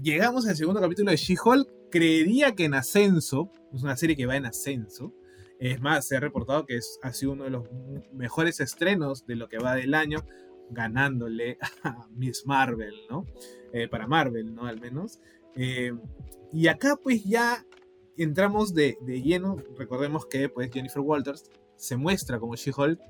Llegamos 0.00 0.46
al 0.46 0.54
segundo 0.54 0.80
capítulo 0.80 1.10
de 1.10 1.16
She-Hulk 1.16 1.81
creería 1.92 2.56
que 2.56 2.64
en 2.64 2.74
ascenso, 2.74 3.52
es 3.72 3.84
una 3.84 3.96
serie 3.96 4.16
que 4.16 4.26
va 4.26 4.36
en 4.36 4.46
ascenso, 4.46 5.14
es 5.60 5.80
más, 5.80 6.08
se 6.08 6.16
ha 6.16 6.20
reportado 6.20 6.66
que 6.66 6.76
es, 6.76 6.98
ha 7.02 7.12
sido 7.12 7.32
uno 7.32 7.44
de 7.44 7.50
los 7.50 7.68
mejores 8.12 8.58
estrenos 8.58 9.24
de 9.26 9.36
lo 9.36 9.48
que 9.48 9.58
va 9.58 9.76
del 9.76 9.94
año, 9.94 10.18
ganándole 10.70 11.58
a 11.84 12.08
Miss 12.16 12.44
Marvel, 12.46 12.94
¿no? 13.08 13.26
Eh, 13.72 13.86
para 13.86 14.08
Marvel, 14.08 14.52
¿no? 14.54 14.66
Al 14.66 14.80
menos. 14.80 15.20
Eh, 15.54 15.92
y 16.52 16.66
acá 16.66 16.98
pues 17.00 17.22
ya 17.22 17.64
entramos 18.16 18.74
de, 18.74 18.98
de, 19.02 19.22
lleno, 19.22 19.56
recordemos 19.78 20.26
que 20.26 20.48
pues 20.48 20.70
Jennifer 20.72 21.00
Walters 21.00 21.50
se 21.76 21.96
muestra 21.96 22.40
como 22.40 22.56
She-Hulk 22.56 23.00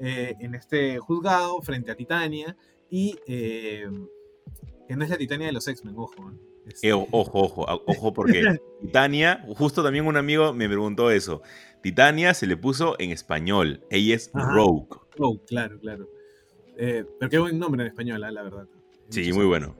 eh, 0.00 0.34
en 0.40 0.54
este 0.54 0.98
juzgado 0.98 1.62
frente 1.62 1.92
a 1.92 1.96
Titania 1.96 2.56
y 2.90 3.14
que 3.26 3.86
no 4.96 5.04
es 5.04 5.10
la 5.10 5.16
Titania 5.16 5.46
de 5.46 5.52
los 5.52 5.68
X-Men, 5.68 5.94
ojo. 5.96 6.32
Eh, 6.82 6.92
ojo, 6.92 7.10
ojo, 7.12 7.66
ojo, 7.86 8.12
porque 8.12 8.42
Titania, 8.80 9.44
justo 9.56 9.82
también 9.82 10.06
un 10.06 10.16
amigo 10.16 10.52
me 10.52 10.68
preguntó 10.68 11.10
eso. 11.10 11.42
Titania 11.82 12.34
se 12.34 12.46
le 12.46 12.56
puso 12.56 12.94
en 12.98 13.10
español. 13.10 13.84
Ella 13.90 14.14
es 14.14 14.30
Rogue. 14.32 14.88
Rogue, 15.16 15.40
claro, 15.46 15.78
claro. 15.80 16.08
Eh, 16.76 17.04
pero 17.18 17.30
qué 17.30 17.38
buen 17.38 17.58
nombre 17.58 17.82
en 17.82 17.88
español, 17.88 18.22
¿eh? 18.24 18.32
la 18.32 18.42
verdad. 18.42 18.68
Sí, 19.08 19.32
muy 19.32 19.44
bueno. 19.44 19.76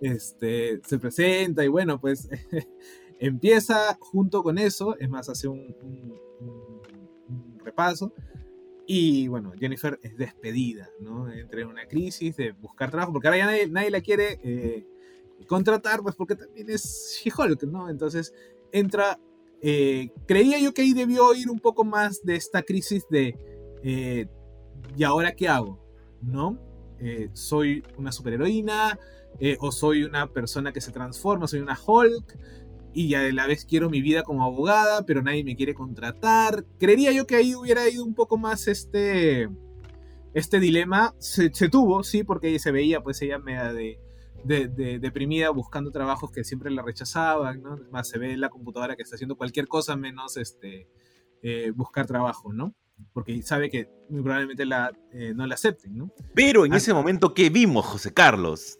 Este, 0.00 0.80
se 0.84 0.98
presenta 0.98 1.64
y 1.64 1.68
bueno, 1.68 2.00
pues 2.00 2.28
empieza 3.20 3.96
junto 4.00 4.42
con 4.42 4.58
eso, 4.58 4.98
es 4.98 5.08
más, 5.08 5.28
hace 5.28 5.48
un, 5.48 5.74
un, 5.82 6.18
un 7.28 7.58
repaso. 7.64 8.12
Y 8.86 9.28
bueno, 9.28 9.52
Jennifer 9.58 9.98
es 10.02 10.16
despedida, 10.16 10.90
¿no? 11.00 11.32
Entra 11.32 11.62
en 11.62 11.68
una 11.68 11.86
crisis 11.86 12.36
de 12.36 12.52
buscar 12.52 12.90
trabajo, 12.90 13.12
porque 13.12 13.28
ahora 13.28 13.56
ya 13.56 13.66
nadie, 13.68 13.90
la 13.90 14.00
quiere 14.02 14.40
eh, 14.42 14.86
contratar, 15.46 16.02
pues 16.02 16.14
porque 16.14 16.36
también 16.36 16.70
es 16.70 17.20
She-Hulk, 17.22 17.64
¿no? 17.64 17.88
Entonces 17.88 18.32
entra. 18.72 19.18
Eh, 19.66 20.10
creía 20.26 20.58
yo 20.58 20.74
que 20.74 20.82
ahí 20.82 20.92
debió 20.92 21.32
ir 21.34 21.48
un 21.48 21.58
poco 21.58 21.84
más 21.84 22.22
de 22.22 22.36
esta 22.36 22.62
crisis 22.62 23.06
de. 23.08 23.36
Eh, 23.82 24.26
¿Y 24.96 25.04
ahora 25.04 25.34
qué 25.34 25.48
hago? 25.48 25.82
¿No? 26.22 26.58
soy 27.34 27.82
una 27.98 28.12
superheroína, 28.12 28.98
o 29.58 29.72
soy 29.72 30.04
una 30.04 30.32
persona 30.32 30.72
que 30.72 30.80
se 30.80 30.90
transforma, 30.90 31.46
soy 31.46 31.60
una 31.60 31.78
Hulk, 31.78 32.38
y 32.94 33.14
a 33.14 33.30
la 33.32 33.46
vez 33.46 33.66
quiero 33.66 33.90
mi 33.90 34.00
vida 34.00 34.22
como 34.22 34.44
abogada, 34.44 35.04
pero 35.04 35.20
nadie 35.20 35.42
me 35.42 35.56
quiere 35.56 35.74
contratar. 35.74 36.64
Creería 36.78 37.10
yo 37.10 37.26
que 37.26 37.34
ahí 37.34 37.54
hubiera 37.54 37.88
ido 37.90 38.04
un 38.04 38.14
poco 38.14 38.38
más 38.38 38.68
este, 38.68 39.48
este 40.32 40.60
dilema. 40.60 41.14
Se, 41.18 41.50
tuvo, 41.50 42.04
sí, 42.04 42.22
porque 42.22 42.56
se 42.60 42.70
veía 42.70 43.02
pues 43.02 43.20
ella 43.20 43.38
media 43.38 43.72
de, 43.72 43.98
de, 44.44 44.98
deprimida 44.98 45.50
buscando 45.50 45.90
trabajos 45.90 46.30
que 46.30 46.44
siempre 46.44 46.70
la 46.70 46.82
rechazaban, 46.82 47.62
¿no? 47.62 47.78
Más 47.90 48.08
se 48.08 48.18
ve 48.18 48.32
en 48.32 48.40
la 48.40 48.48
computadora 48.48 48.96
que 48.96 49.02
está 49.02 49.16
haciendo 49.16 49.36
cualquier 49.36 49.66
cosa 49.68 49.96
menos 49.96 50.36
este, 50.36 50.88
eh, 51.42 51.72
buscar 51.74 52.06
trabajo, 52.06 52.52
¿no? 52.52 52.74
Porque 53.12 53.42
sabe 53.42 53.70
que 53.70 53.88
muy 54.08 54.22
probablemente 54.22 54.64
la, 54.64 54.92
eh, 55.12 55.32
no 55.34 55.46
la 55.46 55.54
acepten, 55.54 55.96
¿no? 55.96 56.12
Pero 56.34 56.64
en 56.64 56.74
ese 56.74 56.94
momento, 56.94 57.34
¿qué 57.34 57.50
vimos, 57.50 57.84
José 57.86 58.12
Carlos? 58.12 58.78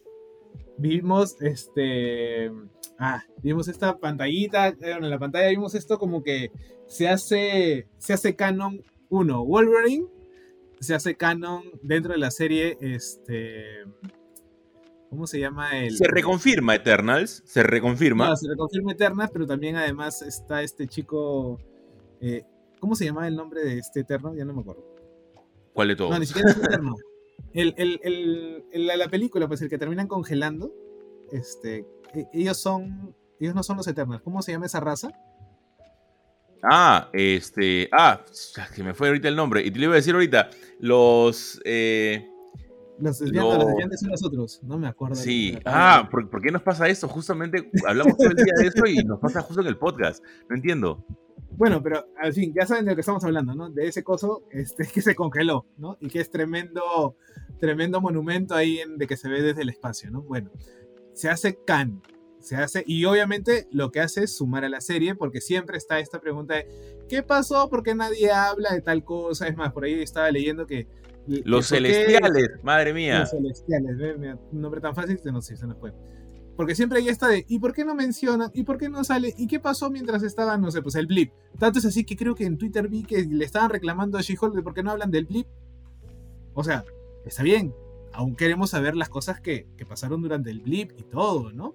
Vimos 0.76 1.40
este 1.40 2.50
ah, 2.98 3.22
vimos 3.42 3.68
esta 3.68 3.98
pantallita, 3.98 4.68
eh, 4.68 4.76
en 4.80 5.10
la 5.10 5.18
pantalla 5.18 5.48
vimos 5.48 5.74
esto 5.74 5.98
como 5.98 6.22
que 6.22 6.50
se 6.86 7.08
hace, 7.08 7.88
se 7.98 8.12
hace 8.12 8.36
canon 8.36 8.82
1, 9.08 9.44
Wolverine, 9.44 10.06
se 10.80 10.94
hace 10.94 11.16
canon 11.16 11.62
dentro 11.82 12.12
de 12.12 12.18
la 12.18 12.30
serie, 12.30 12.76
este, 12.80 13.84
¿cómo 15.14 15.26
se 15.28 15.38
llama? 15.38 15.78
El, 15.78 15.96
se 15.96 16.08
reconfirma 16.08 16.74
Eternals, 16.74 17.42
se 17.46 17.62
reconfirma. 17.62 18.28
No, 18.28 18.36
se 18.36 18.48
reconfirma 18.48 18.92
Eternals, 18.92 19.30
pero 19.32 19.46
también 19.46 19.76
además 19.76 20.22
está 20.22 20.62
este 20.62 20.88
chico, 20.88 21.58
eh, 22.20 22.42
¿cómo 22.80 22.96
se 22.96 23.04
llama 23.04 23.28
el 23.28 23.36
nombre 23.36 23.64
de 23.64 23.78
este 23.78 24.00
Eterno? 24.00 24.34
Ya 24.34 24.44
no 24.44 24.52
me 24.52 24.62
acuerdo. 24.62 24.84
¿Cuál 25.72 25.88
de 25.88 25.96
todos? 25.96 26.10
No, 26.10 26.18
ni 26.18 26.26
siquiera 26.26 26.50
es 26.50 26.58
Eterno. 26.58 26.96
El, 27.52 27.72
el, 27.76 28.00
el, 28.72 28.86
la 28.88 29.06
película, 29.06 29.46
pues 29.46 29.62
el 29.62 29.68
que 29.68 29.78
terminan 29.78 30.08
congelando, 30.08 30.74
este, 31.30 31.86
e, 32.12 32.26
ellos 32.32 32.56
son, 32.56 33.14
ellos 33.38 33.54
no 33.54 33.62
son 33.62 33.76
los 33.76 33.86
Eternals. 33.86 34.22
¿Cómo 34.22 34.42
se 34.42 34.50
llama 34.50 34.66
esa 34.66 34.80
raza? 34.80 35.12
Ah, 36.64 37.10
este, 37.12 37.88
ah, 37.92 38.24
que 38.74 38.82
me 38.82 38.92
fue 38.92 39.06
ahorita 39.06 39.28
el 39.28 39.36
nombre. 39.36 39.64
Y 39.64 39.70
te 39.70 39.78
lo 39.78 39.84
iba 39.84 39.92
a 39.92 39.96
decir 39.96 40.14
ahorita, 40.14 40.50
los... 40.80 41.60
Eh, 41.64 42.28
los 42.98 43.18
desviantes, 43.18 44.00
son 44.00 44.10
los 44.10 44.24
otros, 44.24 44.60
no 44.62 44.78
me 44.78 44.86
acuerdo. 44.86 45.16
Sí, 45.16 45.58
ah, 45.64 46.08
¿por, 46.10 46.30
¿por, 46.30 46.40
qué 46.40 46.50
nos 46.50 46.62
pasa 46.62 46.88
eso? 46.88 47.08
Justamente 47.08 47.70
hablamos 47.86 48.16
todo 48.16 48.28
el 48.28 48.36
día 48.36 48.54
de 48.58 48.66
eso 48.68 48.86
y 48.86 49.04
nos 49.04 49.18
pasa 49.18 49.42
justo 49.42 49.60
en 49.60 49.68
el 49.68 49.76
podcast. 49.76 50.22
No 50.48 50.56
entiendo. 50.56 51.04
Bueno, 51.56 51.82
pero 51.82 52.04
al 52.18 52.32
fin, 52.32 52.52
ya 52.54 52.66
saben 52.66 52.84
de 52.84 52.92
lo 52.92 52.96
que 52.96 53.00
estamos 53.00 53.24
hablando, 53.24 53.54
¿no? 53.54 53.70
De 53.70 53.86
ese 53.86 54.02
coso 54.02 54.44
este, 54.50 54.86
que 54.92 55.00
se 55.00 55.14
congeló, 55.14 55.66
¿no? 55.76 55.96
Y 56.00 56.08
que 56.08 56.20
es 56.20 56.30
tremendo, 56.30 57.16
tremendo 57.58 58.00
monumento 58.00 58.54
ahí 58.54 58.78
en, 58.78 58.98
de 58.98 59.06
que 59.06 59.16
se 59.16 59.28
ve 59.28 59.42
desde 59.42 59.62
el 59.62 59.68
espacio, 59.68 60.10
¿no? 60.10 60.22
Bueno, 60.22 60.50
se 61.12 61.30
hace 61.30 61.58
can. 61.64 62.02
Se 62.40 62.56
hace, 62.56 62.84
y 62.86 63.06
obviamente 63.06 63.68
lo 63.70 63.90
que 63.90 64.00
hace 64.00 64.24
es 64.24 64.36
sumar 64.36 64.66
a 64.66 64.68
la 64.68 64.82
serie, 64.82 65.14
porque 65.14 65.40
siempre 65.40 65.78
está 65.78 65.98
esta 65.98 66.20
pregunta 66.20 66.56
de 66.56 66.68
¿qué 67.08 67.22
pasó? 67.22 67.70
¿Por 67.70 67.82
qué 67.82 67.94
nadie 67.94 68.30
habla 68.32 68.74
de 68.74 68.82
tal 68.82 69.02
cosa? 69.02 69.48
Es 69.48 69.56
más, 69.56 69.72
por 69.72 69.84
ahí 69.84 70.02
estaba 70.02 70.30
leyendo 70.30 70.66
que. 70.66 70.86
Los 71.26 71.68
celestiales, 71.68 72.50
madre 72.62 72.92
mía. 72.92 73.20
Los 73.20 73.30
celestiales, 73.30 73.96
¿ve? 73.96 74.14
un 74.52 74.60
nombre 74.60 74.80
tan 74.80 74.94
fácil 74.94 75.16
que 75.16 75.22
se 75.22 75.32
nos 75.66 75.78
fue. 75.78 75.92
Porque 76.56 76.74
siempre 76.74 76.98
hay 76.98 77.08
esta 77.08 77.28
de, 77.28 77.44
¿y 77.48 77.58
por 77.58 77.72
qué 77.72 77.84
no 77.84 77.94
mencionan? 77.94 78.50
¿Y 78.54 78.62
por 78.62 78.78
qué 78.78 78.88
no 78.88 79.02
sale? 79.02 79.34
¿Y 79.36 79.48
qué 79.48 79.58
pasó 79.58 79.90
mientras 79.90 80.22
estaban, 80.22 80.60
no 80.60 80.70
sé, 80.70 80.82
pues 80.82 80.94
el 80.94 81.06
blip? 81.06 81.32
Tanto 81.58 81.80
es 81.80 81.84
así 81.84 82.04
que 82.04 82.16
creo 82.16 82.34
que 82.34 82.44
en 82.44 82.58
Twitter 82.58 82.88
vi 82.88 83.02
que 83.02 83.24
le 83.24 83.44
estaban 83.44 83.70
reclamando 83.70 84.18
a 84.18 84.20
She-Hulk 84.20 84.54
de 84.54 84.62
por 84.62 84.74
qué 84.74 84.82
no 84.82 84.92
hablan 84.92 85.10
del 85.10 85.24
blip. 85.26 85.48
O 86.52 86.62
sea, 86.62 86.84
está 87.24 87.42
bien, 87.42 87.74
aún 88.12 88.36
queremos 88.36 88.70
saber 88.70 88.94
las 88.94 89.08
cosas 89.08 89.40
que, 89.40 89.66
pasaron 89.88 90.22
durante 90.22 90.50
el 90.50 90.60
blip 90.60 90.92
y 90.96 91.02
todo, 91.02 91.52
¿no? 91.52 91.74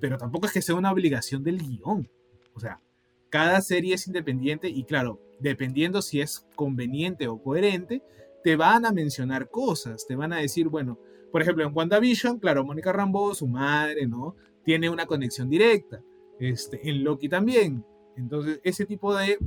Pero 0.00 0.16
tampoco 0.18 0.46
es 0.46 0.52
que 0.52 0.62
sea 0.62 0.76
una 0.76 0.92
obligación 0.92 1.42
del 1.42 1.58
guion. 1.58 2.08
O 2.54 2.60
sea, 2.60 2.80
cada 3.28 3.60
serie 3.60 3.94
es 3.94 4.06
independiente 4.06 4.68
y 4.68 4.84
claro, 4.84 5.20
dependiendo 5.40 6.00
si 6.00 6.20
es 6.20 6.46
conveniente 6.54 7.26
o 7.26 7.42
coherente, 7.42 8.02
te 8.42 8.56
van 8.56 8.84
a 8.86 8.92
mencionar 8.92 9.50
cosas, 9.50 10.06
te 10.06 10.16
van 10.16 10.32
a 10.32 10.38
decir, 10.38 10.68
bueno, 10.68 10.98
por 11.30 11.42
ejemplo, 11.42 11.64
en 11.64 11.74
WandaVision, 11.74 12.38
claro, 12.38 12.64
Mónica 12.64 12.92
Rambeau, 12.92 13.34
su 13.34 13.46
madre, 13.46 14.06
¿no? 14.06 14.36
Tiene 14.64 14.90
una 14.90 15.06
conexión 15.06 15.48
directa. 15.48 16.02
Este, 16.38 16.88
en 16.88 17.04
Loki 17.04 17.28
también. 17.28 17.84
Entonces, 18.16 18.60
ese 18.64 18.84
tipo 18.84 19.14
de, 19.14 19.38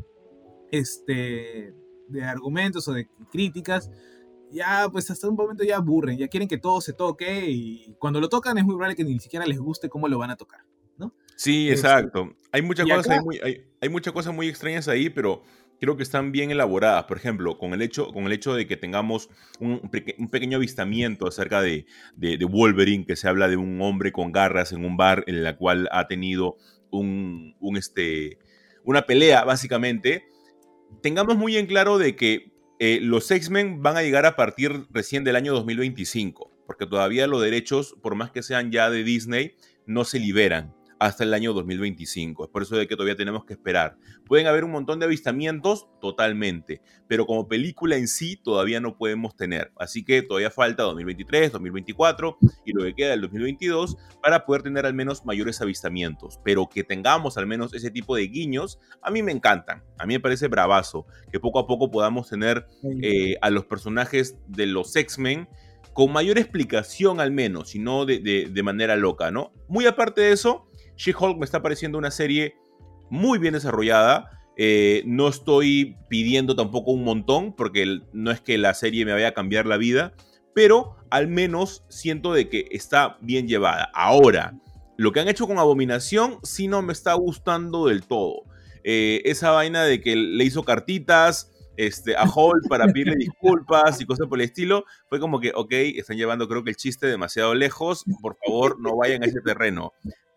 este, 0.71 1.73
de 2.07 2.23
argumentos 2.23 2.87
o 2.87 2.93
de 2.93 3.07
críticas 3.31 3.91
ya 4.51 4.87
pues 4.91 5.09
hasta 5.11 5.27
un 5.27 5.35
momento 5.35 5.63
ya 5.63 5.77
aburren, 5.77 6.17
ya 6.17 6.27
quieren 6.27 6.47
que 6.47 6.57
todo 6.57 6.79
se 6.81 6.93
toque 6.93 7.49
y 7.49 7.95
cuando 7.99 8.21
lo 8.21 8.29
tocan 8.29 8.57
es 8.57 8.63
muy 8.63 8.75
probable 8.75 8.95
que 8.95 9.03
ni 9.03 9.19
siquiera 9.19 9.45
les 9.45 9.59
guste 9.59 9.89
cómo 9.89 10.07
lo 10.07 10.17
van 10.17 10.31
a 10.31 10.35
tocar, 10.35 10.61
¿no? 10.97 11.13
Sí, 11.35 11.69
este, 11.69 11.87
exacto. 11.87 12.35
Hay 12.51 12.61
muchas 12.61 12.87
cosas, 12.87 13.09
hay, 13.09 13.23
muy, 13.23 13.39
hay, 13.81 13.89
muchas 13.89 14.13
cosas 14.13 14.33
muy 14.33 14.47
extrañas 14.47 14.87
ahí, 14.87 15.09
pero 15.09 15.43
creo 15.86 15.97
que 15.97 16.03
están 16.03 16.31
bien 16.31 16.49
elaboradas. 16.49 17.03
Por 17.03 17.17
ejemplo, 17.17 17.59
con 17.59 17.73
el 17.73 17.81
hecho, 17.83 18.07
con 18.11 18.25
el 18.25 18.31
hecho 18.31 18.55
de 18.55 18.65
que 18.65 18.75
tengamos 18.75 19.29
un, 19.59 19.79
pequeño 20.31 20.57
avistamiento 20.57 21.27
acerca 21.27 21.61
de, 21.61 21.86
Wolverine, 22.49 23.05
que 23.05 23.15
se 23.15 23.27
habla 23.27 23.47
de 23.47 23.55
un 23.55 23.79
hombre 23.81 24.11
con 24.11 24.31
garras 24.31 24.71
en 24.71 24.83
un 24.83 24.97
bar 24.97 25.23
en 25.27 25.43
la 25.43 25.57
cual 25.57 25.88
ha 25.91 26.07
tenido 26.07 26.57
un, 26.89 27.55
un 27.59 27.77
este, 27.77 28.39
una 28.83 29.05
pelea, 29.05 29.43
básicamente. 29.43 30.25
Tengamos 31.03 31.38
muy 31.38 31.55
en 31.55 31.67
claro 31.67 31.99
de 31.99 32.15
que 32.15 32.51
eh, 32.79 32.97
los 32.99 33.29
X-Men 33.29 33.83
van 33.83 33.95
a 33.95 34.01
llegar 34.01 34.25
a 34.25 34.36
partir 34.36 34.88
recién 34.89 35.23
del 35.23 35.36
año 35.36 35.53
2025, 35.53 36.51
porque 36.65 36.88
todavía 36.88 37.27
los 37.27 37.43
derechos, 37.43 37.95
por 38.01 38.15
más 38.15 38.31
que 38.31 38.41
sean 38.41 38.71
ya 38.71 38.89
de 38.89 39.03
Disney, 39.03 39.55
no 39.86 40.03
se 40.03 40.19
liberan 40.19 40.74
hasta 40.99 41.23
el 41.23 41.33
año 41.33 41.53
2025. 41.53 42.45
Es 42.45 42.49
por 42.49 42.63
eso 42.63 42.75
de 42.75 42.87
que 42.87 42.95
todavía 42.95 43.15
tenemos 43.15 43.45
que 43.45 43.53
esperar. 43.53 43.97
Pueden 44.25 44.47
haber 44.47 44.63
un 44.63 44.71
montón 44.71 44.99
de 44.99 45.05
avistamientos, 45.05 45.87
totalmente, 46.01 46.81
pero 47.07 47.25
como 47.25 47.47
película 47.47 47.95
en 47.95 48.07
sí 48.07 48.37
todavía 48.37 48.79
no 48.79 48.97
podemos 48.97 49.35
tener. 49.35 49.71
Así 49.77 50.03
que 50.03 50.21
todavía 50.21 50.51
falta 50.51 50.83
2023, 50.83 51.51
2024 51.51 52.37
y 52.65 52.73
lo 52.73 52.83
que 52.83 52.95
queda 52.95 53.11
del 53.11 53.21
2022 53.21 53.97
para 54.21 54.45
poder 54.45 54.63
tener 54.63 54.85
al 54.85 54.93
menos 54.93 55.25
mayores 55.25 55.61
avistamientos. 55.61 56.39
Pero 56.43 56.67
que 56.67 56.83
tengamos 56.83 57.37
al 57.37 57.47
menos 57.47 57.73
ese 57.73 57.91
tipo 57.91 58.15
de 58.15 58.27
guiños, 58.27 58.79
a 59.01 59.11
mí 59.11 59.21
me 59.21 59.31
encantan. 59.31 59.83
A 59.97 60.05
mí 60.05 60.13
me 60.13 60.19
parece 60.19 60.47
bravazo 60.47 61.05
que 61.31 61.39
poco 61.39 61.59
a 61.59 61.67
poco 61.67 61.91
podamos 61.91 62.29
tener 62.29 62.67
eh, 63.01 63.35
a 63.41 63.49
los 63.49 63.65
personajes 63.65 64.37
de 64.47 64.65
los 64.65 64.95
X-Men 64.95 65.47
con 65.93 66.11
mayor 66.11 66.37
explicación 66.37 67.21
al 67.21 67.31
menos, 67.31 67.73
y 67.73 67.79
no 67.79 68.05
de, 68.05 68.19
de 68.19 68.63
manera 68.63 68.97
loca, 68.97 69.31
¿no? 69.31 69.53
Muy 69.69 69.85
aparte 69.85 70.19
de 70.19 70.33
eso, 70.33 70.67
She-Hulk 70.97 71.37
me 71.37 71.45
está 71.45 71.61
pareciendo 71.61 71.97
una 71.97 72.11
serie 72.11 72.55
muy 73.09 73.39
bien 73.39 73.53
desarrollada. 73.53 74.29
Eh, 74.57 75.03
no 75.05 75.27
estoy 75.27 75.97
pidiendo 76.09 76.55
tampoco 76.55 76.91
un 76.91 77.03
montón, 77.03 77.53
porque 77.53 78.01
no 78.13 78.31
es 78.31 78.41
que 78.41 78.57
la 78.57 78.73
serie 78.73 79.05
me 79.05 79.13
vaya 79.13 79.29
a 79.29 79.33
cambiar 79.33 79.65
la 79.65 79.77
vida, 79.77 80.13
pero 80.53 80.95
al 81.09 81.27
menos 81.27 81.83
siento 81.89 82.33
de 82.33 82.49
que 82.49 82.67
está 82.71 83.17
bien 83.21 83.47
llevada. 83.47 83.91
Ahora, 83.93 84.57
lo 84.97 85.11
que 85.11 85.19
han 85.19 85.27
hecho 85.27 85.47
con 85.47 85.59
Abominación 85.59 86.39
sí 86.43 86.67
no 86.67 86.81
me 86.81 86.93
está 86.93 87.13
gustando 87.15 87.87
del 87.87 88.03
todo. 88.03 88.43
Eh, 88.83 89.21
esa 89.25 89.51
vaina 89.51 89.83
de 89.83 89.99
que 89.99 90.15
le 90.15 90.43
hizo 90.43 90.63
cartitas 90.63 91.51
este, 91.75 92.15
a 92.15 92.23
Hulk 92.23 92.69
para 92.69 92.85
pedirle 92.93 93.15
disculpas 93.17 93.99
y 93.99 94.05
cosas 94.05 94.27
por 94.27 94.39
el 94.39 94.45
estilo, 94.45 94.85
fue 95.09 95.19
como 95.19 95.41
que, 95.41 95.51
ok, 95.53 95.71
están 95.71 96.15
llevando 96.15 96.47
creo 96.47 96.63
que 96.63 96.69
el 96.69 96.77
chiste 96.77 97.07
demasiado 97.07 97.53
lejos, 97.53 98.05
por 98.21 98.37
favor 98.45 98.79
no 98.79 98.95
vayan 98.95 99.23
a 99.23 99.25
ese 99.25 99.41
terreno 99.41 99.91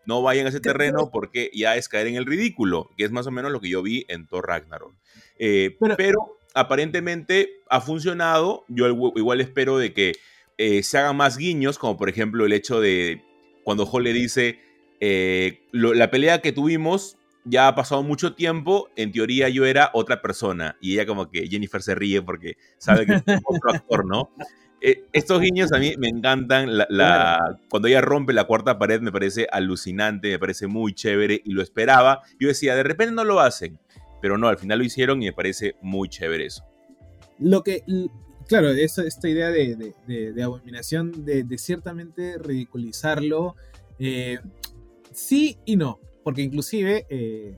no 0.09 0.23
vayan 0.23 0.47
a 0.47 0.49
ese 0.49 0.59
terreno 0.59 1.11
porque 1.11 1.51
ya 1.53 1.75
es 1.75 1.87
caer 1.87 2.07
en 2.07 2.15
el 2.15 2.25
ridículo, 2.25 2.89
que 2.97 3.05
es 3.05 3.11
más 3.11 3.27
o 3.27 3.31
menos 3.31 3.51
lo 3.51 3.61
que 3.61 3.69
yo 3.69 3.83
vi 3.83 4.05
en 4.09 4.25
Thor 4.25 4.47
Ragnarok. 4.47 4.95
Eh, 5.37 5.77
pero, 5.97 6.39
aparentemente 6.55 7.61
ha 7.69 7.79
funcionado. 7.79 8.65
Yo 8.69 8.87
igual 8.87 9.39
espero 9.39 9.77
de 9.77 9.93
que 9.93 10.15
eh, 10.57 10.81
se 10.81 10.97
hagan 10.97 11.15
más 11.15 11.37
guiños, 11.37 11.77
como 11.77 11.95
por 11.95 12.09
ejemplo 12.09 12.47
el 12.47 12.53
hecho 12.53 12.81
de 12.81 13.21
cuando 13.63 13.85
Hall 13.85 14.03
le 14.03 14.13
dice, 14.13 14.59
eh, 14.99 15.61
la 15.71 16.09
pelea 16.09 16.41
que 16.41 16.51
tuvimos 16.51 17.17
ya 17.45 17.67
ha 17.67 17.75
pasado 17.75 18.01
mucho 18.01 18.33
tiempo, 18.33 18.89
en 18.95 19.11
teoría 19.11 19.47
yo 19.47 19.67
era 19.67 19.91
otra 19.93 20.23
persona. 20.23 20.75
Y 20.81 20.93
ella 20.93 21.05
como 21.05 21.29
que 21.29 21.47
Jennifer 21.47 21.83
se 21.83 21.93
ríe 21.93 22.23
porque 22.23 22.57
sabe 22.79 23.05
que 23.05 23.13
es 23.13 23.41
otro 23.45 23.71
actor, 23.71 24.05
¿no? 24.07 24.31
Eh, 24.81 25.03
estos 25.11 25.41
guiños 25.41 25.71
a 25.73 25.79
mí 25.79 25.95
me 25.97 26.07
encantan. 26.07 26.77
La, 26.77 27.57
Cuando 27.69 27.87
ella 27.87 28.01
rompe 28.01 28.33
la 28.33 28.45
cuarta 28.45 28.77
pared 28.77 29.01
me 29.01 29.11
parece 29.11 29.47
alucinante, 29.51 30.29
me 30.29 30.39
parece 30.39 30.67
muy 30.67 30.93
chévere 30.93 31.41
y 31.43 31.51
lo 31.51 31.61
esperaba. 31.61 32.21
Yo 32.39 32.47
decía, 32.47 32.75
de 32.75 32.83
repente 32.83 33.13
no 33.13 33.23
lo 33.23 33.39
hacen, 33.39 33.79
pero 34.21 34.37
no, 34.37 34.47
al 34.47 34.57
final 34.57 34.79
lo 34.79 34.85
hicieron 34.85 35.21
y 35.21 35.25
me 35.27 35.33
parece 35.33 35.75
muy 35.81 36.09
chévere 36.09 36.45
eso. 36.45 36.63
Lo 37.39 37.63
que, 37.63 37.83
claro, 38.47 38.69
esta, 38.69 39.03
esta 39.03 39.29
idea 39.29 39.49
de, 39.49 39.93
de, 40.07 40.43
abominación, 40.43 41.25
de, 41.25 41.57
ciertamente 41.57 42.37
ridiculizarlo, 42.37 43.55
eh, 43.97 44.39
sí 45.13 45.57
y 45.65 45.77
no, 45.77 45.99
porque 46.23 46.41
inclusive 46.41 47.05
eh, 47.09 47.57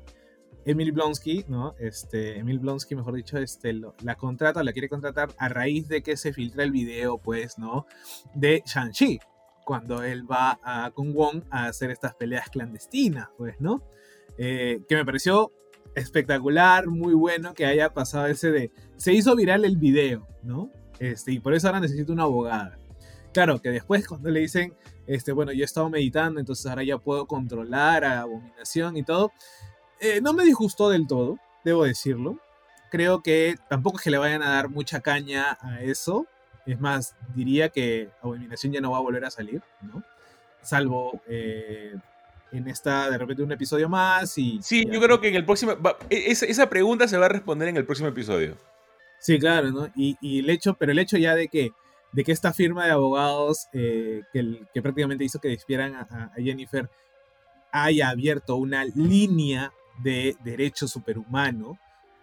Emil 0.66 0.92
Blonsky, 0.92 1.46
¿no? 1.48 1.76
Este, 1.80 2.38
Emil 2.38 2.60
Blonsky, 2.60 2.96
mejor 2.96 3.16
dicho, 3.16 3.38
este, 3.38 3.74
la 3.74 4.16
contrata, 4.16 4.64
la 4.64 4.74
quiere 4.74 4.90
contratar 4.90 5.34
a 5.38 5.50
raíz 5.50 5.88
de 5.88 6.04
que 6.04 6.18
se 6.18 6.34
filtra 6.34 6.64
el 6.64 6.72
video, 6.72 7.18
pues, 7.18 7.58
¿no? 7.58 7.88
De 8.36 8.64
Shang-Chi, 8.66 9.20
cuando 9.66 10.04
él 10.04 10.30
va 10.30 10.60
a 10.64 10.92
Kung 10.92 11.14
Wong 11.14 11.44
a 11.50 11.66
hacer 11.66 11.92
estas 11.92 12.16
peleas 12.16 12.50
clandestinas, 12.50 13.30
pues, 13.38 13.60
¿no? 13.60 13.84
Eh, 14.38 14.82
que 14.88 14.96
me 14.96 15.06
pareció 15.06 15.52
espectacular, 15.96 16.88
muy 16.88 17.14
bueno 17.14 17.54
que 17.54 17.66
haya 17.66 17.94
pasado 17.94 18.28
ese 18.28 18.52
de... 18.52 18.72
Se 18.96 19.14
hizo 19.14 19.36
viral 19.36 19.66
el 19.66 19.78
video, 19.78 20.28
¿no? 20.44 20.72
Este, 21.00 21.32
y 21.32 21.40
por 21.40 21.54
eso 21.54 21.68
ahora 21.68 21.80
necesito 21.80 22.14
una 22.14 22.24
abogada. 22.24 22.78
Claro, 23.34 23.62
que 23.62 23.70
después 23.70 24.08
cuando 24.08 24.30
le 24.30 24.42
dicen, 24.42 24.74
este, 25.08 25.32
bueno, 25.32 25.52
yo 25.52 25.62
he 25.62 25.66
estado 25.66 25.90
meditando, 25.90 26.40
entonces 26.40 26.66
ahora 26.66 26.84
ya 26.84 26.98
puedo 26.98 27.26
controlar 27.26 28.04
a 28.04 28.22
Abominación 28.22 28.98
y 28.98 29.04
todo, 29.04 29.32
eh, 30.02 30.20
no 30.22 30.34
me 30.34 30.44
disgustó 30.44 30.90
del 30.90 31.08
todo, 31.08 31.38
debo 31.64 31.86
decirlo. 31.86 32.38
Creo 32.90 33.22
que 33.22 33.56
tampoco 33.70 33.98
es 33.98 34.04
que 34.04 34.12
le 34.12 34.18
vayan 34.18 34.42
a 34.44 34.50
dar 34.50 34.70
mucha 34.70 35.00
caña 35.00 35.58
a 35.62 35.82
eso. 35.82 36.28
Es 36.66 36.80
más, 36.80 37.16
diría 37.34 37.70
que 37.70 38.10
Abominación 38.22 38.74
ya 38.74 38.82
no 38.82 38.92
va 38.92 38.98
a 38.98 39.02
volver 39.02 39.24
a 39.24 39.32
salir, 39.32 39.62
¿no? 39.82 40.04
Salvo 40.62 41.22
eh, 41.28 41.96
en 42.52 42.68
esta, 42.68 43.10
de 43.10 43.18
repente, 43.18 43.44
un 43.44 43.52
episodio 43.52 43.88
más 43.90 44.38
y... 44.38 44.60
Sí, 44.62 44.86
yo 44.92 45.00
creo 45.00 45.22
que 45.22 45.30
en 45.30 45.36
el 45.36 45.46
próximo... 45.46 45.74
E, 46.10 46.32
esa, 46.32 46.70
pregunta 46.70 47.08
se 47.08 47.18
va 47.18 47.28
a 47.28 47.30
responder 47.30 47.70
en 47.70 47.78
el 47.78 47.86
próximo 47.86 48.10
episodio. 48.10 48.58
Sí, 49.20 49.40
claro, 49.40 49.72
¿no? 49.72 49.92
Y, 49.96 50.40
el 50.40 50.50
hecho, 50.50 50.74
pero 50.74 50.92
el 50.92 51.00
hecho 51.00 51.18
ya 51.18 51.36
de 51.36 51.48
que, 51.48 51.72
de 52.12 52.24
que 52.24 52.32
esta 52.32 52.54
firma 52.54 52.86
de 52.86 52.92
abogados 52.92 53.68
eh, 53.72 54.24
que, 54.34 54.66
que, 54.74 54.82
prácticamente 54.82 55.24
hizo 55.24 55.40
que 55.40 55.50
despieran 55.50 55.96
a, 55.96 56.32
Jennifer 56.36 56.90
haya 57.72 58.10
abierto 58.10 58.58
una 58.58 58.84
línea 58.84 59.72
de 60.02 60.36
derecho 60.44 60.88
superhumano, 60.88 61.72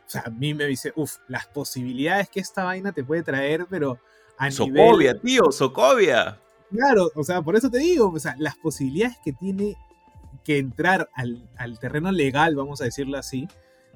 o 0.08 0.10
sea, 0.10 0.22
a 0.24 0.30
mí 0.30 0.54
me 0.54 0.64
dice, 0.64 0.92
uff, 0.96 1.18
las 1.28 1.46
posibilidades 1.46 2.30
que 2.30 2.40
esta 2.40 2.64
vaina 2.64 2.92
te 2.92 3.04
puede 3.04 3.22
traer, 3.22 3.66
pero 3.68 3.98
a 4.38 4.50
Socovia, 4.50 5.18
tío, 5.20 5.52
Socovia. 5.52 6.40
Claro, 6.70 7.10
o 7.14 7.24
sea, 7.24 7.42
por 7.42 7.56
eso 7.56 7.70
te 7.70 7.78
digo, 7.78 8.10
o 8.10 8.18
sea, 8.18 8.34
las 8.38 8.56
posibilidades 8.56 9.16
que 9.22 9.32
tiene 9.32 9.76
que 10.44 10.56
entrar 10.56 11.10
al, 11.14 11.78
terreno 11.78 12.10
legal, 12.10 12.56
vamos 12.56 12.80
a 12.80 12.84
decirlo 12.84 13.18
así, 13.18 13.48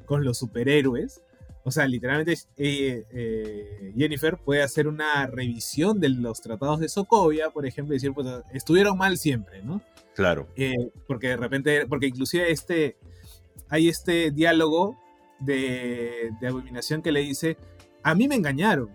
con 0.04 0.24
los 0.24 0.36
superhéroes. 0.38 1.22
O 1.64 1.70
sea, 1.70 1.86
literalmente 1.86 2.32
eh, 2.56 3.06
eh, 3.10 3.94
Jennifer 3.96 4.36
puede 4.36 4.62
hacer 4.62 4.88
una 4.88 5.26
revisión 5.28 6.00
de 6.00 6.08
los 6.10 6.42
tratados 6.42 6.80
de 6.80 6.90
Sokovia, 6.90 7.50
por 7.50 7.66
ejemplo, 7.66 7.94
y 7.94 7.96
decir, 7.96 8.12
pues 8.12 8.26
estuvieron 8.52 8.98
mal 8.98 9.16
siempre, 9.16 9.62
¿no? 9.62 9.80
Claro. 10.14 10.48
Eh, 10.56 10.90
porque 11.06 11.28
de 11.28 11.36
repente, 11.36 11.86
porque 11.86 12.08
inclusive 12.08 12.50
este, 12.50 12.98
hay 13.72 13.88
este 13.88 14.30
diálogo 14.30 14.98
de, 15.40 16.30
de 16.40 16.46
abominación 16.46 17.00
que 17.00 17.10
le 17.10 17.20
dice, 17.20 17.56
a 18.02 18.14
mí 18.14 18.28
me 18.28 18.34
engañaron, 18.34 18.90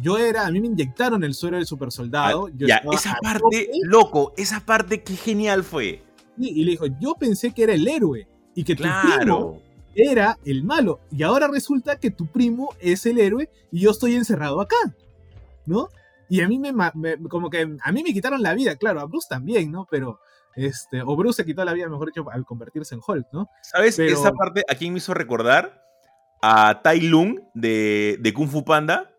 yo 0.00 0.18
era, 0.18 0.46
a 0.46 0.50
mí 0.50 0.60
me 0.60 0.66
inyectaron 0.66 1.24
el 1.24 1.32
suero 1.32 1.56
del 1.56 1.66
super 1.66 1.90
soldado. 1.90 2.46
Ah, 2.46 2.52
ya, 2.54 2.82
esa 2.92 3.16
parte, 3.22 3.70
loco, 3.82 4.34
esa 4.36 4.60
parte 4.60 5.02
qué 5.02 5.16
genial 5.16 5.64
fue 5.64 6.02
y 6.36 6.62
le 6.62 6.72
dijo, 6.72 6.86
yo 7.00 7.14
pensé 7.14 7.52
que 7.52 7.64
era 7.64 7.72
el 7.72 7.88
héroe 7.88 8.28
y 8.54 8.64
que 8.64 8.76
tu 8.76 8.84
primo 8.84 9.60
era 9.94 10.38
el 10.44 10.62
malo. 10.62 11.00
Y 11.10 11.22
ahora 11.22 11.48
resulta 11.48 11.98
que 11.98 12.10
tu 12.10 12.26
primo 12.26 12.68
es 12.80 13.06
el 13.06 13.18
héroe 13.18 13.50
y 13.72 13.80
yo 13.80 13.90
estoy 13.90 14.14
encerrado 14.14 14.60
acá, 14.60 14.76
¿no? 15.66 15.88
Y 16.28 16.42
a 16.42 16.48
mí 16.48 16.58
me, 16.58 16.72
como 17.28 17.48
que 17.48 17.76
a 17.82 17.92
mí 17.92 18.02
me 18.02 18.12
quitaron 18.12 18.42
la 18.42 18.54
vida, 18.54 18.76
claro, 18.76 19.00
a 19.00 19.06
Bruce 19.06 19.26
también, 19.28 19.72
¿no? 19.72 19.88
Pero 19.90 20.20
este, 20.56 21.02
o 21.02 21.16
Bruce 21.16 21.42
se 21.42 21.46
quitó 21.46 21.64
la 21.64 21.72
vida, 21.72 21.88
mejor 21.88 22.08
dicho, 22.08 22.28
al 22.30 22.44
convertirse 22.44 22.94
en 22.94 23.00
Hulk, 23.06 23.28
¿no? 23.32 23.48
¿Sabes? 23.62 23.98
Esa 23.98 24.32
parte 24.32 24.62
a 24.68 24.74
quién 24.74 24.92
me 24.92 24.98
hizo 24.98 25.14
recordar 25.14 25.84
a 26.42 26.80
Tai 26.82 27.00
Lung 27.00 27.40
de, 27.54 28.16
de 28.20 28.34
Kung 28.34 28.48
Fu 28.48 28.64
Panda. 28.64 29.14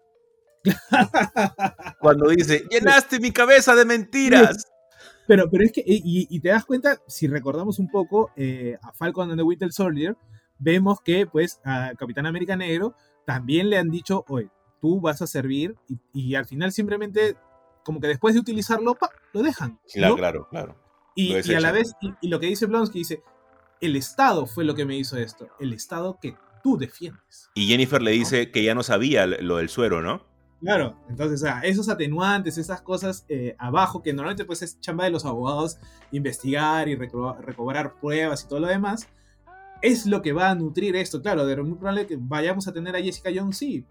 Cuando 1.99 2.29
dice, 2.29 2.65
llenaste 2.69 3.19
mi 3.19 3.31
cabeza 3.31 3.75
de 3.75 3.85
mentiras. 3.85 4.65
Pero, 5.27 5.49
pero 5.49 5.63
es 5.63 5.71
que, 5.71 5.83
y, 5.85 6.39
te 6.39 6.49
das 6.49 6.65
cuenta, 6.65 6.97
si 7.07 7.27
recordamos 7.27 7.77
un 7.77 7.87
poco 7.87 8.31
eh, 8.35 8.77
a 8.81 8.91
Falcon 8.93 9.29
and 9.29 9.39
the 9.39 9.43
Winter 9.43 9.71
Soldier, 9.71 10.17
vemos 10.57 11.01
que 11.01 11.27
pues 11.27 11.59
a 11.63 11.93
Capitán 11.97 12.25
América 12.25 12.55
Negro 12.55 12.95
también 13.25 13.69
le 13.69 13.77
han 13.77 13.89
dicho, 13.89 14.25
oye, 14.27 14.49
tú 14.81 14.99
vas 14.99 15.21
a 15.21 15.27
servir 15.27 15.75
y, 16.13 16.33
al 16.33 16.45
final 16.45 16.71
simplemente 16.71 17.37
como 17.83 17.99
que 17.99 18.07
después 18.07 18.33
de 18.33 18.39
utilizarlo, 18.39 18.97
lo 19.33 19.43
dejan. 19.43 19.79
Claro, 19.93 20.15
claro, 20.15 20.47
claro. 20.49 20.88
Y, 21.19 21.53
a 21.53 21.59
la 21.59 21.71
vez, 21.71 21.93
y, 22.21 22.27
lo 22.29 22.39
que 22.39 22.47
dice 22.47 22.65
Blonsky 22.65 22.99
dice, 22.99 23.23
el 23.81 23.95
Estado 23.95 24.45
fue 24.45 24.63
lo 24.63 24.75
que 24.75 24.85
me 24.85 24.97
hizo 24.97 25.17
esto, 25.17 25.49
el 25.59 25.73
Estado 25.73 26.17
que 26.21 26.35
tú 26.63 26.77
defiendes. 26.77 27.49
Y 27.55 27.67
Jennifer 27.67 28.01
le 28.01 28.11
dice 28.11 28.51
que 28.51 28.63
ya 28.63 28.73
no 28.73 28.83
sabía 28.83 29.27
lo 29.27 29.57
del 29.57 29.69
suero, 29.69 30.01
¿no? 30.01 30.23
Claro, 30.61 30.97
entonces, 31.09 31.41
o 31.41 31.45
sea, 31.45 31.61
esos 31.61 31.87
atenuantes, 31.87 32.57
esas 32.57 32.81
cosas 32.81 33.25
eh, 33.29 33.55
abajo, 33.57 34.01
que 34.01 34.13
normalmente 34.13 34.43
pues 34.43 34.61
es 34.61 34.79
chamba 34.81 35.05
de 35.05 35.11
los 35.11 35.25
abogados 35.25 35.77
investigar 36.11 36.89
y 36.89 36.95
recobrar 36.95 37.95
pruebas 37.99 38.43
y 38.43 38.47
todo 38.47 38.59
lo 38.59 38.67
demás, 38.67 39.07
es 39.81 40.05
lo 40.05 40.21
que 40.21 40.33
va 40.33 40.49
a 40.49 40.55
nutrir 40.55 40.95
esto. 40.95 41.21
Claro, 41.21 41.45
de 41.45 41.55
muy 41.61 41.77
probable 41.77 42.07
que 42.07 42.17
vayamos 42.19 42.67
a 42.67 42.73
tener 42.73 42.95
a 42.95 43.01
Jessica 43.01 43.29
Jones, 43.33 43.57
sí. 43.57 43.85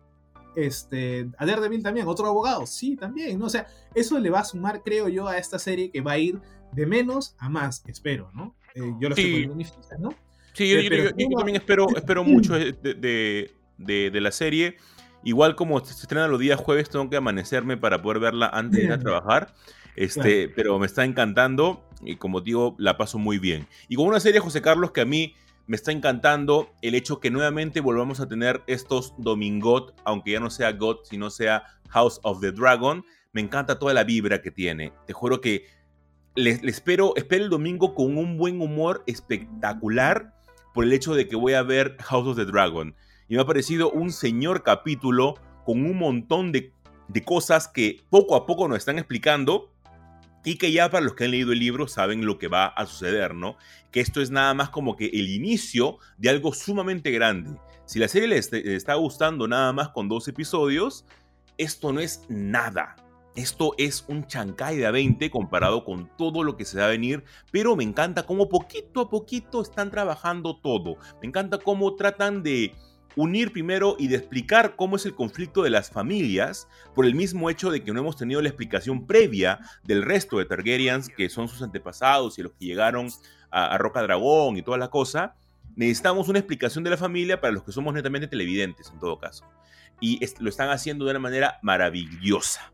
Este, 0.57 1.31
a 1.39 1.47
Daredevil 1.47 1.83
también, 1.83 2.09
otro 2.09 2.27
abogado, 2.27 2.67
sí, 2.67 2.97
también, 2.97 3.39
¿no? 3.39 3.47
O 3.47 3.51
sea, 3.51 3.67
eso 3.95 4.19
le 4.19 4.29
va 4.29 4.41
a 4.41 4.45
sumar, 4.45 4.83
creo 4.83 5.09
yo, 5.09 5.29
a 5.29 5.39
esta 5.39 5.59
serie 5.59 5.91
que 5.91 6.01
va 6.01 6.13
a 6.13 6.19
ir 6.19 6.41
de 6.73 6.87
menos 6.87 7.35
a 7.39 7.49
más, 7.49 7.85
espero, 7.87 8.31
¿no? 8.35 8.55
Eh, 8.75 8.81
yo 9.01 9.09
lo 9.09 9.15
estoy 9.15 9.25
poniendo 9.25 9.53
en 9.53 9.59
mi 9.59 9.65
ficha, 9.65 9.97
¿no? 9.99 10.15
Sí, 10.53 10.69
yo, 10.69 10.79
eh, 10.79 11.13
también 11.37 11.57
espero, 11.57 11.87
espero 11.97 12.25
mucho 12.25 12.55
de, 12.55 13.51
de 13.77 14.21
la 14.21 14.33
serie. 14.33 14.77
Igual 15.25 15.57
como 15.57 15.85
se 15.85 15.93
estrena 15.93 16.29
los 16.29 16.39
días 16.41 16.59
jueves, 16.59 16.91
tengo 16.91 17.11
que 17.11 17.17
amanecerme 17.17 17.77
para 17.77 18.03
poder 18.03 18.21
verla 18.21 18.49
antes 18.53 18.81
de 18.81 18.87
ir 18.87 18.93
a 18.93 18.99
trabajar. 18.99 19.55
Este, 19.97 20.49
Pero 20.49 20.79
me 20.79 20.87
está 20.87 21.05
encantando 21.05 21.85
y 22.03 22.17
como 22.17 22.41
digo, 22.41 22.77
la 22.79 22.97
paso 22.97 23.19
muy 23.19 23.39
bien. 23.39 23.67
Y 23.89 23.97
con 23.97 24.07
una 24.07 24.21
serie, 24.21 24.39
José 24.39 24.63
Carlos, 24.63 24.93
que 24.93 25.01
a 25.01 25.05
mí 25.05 25.35
me 25.67 25.75
está 25.75 25.91
encantando 25.91 26.71
el 26.83 26.95
hecho 26.95 27.19
que 27.19 27.31
nuevamente 27.31 27.81
volvamos 27.81 28.21
a 28.21 28.29
tener 28.29 28.63
estos 28.69 29.13
Domingot, 29.19 30.01
aunque 30.05 30.33
ya 30.33 30.41
no 30.41 30.51
sea 30.51 30.71
God, 30.73 30.99
sino 31.03 31.31
sea 31.31 31.65
House 31.89 32.21
of 32.23 32.41
the 32.41 32.53
Dragon. 32.53 33.05
Me 33.33 33.41
encanta 33.41 33.79
toda 33.79 33.93
la 33.93 34.05
vibra 34.05 34.41
que 34.41 34.53
tiene. 34.53 34.93
Te 35.07 35.13
juro 35.13 35.41
que 35.41 35.67
le, 36.39 36.61
espero, 36.63 37.15
espero 37.17 37.45
el 37.45 37.51
domingo 37.51 37.95
con 37.95 38.17
un 38.17 38.39
buen 38.39 38.61
humor 38.61 39.03
espectacular 39.07 40.35
por 40.73 40.85
el 40.85 40.93
hecho 40.93 41.15
de 41.15 41.27
que 41.27 41.35
voy 41.35 41.55
a 41.55 41.63
ver 41.63 41.97
House 42.01 42.29
of 42.29 42.37
the 42.37 42.45
Dragon 42.45 42.95
y 43.29 43.35
me 43.35 43.43
ha 43.43 43.47
parecido 43.47 43.91
un 43.91 44.13
señor 44.13 44.63
capítulo 44.63 45.35
con 45.65 45.85
un 45.85 45.99
montón 45.99 46.53
de, 46.53 46.73
cosas 47.25 47.67
que 47.67 48.01
poco 48.11 48.37
a 48.37 48.47
poco 48.47 48.69
nos 48.69 48.79
están 48.79 48.99
explicando 48.99 49.73
y 50.45 50.57
que 50.57 50.71
ya 50.71 50.89
para 50.91 51.05
los 51.05 51.15
que 51.15 51.25
han 51.25 51.33
leído 51.33 51.53
el 51.53 51.59
libro 51.59 51.89
saben 51.89 52.25
lo 52.25 52.39
que 52.39 52.47
va 52.47 52.67
a 52.67 52.87
suceder, 52.87 53.35
¿no? 53.35 53.57
Que 53.91 54.01
esto 54.01 54.21
es 54.21 54.31
nada 54.31 54.55
más 54.55 54.71
como 54.71 54.95
que 54.95 55.07
el 55.07 55.29
inicio 55.29 55.99
de 56.17 56.31
algo 56.31 56.55
sumamente 56.55 57.11
grande. 57.11 57.59
Si 57.85 57.99
la 57.99 58.09
serie 58.09 58.29
les, 58.29 58.53
está 58.53 58.95
gustando 58.95 59.49
nada 59.49 59.73
más 59.73 59.89
con 59.89 60.09
dos 60.09 60.29
episodios, 60.29 61.05
esto 61.57 61.93
no 61.93 62.01
es 62.01 62.23
nada. 62.29 62.97
Esto 63.35 63.75
es 63.79 64.05
un 64.09 64.27
chancay 64.27 64.77
de 64.77 64.87
a 64.87 64.91
20 64.91 65.31
comparado 65.31 65.85
con 65.85 66.11
todo 66.17 66.43
lo 66.43 66.57
que 66.57 66.65
se 66.65 66.79
va 66.79 66.87
a 66.87 66.91
venir, 66.91 67.25
pero 67.53 67.77
me 67.77 67.85
encanta 67.85 68.25
cómo 68.25 68.49
poquito 68.49 69.03
a 69.03 69.11
poquito 69.11 69.63
están 69.63 69.91
trabajando 69.91 70.57
todo. 70.57 70.97
Me 71.21 71.29
encanta 71.29 71.59
cómo 71.59 71.95
tratan 71.95 72.43
de 72.43 72.75
unir 73.19 73.53
primero 73.53 73.97
y 73.99 74.09
de 74.09 74.17
explicar 74.17 74.77
cómo 74.77 74.97
es 74.97 75.05
el 75.05 75.15
conflicto 75.15 75.63
de 75.63 75.71
las 75.71 75.91
familias 75.91 76.69
por 76.95 77.05
el 77.05 77.15
mismo 77.15 77.51
hecho 77.51 77.71
de 77.71 77.83
que 77.83 77.93
no 77.93 78.01
hemos 78.01 78.17
tenido 78.17 78.41
la 78.41 78.49
explicación 78.49 79.07
previa 79.07 79.59
del 79.83 80.03
resto 80.03 80.39
de 80.39 80.45
Targaryens, 80.45 81.09
que 81.09 81.29
son 81.29 81.49
sus 81.49 81.63
antepasados 81.63 82.39
y 82.39 82.43
los 82.43 82.53
que 82.53 82.67
llegaron 82.67 83.09
a, 83.51 83.77
Roca 83.79 84.03
Dragón 84.03 84.57
y 84.57 84.63
toda 84.63 84.79
la 84.79 84.89
cosa. 84.89 85.35
Necesitamos 85.75 86.29
una 86.29 86.39
explicación 86.39 86.85
de 86.85 86.91
la 86.91 86.97
familia 86.97 87.41
para 87.41 87.53
los 87.53 87.65
que 87.65 87.73
somos 87.73 87.95
netamente 87.95 88.29
televidentes, 88.29 88.91
en 88.91 88.99
todo 88.99 89.19
caso. 89.19 89.45
Y 90.01 90.21
lo 90.41 90.49
están 90.49 90.71
haciendo 90.71 91.05
de 91.05 91.11
una 91.11 91.21
manera 91.21 91.59
maravillosa. 91.63 92.73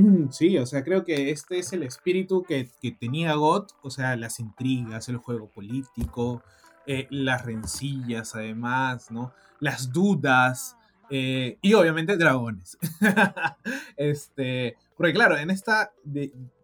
Mm, 0.00 0.30
sí, 0.30 0.56
o 0.56 0.64
sea, 0.64 0.82
creo 0.82 1.04
que 1.04 1.30
este 1.30 1.58
es 1.58 1.72
el 1.74 1.82
espíritu 1.82 2.42
que, 2.42 2.70
que 2.80 2.90
tenía 2.90 3.34
God, 3.34 3.66
o 3.82 3.90
sea, 3.90 4.16
las 4.16 4.40
intrigas, 4.40 5.08
el 5.10 5.18
juego 5.18 5.50
político, 5.50 6.42
eh, 6.86 7.06
las 7.10 7.44
rencillas 7.44 8.34
además, 8.34 9.10
¿no? 9.10 9.34
Las 9.58 9.92
dudas 9.92 10.78
eh, 11.10 11.58
y 11.60 11.74
obviamente 11.74 12.16
dragones. 12.16 12.78
este, 13.96 14.76
porque 14.96 15.12
claro, 15.12 15.36
en 15.36 15.50
esta 15.50 15.92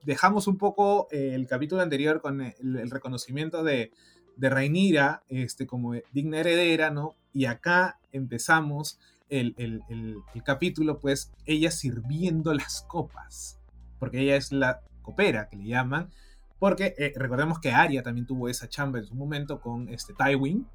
dejamos 0.03 0.47
un 0.47 0.57
poco 0.57 1.09
eh, 1.11 1.33
el 1.35 1.47
capítulo 1.47 1.83
anterior 1.83 2.23
con 2.23 2.41
el, 2.41 2.91
reconocimiento 2.91 3.63
de, 3.63 3.93
de 4.37 5.19
este, 5.29 5.67
como 5.67 5.93
digna 6.13 6.41
heredera, 6.41 6.91
¿no? 6.91 7.17
Y 7.35 7.45
acá 7.45 7.99
empezamos 8.13 8.99
el, 9.29 9.55
el, 9.59 9.83
el, 9.89 10.43
capítulo, 10.45 10.99
pues 10.99 11.33
ella 11.45 11.71
sirviendo 11.71 12.53
las 12.55 12.83
copas, 12.83 13.59
porque 13.99 14.21
ella 14.21 14.37
es 14.37 14.53
la 14.53 14.83
copera 15.03 15.49
que 15.49 15.57
le 15.57 15.67
llaman, 15.67 16.11
porque 16.59 16.95
eh, 16.99 17.13
recordemos 17.17 17.59
que 17.59 17.73
Arya 17.73 18.03
también 18.03 18.27
tuvo 18.27 18.49
esa 18.49 18.69
chamba 18.69 18.99
en 18.99 19.07
su 19.07 19.15
momento 19.15 19.61
con 19.61 19.89
este 19.89 20.15
Tywin, 20.15 20.67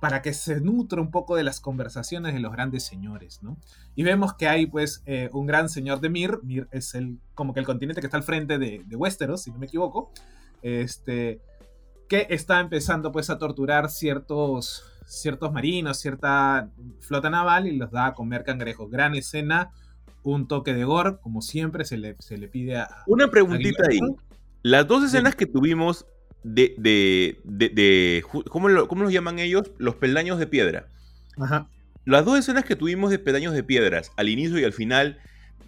para 0.00 0.22
que 0.22 0.32
se 0.32 0.60
nutra 0.60 1.00
un 1.00 1.10
poco 1.10 1.36
de 1.36 1.44
las 1.44 1.60
conversaciones 1.60 2.32
de 2.32 2.40
los 2.40 2.52
grandes 2.52 2.84
señores, 2.84 3.42
¿no? 3.42 3.58
Y 3.94 4.02
vemos 4.02 4.32
que 4.32 4.48
hay 4.48 4.66
pues 4.66 5.02
eh, 5.04 5.28
un 5.32 5.46
gran 5.46 5.68
señor 5.68 6.00
de 6.00 6.08
Mir, 6.08 6.40
Mir 6.42 6.68
es 6.70 6.94
el, 6.94 7.18
como 7.34 7.52
que 7.52 7.60
el 7.60 7.66
continente 7.66 8.00
que 8.00 8.06
está 8.06 8.16
al 8.16 8.22
frente 8.22 8.58
de, 8.58 8.82
de 8.86 8.96
Westeros, 8.96 9.42
si 9.42 9.50
no 9.50 9.58
me 9.58 9.66
equivoco, 9.66 10.10
este, 10.62 11.40
que 12.08 12.26
está 12.30 12.60
empezando 12.60 13.12
pues 13.12 13.30
a 13.30 13.38
torturar 13.38 13.90
ciertos, 13.90 14.84
ciertos 15.10 15.52
marinos, 15.52 15.98
cierta 15.98 16.70
flota 17.00 17.28
naval 17.30 17.66
y 17.66 17.76
los 17.76 17.90
da 17.90 18.06
a 18.06 18.14
comer 18.14 18.44
cangrejos. 18.44 18.90
Gran 18.90 19.14
escena, 19.14 19.72
un 20.22 20.46
toque 20.46 20.72
de 20.72 20.84
gore, 20.84 21.16
como 21.20 21.42
siempre 21.42 21.84
se 21.84 21.98
le, 21.98 22.16
se 22.20 22.38
le 22.38 22.46
pide 22.48 22.76
a... 22.76 22.88
Una 23.06 23.28
preguntita 23.28 23.84
ahí. 23.88 23.98
Las 24.62 24.86
dos 24.86 25.04
escenas 25.04 25.34
que 25.34 25.46
tuvimos 25.46 26.06
de, 26.44 26.74
de, 26.78 27.40
de, 27.44 28.22
¿cómo, 28.48 28.68
lo, 28.68 28.86
¿cómo, 28.86 29.02
los 29.02 29.12
llaman 29.12 29.40
ellos? 29.40 29.72
Los 29.78 29.96
peldaños 29.96 30.38
de 30.38 30.46
piedra. 30.46 30.86
Ajá. 31.38 31.68
Las 32.04 32.24
dos 32.24 32.38
escenas 32.38 32.64
que 32.64 32.76
tuvimos 32.76 33.10
de 33.10 33.18
peldaños 33.18 33.52
de 33.52 33.64
piedras, 33.64 34.12
al 34.16 34.28
inicio 34.28 34.58
y 34.58 34.64
al 34.64 34.72
final, 34.72 35.18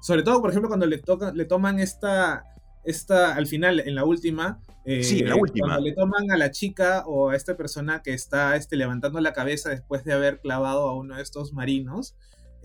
sobre 0.00 0.22
todo, 0.22 0.40
por 0.40 0.50
ejemplo, 0.50 0.68
cuando 0.68 0.86
le, 0.86 0.98
tocan, 0.98 1.36
le 1.36 1.44
toman 1.44 1.80
esta, 1.80 2.44
esta, 2.84 3.34
al 3.34 3.46
final, 3.46 3.80
en 3.80 3.94
la 3.94 4.04
última, 4.04 4.60
sí, 4.84 5.20
en 5.20 5.28
la 5.28 5.34
eh, 5.34 5.40
última. 5.40 5.66
Cuando 5.68 5.84
le 5.84 5.92
toman 5.92 6.30
a 6.30 6.36
la 6.36 6.50
chica 6.50 7.04
o 7.06 7.30
a 7.30 7.36
esta 7.36 7.56
persona 7.56 8.02
que 8.02 8.12
está 8.12 8.56
este, 8.56 8.76
levantando 8.76 9.20
la 9.20 9.32
cabeza 9.32 9.70
después 9.70 10.04
de 10.04 10.12
haber 10.12 10.40
clavado 10.40 10.88
a 10.88 10.94
uno 10.94 11.16
de 11.16 11.22
estos 11.22 11.52
marinos, 11.52 12.14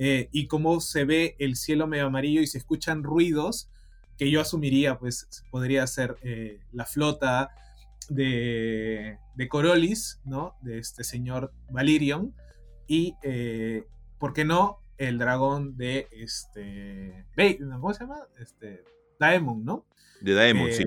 eh, 0.01 0.29
y 0.31 0.47
cómo 0.47 0.79
se 0.79 1.03
ve 1.03 1.35
el 1.39 1.57
cielo 1.57 1.85
medio 1.85 2.05
amarillo 2.05 2.39
y 2.39 2.47
se 2.47 2.57
escuchan 2.57 3.03
ruidos 3.03 3.69
que 4.17 4.31
yo 4.31 4.39
asumiría, 4.39 4.97
pues 4.97 5.27
podría 5.51 5.85
ser 5.87 6.15
eh, 6.23 6.61
la 6.71 6.85
flota 6.85 7.51
de, 8.07 9.17
de 9.35 9.49
Corolis, 9.49 10.21
¿no? 10.23 10.55
De 10.61 10.77
este 10.77 11.03
señor 11.03 11.51
Valirion, 11.69 12.33
y, 12.89 13.15
¿por 14.17 14.33
qué 14.33 14.43
no? 14.43 14.81
El 14.97 15.17
dragón 15.17 15.77
de 15.77 16.07
este. 16.11 17.25
¿Cómo 17.79 17.93
se 17.93 18.01
llama? 18.01 18.27
Este. 18.37 18.83
Daemon, 19.17 19.63
¿no? 19.63 19.85
De 20.19 20.33
Daemon, 20.33 20.73
sí 20.73 20.85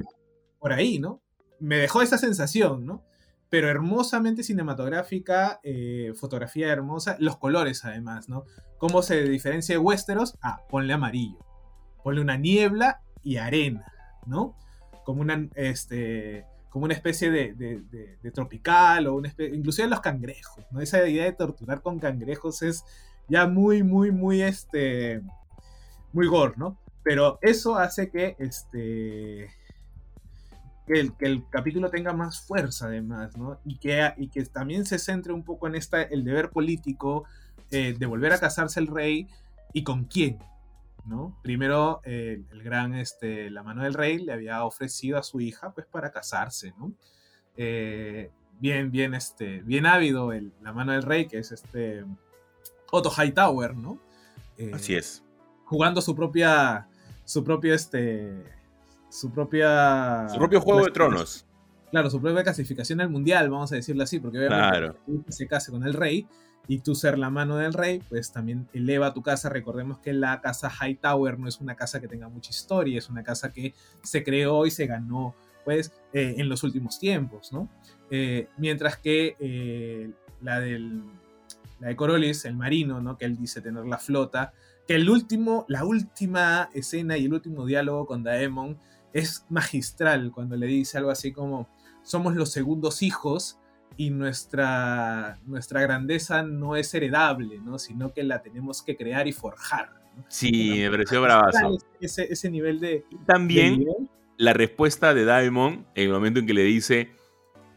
por 0.62 0.72
ahí, 0.72 1.00
¿no? 1.00 1.20
Me 1.58 1.76
dejó 1.76 2.02
esa 2.02 2.16
sensación, 2.16 2.86
¿no? 2.86 3.04
Pero 3.50 3.68
hermosamente 3.68 4.44
cinematográfica, 4.44 5.58
eh, 5.64 6.12
fotografía 6.14 6.68
hermosa, 6.68 7.16
los 7.18 7.36
colores 7.36 7.84
además, 7.84 8.28
¿no? 8.28 8.44
¿Cómo 8.78 9.02
se 9.02 9.24
diferencia 9.24 9.74
de 9.74 9.80
Westeros? 9.80 10.38
Ah, 10.40 10.62
ponle 10.70 10.92
amarillo. 10.92 11.44
Ponle 12.04 12.20
una 12.20 12.36
niebla 12.36 13.02
y 13.24 13.36
arena, 13.38 13.92
¿no? 14.24 14.56
Como 15.04 15.20
una, 15.20 15.48
este, 15.56 16.46
como 16.72 16.86
una 16.86 16.94
especie 16.94 17.30
de, 17.30 18.32
tropical 18.32 19.06
o 19.06 19.14
una 19.14 19.28
especie, 19.28 19.54
inclusive 19.54 19.88
los 19.88 20.00
cangrejos, 20.00 20.64
¿no? 20.70 20.80
Esa 20.80 21.06
idea 21.06 21.24
de 21.24 21.32
torturar 21.32 21.82
con 21.82 21.98
cangrejos 21.98 22.62
es 22.62 22.82
ya 23.28 23.46
muy, 23.46 23.82
muy, 23.82 24.10
muy, 24.10 24.40
este, 24.40 25.20
muy 26.14 26.26
gore, 26.26 26.54
¿no? 26.56 26.78
Pero 27.02 27.38
eso 27.42 27.76
hace 27.76 28.10
que, 28.10 28.36
este, 28.38 29.50
que 30.86 31.10
el, 31.20 31.44
capítulo 31.50 31.90
tenga 31.90 32.14
más 32.14 32.40
fuerza 32.40 32.86
además, 32.86 33.36
¿no? 33.36 33.60
Y 33.66 33.76
que, 33.76 34.14
y 34.16 34.28
que 34.28 34.46
también 34.46 34.86
se 34.86 34.98
centre 34.98 35.34
un 35.34 35.44
poco 35.44 35.66
en 35.66 35.74
esta, 35.74 36.00
el 36.00 36.24
deber 36.24 36.48
político 36.48 37.24
eh, 37.70 37.94
de 37.98 38.06
volver 38.06 38.32
a 38.32 38.40
casarse 38.40 38.80
el 38.80 38.86
rey 38.86 39.28
y 39.74 39.84
con 39.84 40.04
quién, 40.04 40.38
¿no? 41.04 41.38
Primero 41.42 42.00
el 42.04 42.62
gran, 42.62 42.94
este, 42.94 43.50
la 43.50 43.62
mano 43.62 43.82
del 43.82 43.94
rey 43.94 44.18
le 44.18 44.32
había 44.32 44.64
ofrecido 44.64 45.18
a 45.18 45.22
su 45.22 45.40
hija 45.40 45.72
pues 45.72 45.86
para 45.86 46.10
casarse, 46.10 46.72
¿no? 46.78 46.92
Eh, 47.56 48.30
bien, 48.58 48.90
bien, 48.90 49.14
este, 49.14 49.60
bien 49.62 49.86
ávido 49.86 50.32
el, 50.32 50.52
la 50.62 50.72
mano 50.72 50.92
del 50.92 51.02
rey, 51.02 51.26
que 51.26 51.38
es 51.38 51.52
este 51.52 52.04
Otto 52.90 53.10
Hightower, 53.10 53.76
¿no? 53.76 53.98
Eh, 54.56 54.70
Así 54.74 54.94
es. 54.94 55.22
Jugando 55.64 56.00
su 56.00 56.14
propia, 56.14 56.88
su 57.24 57.42
propio, 57.42 57.74
este, 57.74 58.44
su 59.10 59.30
propia... 59.30 60.28
Su 60.28 60.38
propio 60.38 60.60
Juego 60.60 60.84
de 60.84 60.90
Tronos. 60.90 61.46
Claro, 61.90 62.08
su 62.08 62.20
propia 62.20 62.42
clasificación 62.42 63.00
al 63.00 63.10
mundial, 63.10 63.50
vamos 63.50 63.72
a 63.72 63.76
decirlo 63.76 64.02
así, 64.02 64.18
porque 64.18 64.38
obviamente 64.38 64.98
se 65.28 65.46
case 65.46 65.70
con 65.70 65.84
el 65.84 65.92
rey 65.92 66.26
y 66.68 66.78
tú 66.78 66.94
ser 66.94 67.18
la 67.18 67.30
mano 67.30 67.56
del 67.56 67.72
rey, 67.72 68.00
pues 68.08 68.32
también 68.32 68.68
eleva 68.72 69.12
tu 69.12 69.22
casa. 69.22 69.48
Recordemos 69.48 69.98
que 69.98 70.12
la 70.12 70.40
casa 70.40 70.70
Hightower 70.70 71.38
no 71.38 71.48
es 71.48 71.60
una 71.60 71.74
casa 71.74 72.00
que 72.00 72.08
tenga 72.08 72.28
mucha 72.28 72.50
historia, 72.50 72.98
es 72.98 73.08
una 73.08 73.22
casa 73.22 73.52
que 73.52 73.74
se 74.02 74.22
creó 74.22 74.66
y 74.66 74.70
se 74.70 74.86
ganó 74.86 75.34
pues 75.64 75.92
eh, 76.12 76.34
en 76.38 76.48
los 76.48 76.62
últimos 76.62 76.98
tiempos, 76.98 77.52
¿no? 77.52 77.68
Eh, 78.10 78.48
mientras 78.56 78.96
que 78.98 79.36
eh, 79.38 80.10
la, 80.40 80.60
del, 80.60 81.02
la 81.80 81.88
de 81.88 81.96
Corolis, 81.96 82.44
el 82.44 82.56
marino, 82.56 83.00
¿no? 83.00 83.16
Que 83.16 83.26
él 83.26 83.36
dice 83.36 83.60
tener 83.60 83.86
la 83.86 83.98
flota, 83.98 84.52
que 84.86 84.96
el 84.96 85.08
último, 85.08 85.64
la 85.68 85.84
última 85.84 86.68
escena 86.74 87.16
y 87.16 87.26
el 87.26 87.34
último 87.34 87.64
diálogo 87.64 88.06
con 88.06 88.24
Daemon 88.24 88.76
es 89.12 89.44
magistral 89.48 90.32
cuando 90.32 90.56
le 90.56 90.66
dice 90.66 90.98
algo 90.98 91.10
así 91.10 91.32
como, 91.32 91.68
somos 92.02 92.34
los 92.34 92.50
segundos 92.50 93.02
hijos 93.02 93.58
y 93.96 94.10
nuestra, 94.10 95.38
nuestra 95.46 95.80
grandeza 95.82 96.42
no 96.42 96.76
es 96.76 96.92
heredable, 96.94 97.58
¿no? 97.58 97.78
sino 97.78 98.12
que 98.12 98.22
la 98.22 98.42
tenemos 98.42 98.82
que 98.82 98.96
crear 98.96 99.26
y 99.26 99.32
forjar. 99.32 99.90
Sí, 100.28 100.74
me 100.78 100.90
pareció 100.90 101.22
bravazo. 101.22 101.78
Ese, 102.00 102.24
ese 102.30 102.50
nivel 102.50 102.80
de... 102.80 103.04
También 103.26 103.86
la 104.36 104.52
respuesta 104.52 105.14
de 105.14 105.24
Daemon 105.24 105.86
en 105.94 106.04
el 106.04 106.12
momento 106.12 106.40
en 106.40 106.46
que 106.46 106.54
le 106.54 106.64
dice, 106.64 107.12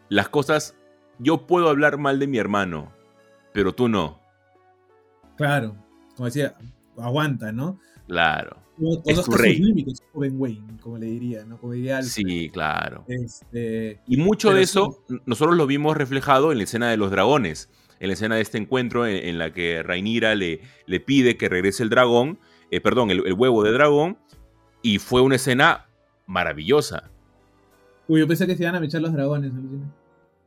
las 0.10 0.30
cosas, 0.30 0.76
yo 1.20 1.46
puedo 1.48 1.70
hablar 1.70 1.98
mal 1.98 2.20
de 2.20 2.28
mi 2.28 2.38
hermano, 2.38 2.92
pero 3.54 3.74
tú 3.74 3.88
no. 3.88 4.20
Claro, 5.38 5.76
como 6.16 6.26
decía, 6.26 6.56
aguanta, 6.98 7.52
¿no? 7.52 7.80
Claro 8.08 8.66
es 9.06 9.24
tu 9.24 9.32
rey. 9.32 9.58
Límites, 9.58 10.04
joven 10.14 10.36
Wayne, 10.38 10.78
como 10.82 10.98
le 10.98 11.06
diría, 11.08 11.46
¿no? 11.46 11.58
Como 11.58 11.74
diría 11.74 12.02
Sí, 12.04 12.50
claro. 12.50 13.06
Este, 13.08 14.00
y 14.08 14.18
mucho 14.18 14.54
de 14.54 14.62
eso 14.62 15.04
nosotros 15.26 15.56
lo 15.56 15.68
vimos 15.68 15.96
reflejado 15.96 16.52
en 16.52 16.58
la 16.58 16.66
escena 16.66 16.90
de 16.90 16.98
los 16.98 17.12
dragones, 17.12 17.70
en 18.00 18.08
la 18.08 18.14
escena 18.14 18.36
de 18.36 18.42
este 18.42 18.58
encuentro 18.58 19.08
en, 19.08 19.38
la 19.38 19.54
que 19.54 19.82
Rainira 19.84 20.36
le, 20.36 20.62
le, 20.86 21.00
pide 21.00 21.38
que 21.38 21.48
regrese 21.48 21.84
el 21.84 21.90
dragón, 21.90 22.40
eh, 22.72 22.82
perdón, 22.82 23.12
el, 23.12 23.34
huevo 23.34 23.64
de 23.64 23.72
dragón, 23.72 24.18
y 24.82 25.00
fue 25.00 25.22
una 25.22 25.36
escena 25.36 25.88
maravillosa. 26.28 27.10
Uy, 28.08 28.20
yo 28.20 28.28
pensé 28.28 28.46
que 28.46 28.56
se 28.56 28.64
iban 28.64 28.76
a 28.76 28.86
echar 28.86 29.02
los 29.02 29.14
dragones. 29.14 29.54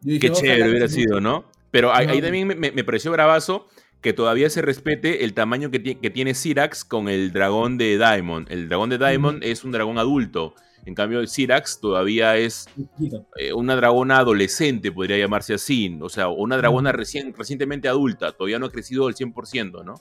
Qué 0.04 0.30
chévere 0.30 0.70
hubiera 0.70 0.88
sido, 0.88 1.20
¿no? 1.20 1.44
Pero 1.70 1.92
ahí, 1.92 2.20
también 2.20 2.46
me, 2.46 2.54
me, 2.54 2.84
pareció 2.84 3.10
bravazo 3.12 3.66
que 4.00 4.12
todavía 4.12 4.48
se 4.50 4.62
respete 4.62 5.24
el 5.24 5.34
tamaño 5.34 5.70
que, 5.70 5.98
que 5.98 6.10
tiene 6.10 6.34
Syrax 6.34 6.84
con 6.84 7.08
el 7.08 7.32
dragón 7.32 7.78
de 7.78 7.96
Daemon. 7.98 8.46
El 8.48 8.68
dragón 8.68 8.90
de 8.90 8.98
Daemon 8.98 9.40
es 9.42 9.64
un 9.64 9.72
dragón 9.72 9.98
adulto. 9.98 10.54
En 10.88 10.94
cambio, 10.94 11.20
el 11.20 11.28
Syrax 11.28 11.80
todavía 11.80 12.36
es 12.38 12.66
eh, 13.36 13.52
una 13.52 13.76
dragona 13.76 14.20
adolescente, 14.20 14.90
podría 14.90 15.18
llamarse 15.18 15.52
así. 15.52 15.98
O 16.00 16.08
sea, 16.08 16.28
una 16.28 16.56
dragona 16.56 16.92
recién, 16.92 17.34
recientemente 17.34 17.88
adulta. 17.88 18.32
Todavía 18.32 18.58
no 18.58 18.66
ha 18.66 18.70
crecido 18.70 19.06
al 19.06 19.14
100%, 19.14 19.84
¿no? 19.84 20.00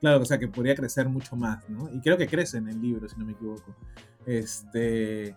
Claro, 0.00 0.22
o 0.22 0.24
sea, 0.24 0.38
que 0.38 0.48
podría 0.48 0.74
crecer 0.74 1.06
mucho 1.06 1.36
más, 1.36 1.68
¿no? 1.68 1.90
Y 1.92 2.00
creo 2.00 2.16
que 2.16 2.28
crece 2.28 2.56
en 2.56 2.68
el 2.68 2.80
libro, 2.80 3.06
si 3.08 3.16
no 3.18 3.26
me 3.26 3.32
equivoco. 3.32 3.76
Este... 4.24 5.34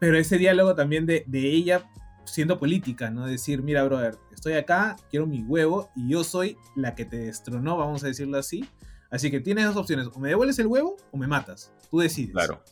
Pero 0.00 0.18
ese 0.18 0.36
diálogo 0.36 0.74
también 0.74 1.06
de, 1.06 1.22
de 1.28 1.46
ella 1.46 1.88
siendo 2.26 2.58
política, 2.58 3.10
¿no? 3.10 3.26
Decir, 3.26 3.62
mira, 3.62 3.82
brother, 3.84 4.18
estoy 4.32 4.54
acá, 4.54 4.96
quiero 5.10 5.26
mi 5.26 5.42
huevo 5.42 5.90
y 5.96 6.08
yo 6.08 6.24
soy 6.24 6.56
la 6.74 6.94
que 6.94 7.04
te 7.04 7.16
destronó, 7.16 7.76
vamos 7.76 8.04
a 8.04 8.08
decirlo 8.08 8.38
así. 8.38 8.68
Así 9.10 9.30
que 9.30 9.40
tienes 9.40 9.64
dos 9.66 9.76
opciones, 9.76 10.08
o 10.12 10.18
me 10.18 10.28
devuelves 10.28 10.58
el 10.58 10.66
huevo 10.66 10.96
o 11.12 11.16
me 11.16 11.26
matas. 11.26 11.72
Tú 11.90 12.00
decides. 12.00 12.32
Claro. 12.32 12.62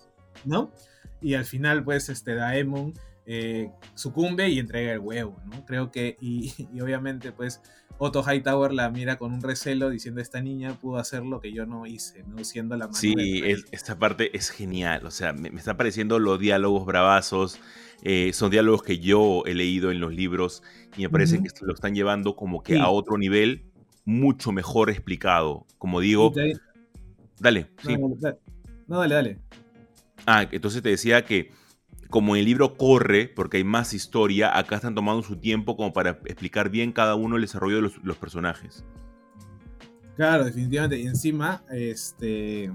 ¿No? 0.45 0.73
Y 1.21 1.35
al 1.35 1.45
final, 1.45 1.85
pues, 1.85 2.09
este 2.09 2.35
Daemon 2.35 2.93
eh, 3.27 3.71
sucumbe 3.95 4.49
y 4.51 4.59
entrega 4.59 4.93
el 4.93 4.99
huevo, 4.99 5.41
¿no? 5.47 5.65
Creo 5.65 5.91
que, 5.91 6.17
y, 6.21 6.53
obviamente, 6.83 7.33
pues, 7.33 7.63
Otto 7.97 8.23
Hightower 8.23 8.73
la 8.73 8.91
mira 8.91 9.17
con 9.17 9.33
un 9.33 9.41
recelo 9.41 9.89
diciendo, 9.89 10.21
esta 10.21 10.41
niña 10.41 10.75
pudo 10.81 10.99
hacer 10.99 11.25
lo 11.25 11.41
que 11.41 11.53
yo 11.53 11.65
no 11.65 11.87
hice, 11.87 12.25
¿no? 12.25 12.43
Siendo 12.45 12.77
la 12.77 12.93
Sí, 12.93 13.15
esta 13.71 13.99
parte 13.99 14.37
es 14.37 14.51
genial, 14.51 15.07
o 15.07 15.11
sea, 15.11 15.33
me, 15.33 15.51
me 15.51 15.61
está 15.61 15.77
pareciendo 15.77 16.19
los 16.19 16.41
diálogos 16.41 16.85
bravazos, 16.85 17.61
eh, 18.05 18.33
son 18.35 18.51
diálogos 18.51 18.83
que 18.83 18.99
yo 18.99 19.43
he 19.47 19.55
leído 19.55 19.91
en 19.91 19.99
los 19.99 20.15
libros 20.15 20.63
y 20.97 21.03
me 21.03 21.09
parece 21.09 21.43
que 21.43 21.49
lo 21.63 21.73
están 21.73 21.95
llevando 21.95 22.37
como 22.37 22.63
que 22.63 22.79
a 22.79 22.89
otro 22.89 23.17
nivel 23.17 23.65
mucho 24.05 24.53
mejor 24.53 24.91
explicado. 24.91 25.67
Como 25.79 26.01
digo, 26.01 26.33
dale. 27.41 27.67
No, 28.87 28.99
dale, 28.99 29.15
dale. 29.15 29.39
Ah, 30.27 30.47
entonces 30.51 30.83
te 30.83 30.91
decía 30.91 31.25
que 31.25 31.51
como 32.11 32.37
el 32.37 32.45
libro 32.45 32.77
corre, 32.77 33.27
porque 33.27 33.57
hay 33.57 33.65
más 33.65 33.95
historia, 33.95 34.57
acá 34.57 34.77
están 34.77 34.95
tomando 34.95 35.23
su 35.23 35.37
tiempo 35.37 35.75
como 35.75 35.93
para 35.93 36.11
explicar 36.27 36.69
bien 36.69 36.93
cada 36.93 37.15
uno 37.15 37.37
el 37.37 37.43
desarrollo 37.43 37.77
de 37.77 37.91
los, 38.03 38.17
personajes. 38.19 38.85
Claro, 40.15 40.45
definitivamente. 40.45 41.01
Y 41.01 41.07
encima, 41.07 41.65
este, 41.73 42.71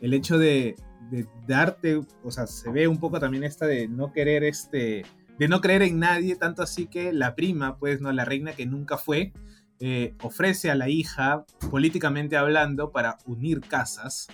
el 0.00 0.14
hecho 0.14 0.38
de, 0.38 0.76
de, 1.10 1.26
darte, 1.46 2.00
o 2.22 2.30
sea, 2.30 2.46
se 2.46 2.70
ve 2.70 2.88
un 2.88 2.98
poco 2.98 3.20
también 3.20 3.44
esta 3.44 3.66
de 3.66 3.88
no 3.88 4.12
querer, 4.12 4.44
este, 4.44 5.04
de 5.38 5.48
no 5.48 5.60
creer 5.60 5.82
en 5.82 5.98
nadie, 5.98 6.36
tanto 6.36 6.62
así 6.62 6.86
que 6.86 7.12
la 7.12 7.34
prima, 7.34 7.78
pues, 7.78 8.00
no, 8.00 8.12
la 8.12 8.24
reina 8.24 8.52
que 8.52 8.66
nunca 8.66 8.98
fue, 8.98 9.32
eh, 9.80 10.14
ofrece 10.22 10.70
a 10.70 10.74
la 10.74 10.88
hija, 10.88 11.44
políticamente 11.70 12.36
hablando, 12.36 12.92
para 12.92 13.18
unir 13.26 13.60
casas. 13.60 14.28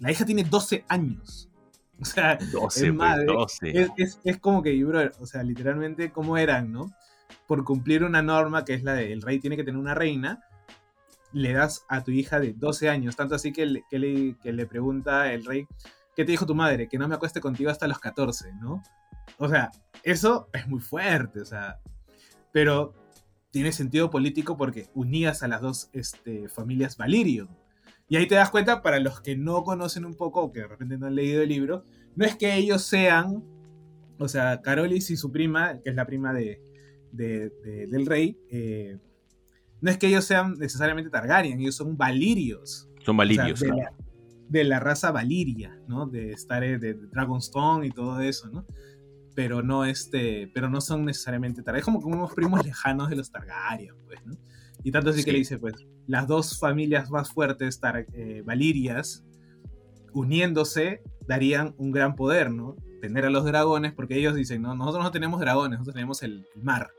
La 0.00 0.10
hija 0.10 0.24
tiene 0.24 0.44
12 0.44 0.84
años. 0.88 1.48
O 2.00 2.04
sea, 2.04 2.32
es, 2.74 2.92
madre, 2.92 3.26
Es, 3.62 4.38
como 4.40 4.62
que, 4.62 4.82
bro, 4.84 5.10
o 5.20 5.26
sea, 5.26 5.42
literalmente, 5.42 6.10
¿cómo 6.10 6.36
eran, 6.38 6.72
no? 6.72 6.90
Por 7.46 7.64
cumplir 7.64 8.02
una 8.02 8.22
norma 8.22 8.64
que 8.64 8.74
es 8.74 8.82
la 8.82 8.94
de 8.94 9.12
el 9.12 9.22
rey 9.22 9.38
tiene 9.38 9.56
que 9.56 9.64
tener 9.64 9.78
una 9.78 9.94
reina, 9.94 10.42
le 11.32 11.52
das 11.52 11.84
a 11.88 12.02
tu 12.02 12.10
hija 12.10 12.40
de 12.40 12.52
12 12.54 12.88
años. 12.88 13.16
Tanto 13.16 13.34
así 13.34 13.52
que 13.52 13.66
le, 13.66 13.84
que 13.90 13.98
le, 13.98 14.36
que 14.42 14.52
le 14.52 14.66
pregunta 14.66 15.32
el 15.32 15.44
rey, 15.44 15.66
¿qué 16.16 16.24
te 16.24 16.32
dijo 16.32 16.46
tu 16.46 16.54
madre? 16.54 16.88
Que 16.88 16.98
no 16.98 17.08
me 17.08 17.14
acueste 17.14 17.40
contigo 17.40 17.70
hasta 17.70 17.88
los 17.88 17.98
14, 17.98 18.52
¿no? 18.54 18.82
O 19.38 19.48
sea, 19.48 19.70
eso 20.02 20.48
es 20.52 20.66
muy 20.68 20.80
fuerte, 20.80 21.40
o 21.40 21.44
sea. 21.44 21.78
Pero 22.52 22.94
tiene 23.50 23.72
sentido 23.72 24.10
político 24.10 24.56
porque 24.56 24.88
unías 24.94 25.42
a 25.42 25.48
las 25.48 25.60
dos 25.60 25.90
este, 25.92 26.48
familias 26.48 26.96
Valirio. 26.96 27.48
Y 28.08 28.16
ahí 28.16 28.26
te 28.26 28.34
das 28.34 28.50
cuenta, 28.50 28.82
para 28.82 28.98
los 28.98 29.20
que 29.20 29.36
no 29.36 29.62
conocen 29.62 30.04
un 30.04 30.14
poco 30.14 30.42
o 30.42 30.52
que 30.52 30.60
de 30.60 30.68
repente 30.68 30.98
no 30.98 31.06
han 31.06 31.14
leído 31.14 31.42
el 31.42 31.48
libro, 31.48 31.84
no 32.16 32.24
es 32.24 32.34
que 32.36 32.54
ellos 32.56 32.82
sean, 32.82 33.44
o 34.18 34.28
sea, 34.28 34.60
Carolis 34.62 35.10
y 35.10 35.16
su 35.16 35.30
prima, 35.30 35.80
que 35.80 35.90
es 35.90 35.96
la 35.96 36.06
prima 36.06 36.32
de, 36.32 36.60
del 37.12 38.06
rey, 38.06 38.36
eh, 38.50 38.98
no 39.80 39.90
es 39.90 39.96
que 39.96 40.08
ellos 40.08 40.24
sean 40.24 40.58
necesariamente 40.58 41.08
Targaryen, 41.08 41.60
ellos 41.60 41.76
son 41.76 41.96
Valirios. 41.96 42.88
Son 43.04 43.16
Valirios, 43.16 43.60
de, 43.60 43.68
la, 43.68 43.92
raza 44.80 45.12
Valiria, 45.12 45.78
¿no? 45.86 46.06
De 46.06 46.32
estar 46.32 46.62
de 46.62 46.94
Dragonstone 46.94 47.86
y 47.86 47.90
todo 47.90 48.20
eso, 48.20 48.48
¿no? 48.48 48.66
Pero 49.34 49.62
no, 49.62 49.84
este, 49.84 50.50
pero 50.52 50.68
no 50.68 50.80
son 50.80 51.04
necesariamente 51.04 51.62
Targaryen, 51.62 51.80
es 51.80 51.84
como 51.84 52.16
unos 52.16 52.34
primos 52.34 52.62
lejanos 52.66 53.10
de 53.10 53.16
los 53.16 53.30
Targaryen, 53.30 53.94
pues, 54.06 54.24
¿no? 54.26 54.36
Y 54.82 54.92
tanto 54.92 55.10
así 55.10 55.24
que 55.24 55.32
le 55.32 55.38
dice, 55.38 55.58
pues, 55.58 55.74
las 56.06 56.26
dos 56.26 56.58
familias 56.58 57.10
más 57.10 57.30
fuertes, 57.30 57.80
eh, 58.12 58.42
Valirias, 58.44 59.24
uniéndose, 60.12 61.02
darían 61.26 61.74
un 61.78 61.92
gran 61.92 62.16
poder, 62.16 62.50
¿no? 62.50 62.76
Tener 63.00 63.26
a 63.26 63.30
los 63.30 63.44
dragones, 63.44 63.92
porque 63.92 64.16
ellos 64.16 64.34
dicen, 64.34 64.62
no, 64.62 64.74
nosotros 64.74 65.04
no 65.04 65.10
tenemos 65.10 65.40
dragones, 65.40 65.78
nosotros 65.78 65.94
tenemos 65.94 66.22
el, 66.22 66.46
mar, 66.62 66.90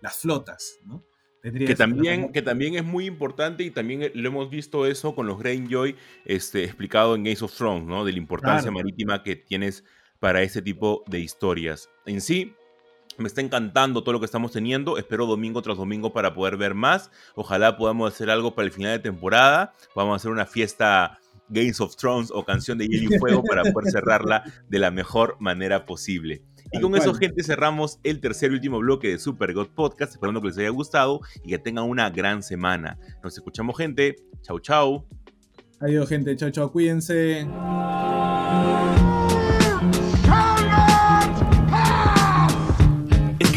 las 0.00 0.16
flotas, 0.16 0.78
¿no? 0.84 1.04
Que 1.42 1.74
también, 1.74 2.32
que 2.32 2.42
también 2.42 2.74
es 2.74 2.84
muy 2.84 3.06
importante 3.06 3.62
y 3.62 3.70
también 3.70 4.10
lo 4.14 4.28
hemos 4.28 4.50
visto 4.50 4.86
eso 4.86 5.14
con 5.14 5.26
los 5.26 5.38
Greyjoy 5.38 5.96
este, 6.24 6.64
explicado 6.64 7.14
en 7.14 7.26
Ace 7.28 7.44
of 7.44 7.54
Thrones, 7.54 7.84
¿no? 7.84 8.04
De 8.04 8.12
la 8.12 8.18
importancia 8.18 8.70
marítima 8.70 9.22
que 9.22 9.36
tienes 9.36 9.84
para 10.18 10.42
ese 10.42 10.62
tipo 10.62 11.04
de 11.06 11.20
historias. 11.20 11.88
En 12.06 12.20
sí, 12.20 12.54
me 13.18 13.28
está 13.28 13.40
encantando 13.40 14.02
todo 14.02 14.12
lo 14.12 14.20
que 14.20 14.26
estamos 14.26 14.52
teniendo. 14.52 14.98
Espero 14.98 15.26
domingo 15.26 15.62
tras 15.62 15.76
domingo 15.76 16.12
para 16.12 16.34
poder 16.34 16.56
ver 16.56 16.74
más. 16.74 17.10
Ojalá 17.34 17.76
podamos 17.76 18.12
hacer 18.12 18.30
algo 18.30 18.54
para 18.54 18.66
el 18.66 18.72
final 18.72 18.92
de 18.92 18.98
temporada. 19.00 19.74
Vamos 19.94 20.12
a 20.12 20.16
hacer 20.16 20.30
una 20.30 20.46
fiesta 20.46 21.18
Games 21.48 21.80
of 21.80 21.96
Thrones 21.96 22.30
o 22.32 22.44
canción 22.44 22.78
de 22.78 22.86
Hielo 22.86 23.14
y 23.14 23.18
Fuego 23.18 23.42
para 23.42 23.64
poder 23.64 23.90
cerrarla 23.90 24.44
de 24.68 24.78
la 24.78 24.90
mejor 24.90 25.36
manera 25.40 25.86
posible. 25.86 26.42
Y 26.72 26.80
con 26.80 26.94
eso, 26.96 27.14
gente, 27.14 27.42
cerramos 27.42 27.98
el 28.02 28.20
tercer 28.20 28.50
y 28.52 28.54
último 28.54 28.78
bloque 28.78 29.08
de 29.08 29.18
Super 29.18 29.54
God 29.54 29.68
Podcast. 29.68 30.12
Esperando 30.12 30.40
que 30.40 30.48
les 30.48 30.58
haya 30.58 30.70
gustado 30.70 31.20
y 31.44 31.50
que 31.50 31.58
tengan 31.58 31.84
una 31.84 32.10
gran 32.10 32.42
semana. 32.42 32.98
Nos 33.22 33.34
escuchamos, 33.34 33.76
gente. 33.76 34.16
Chau, 34.42 34.58
chau. 34.58 35.06
Adiós, 35.80 36.08
gente. 36.08 36.36
Chau, 36.36 36.50
chau. 36.50 36.70
Cuídense. 36.70 37.46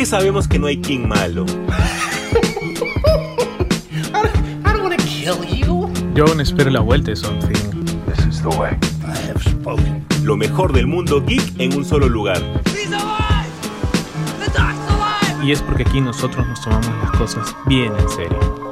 qué 0.01 0.05
sabemos 0.07 0.47
que 0.47 0.57
no 0.57 0.65
hay 0.65 0.77
king 0.81 1.07
malo? 1.07 1.45
Yo 6.15 6.25
aún 6.25 6.41
espero 6.41 6.71
la 6.71 6.79
vuelta 6.79 7.11
de 7.11 7.15
Something. 7.15 7.85
Lo 10.23 10.37
mejor 10.37 10.73
del 10.73 10.87
mundo 10.87 11.23
geek 11.23 11.59
en 11.59 11.75
un 11.77 11.85
solo 11.85 12.09
lugar. 12.09 12.41
Y 15.43 15.51
es 15.51 15.61
porque 15.61 15.83
aquí 15.83 16.01
nosotros 16.01 16.47
nos 16.47 16.61
tomamos 16.61 16.87
las 17.01 17.11
cosas 17.11 17.55
bien 17.65 17.93
en 17.95 18.09
serio. 18.09 18.70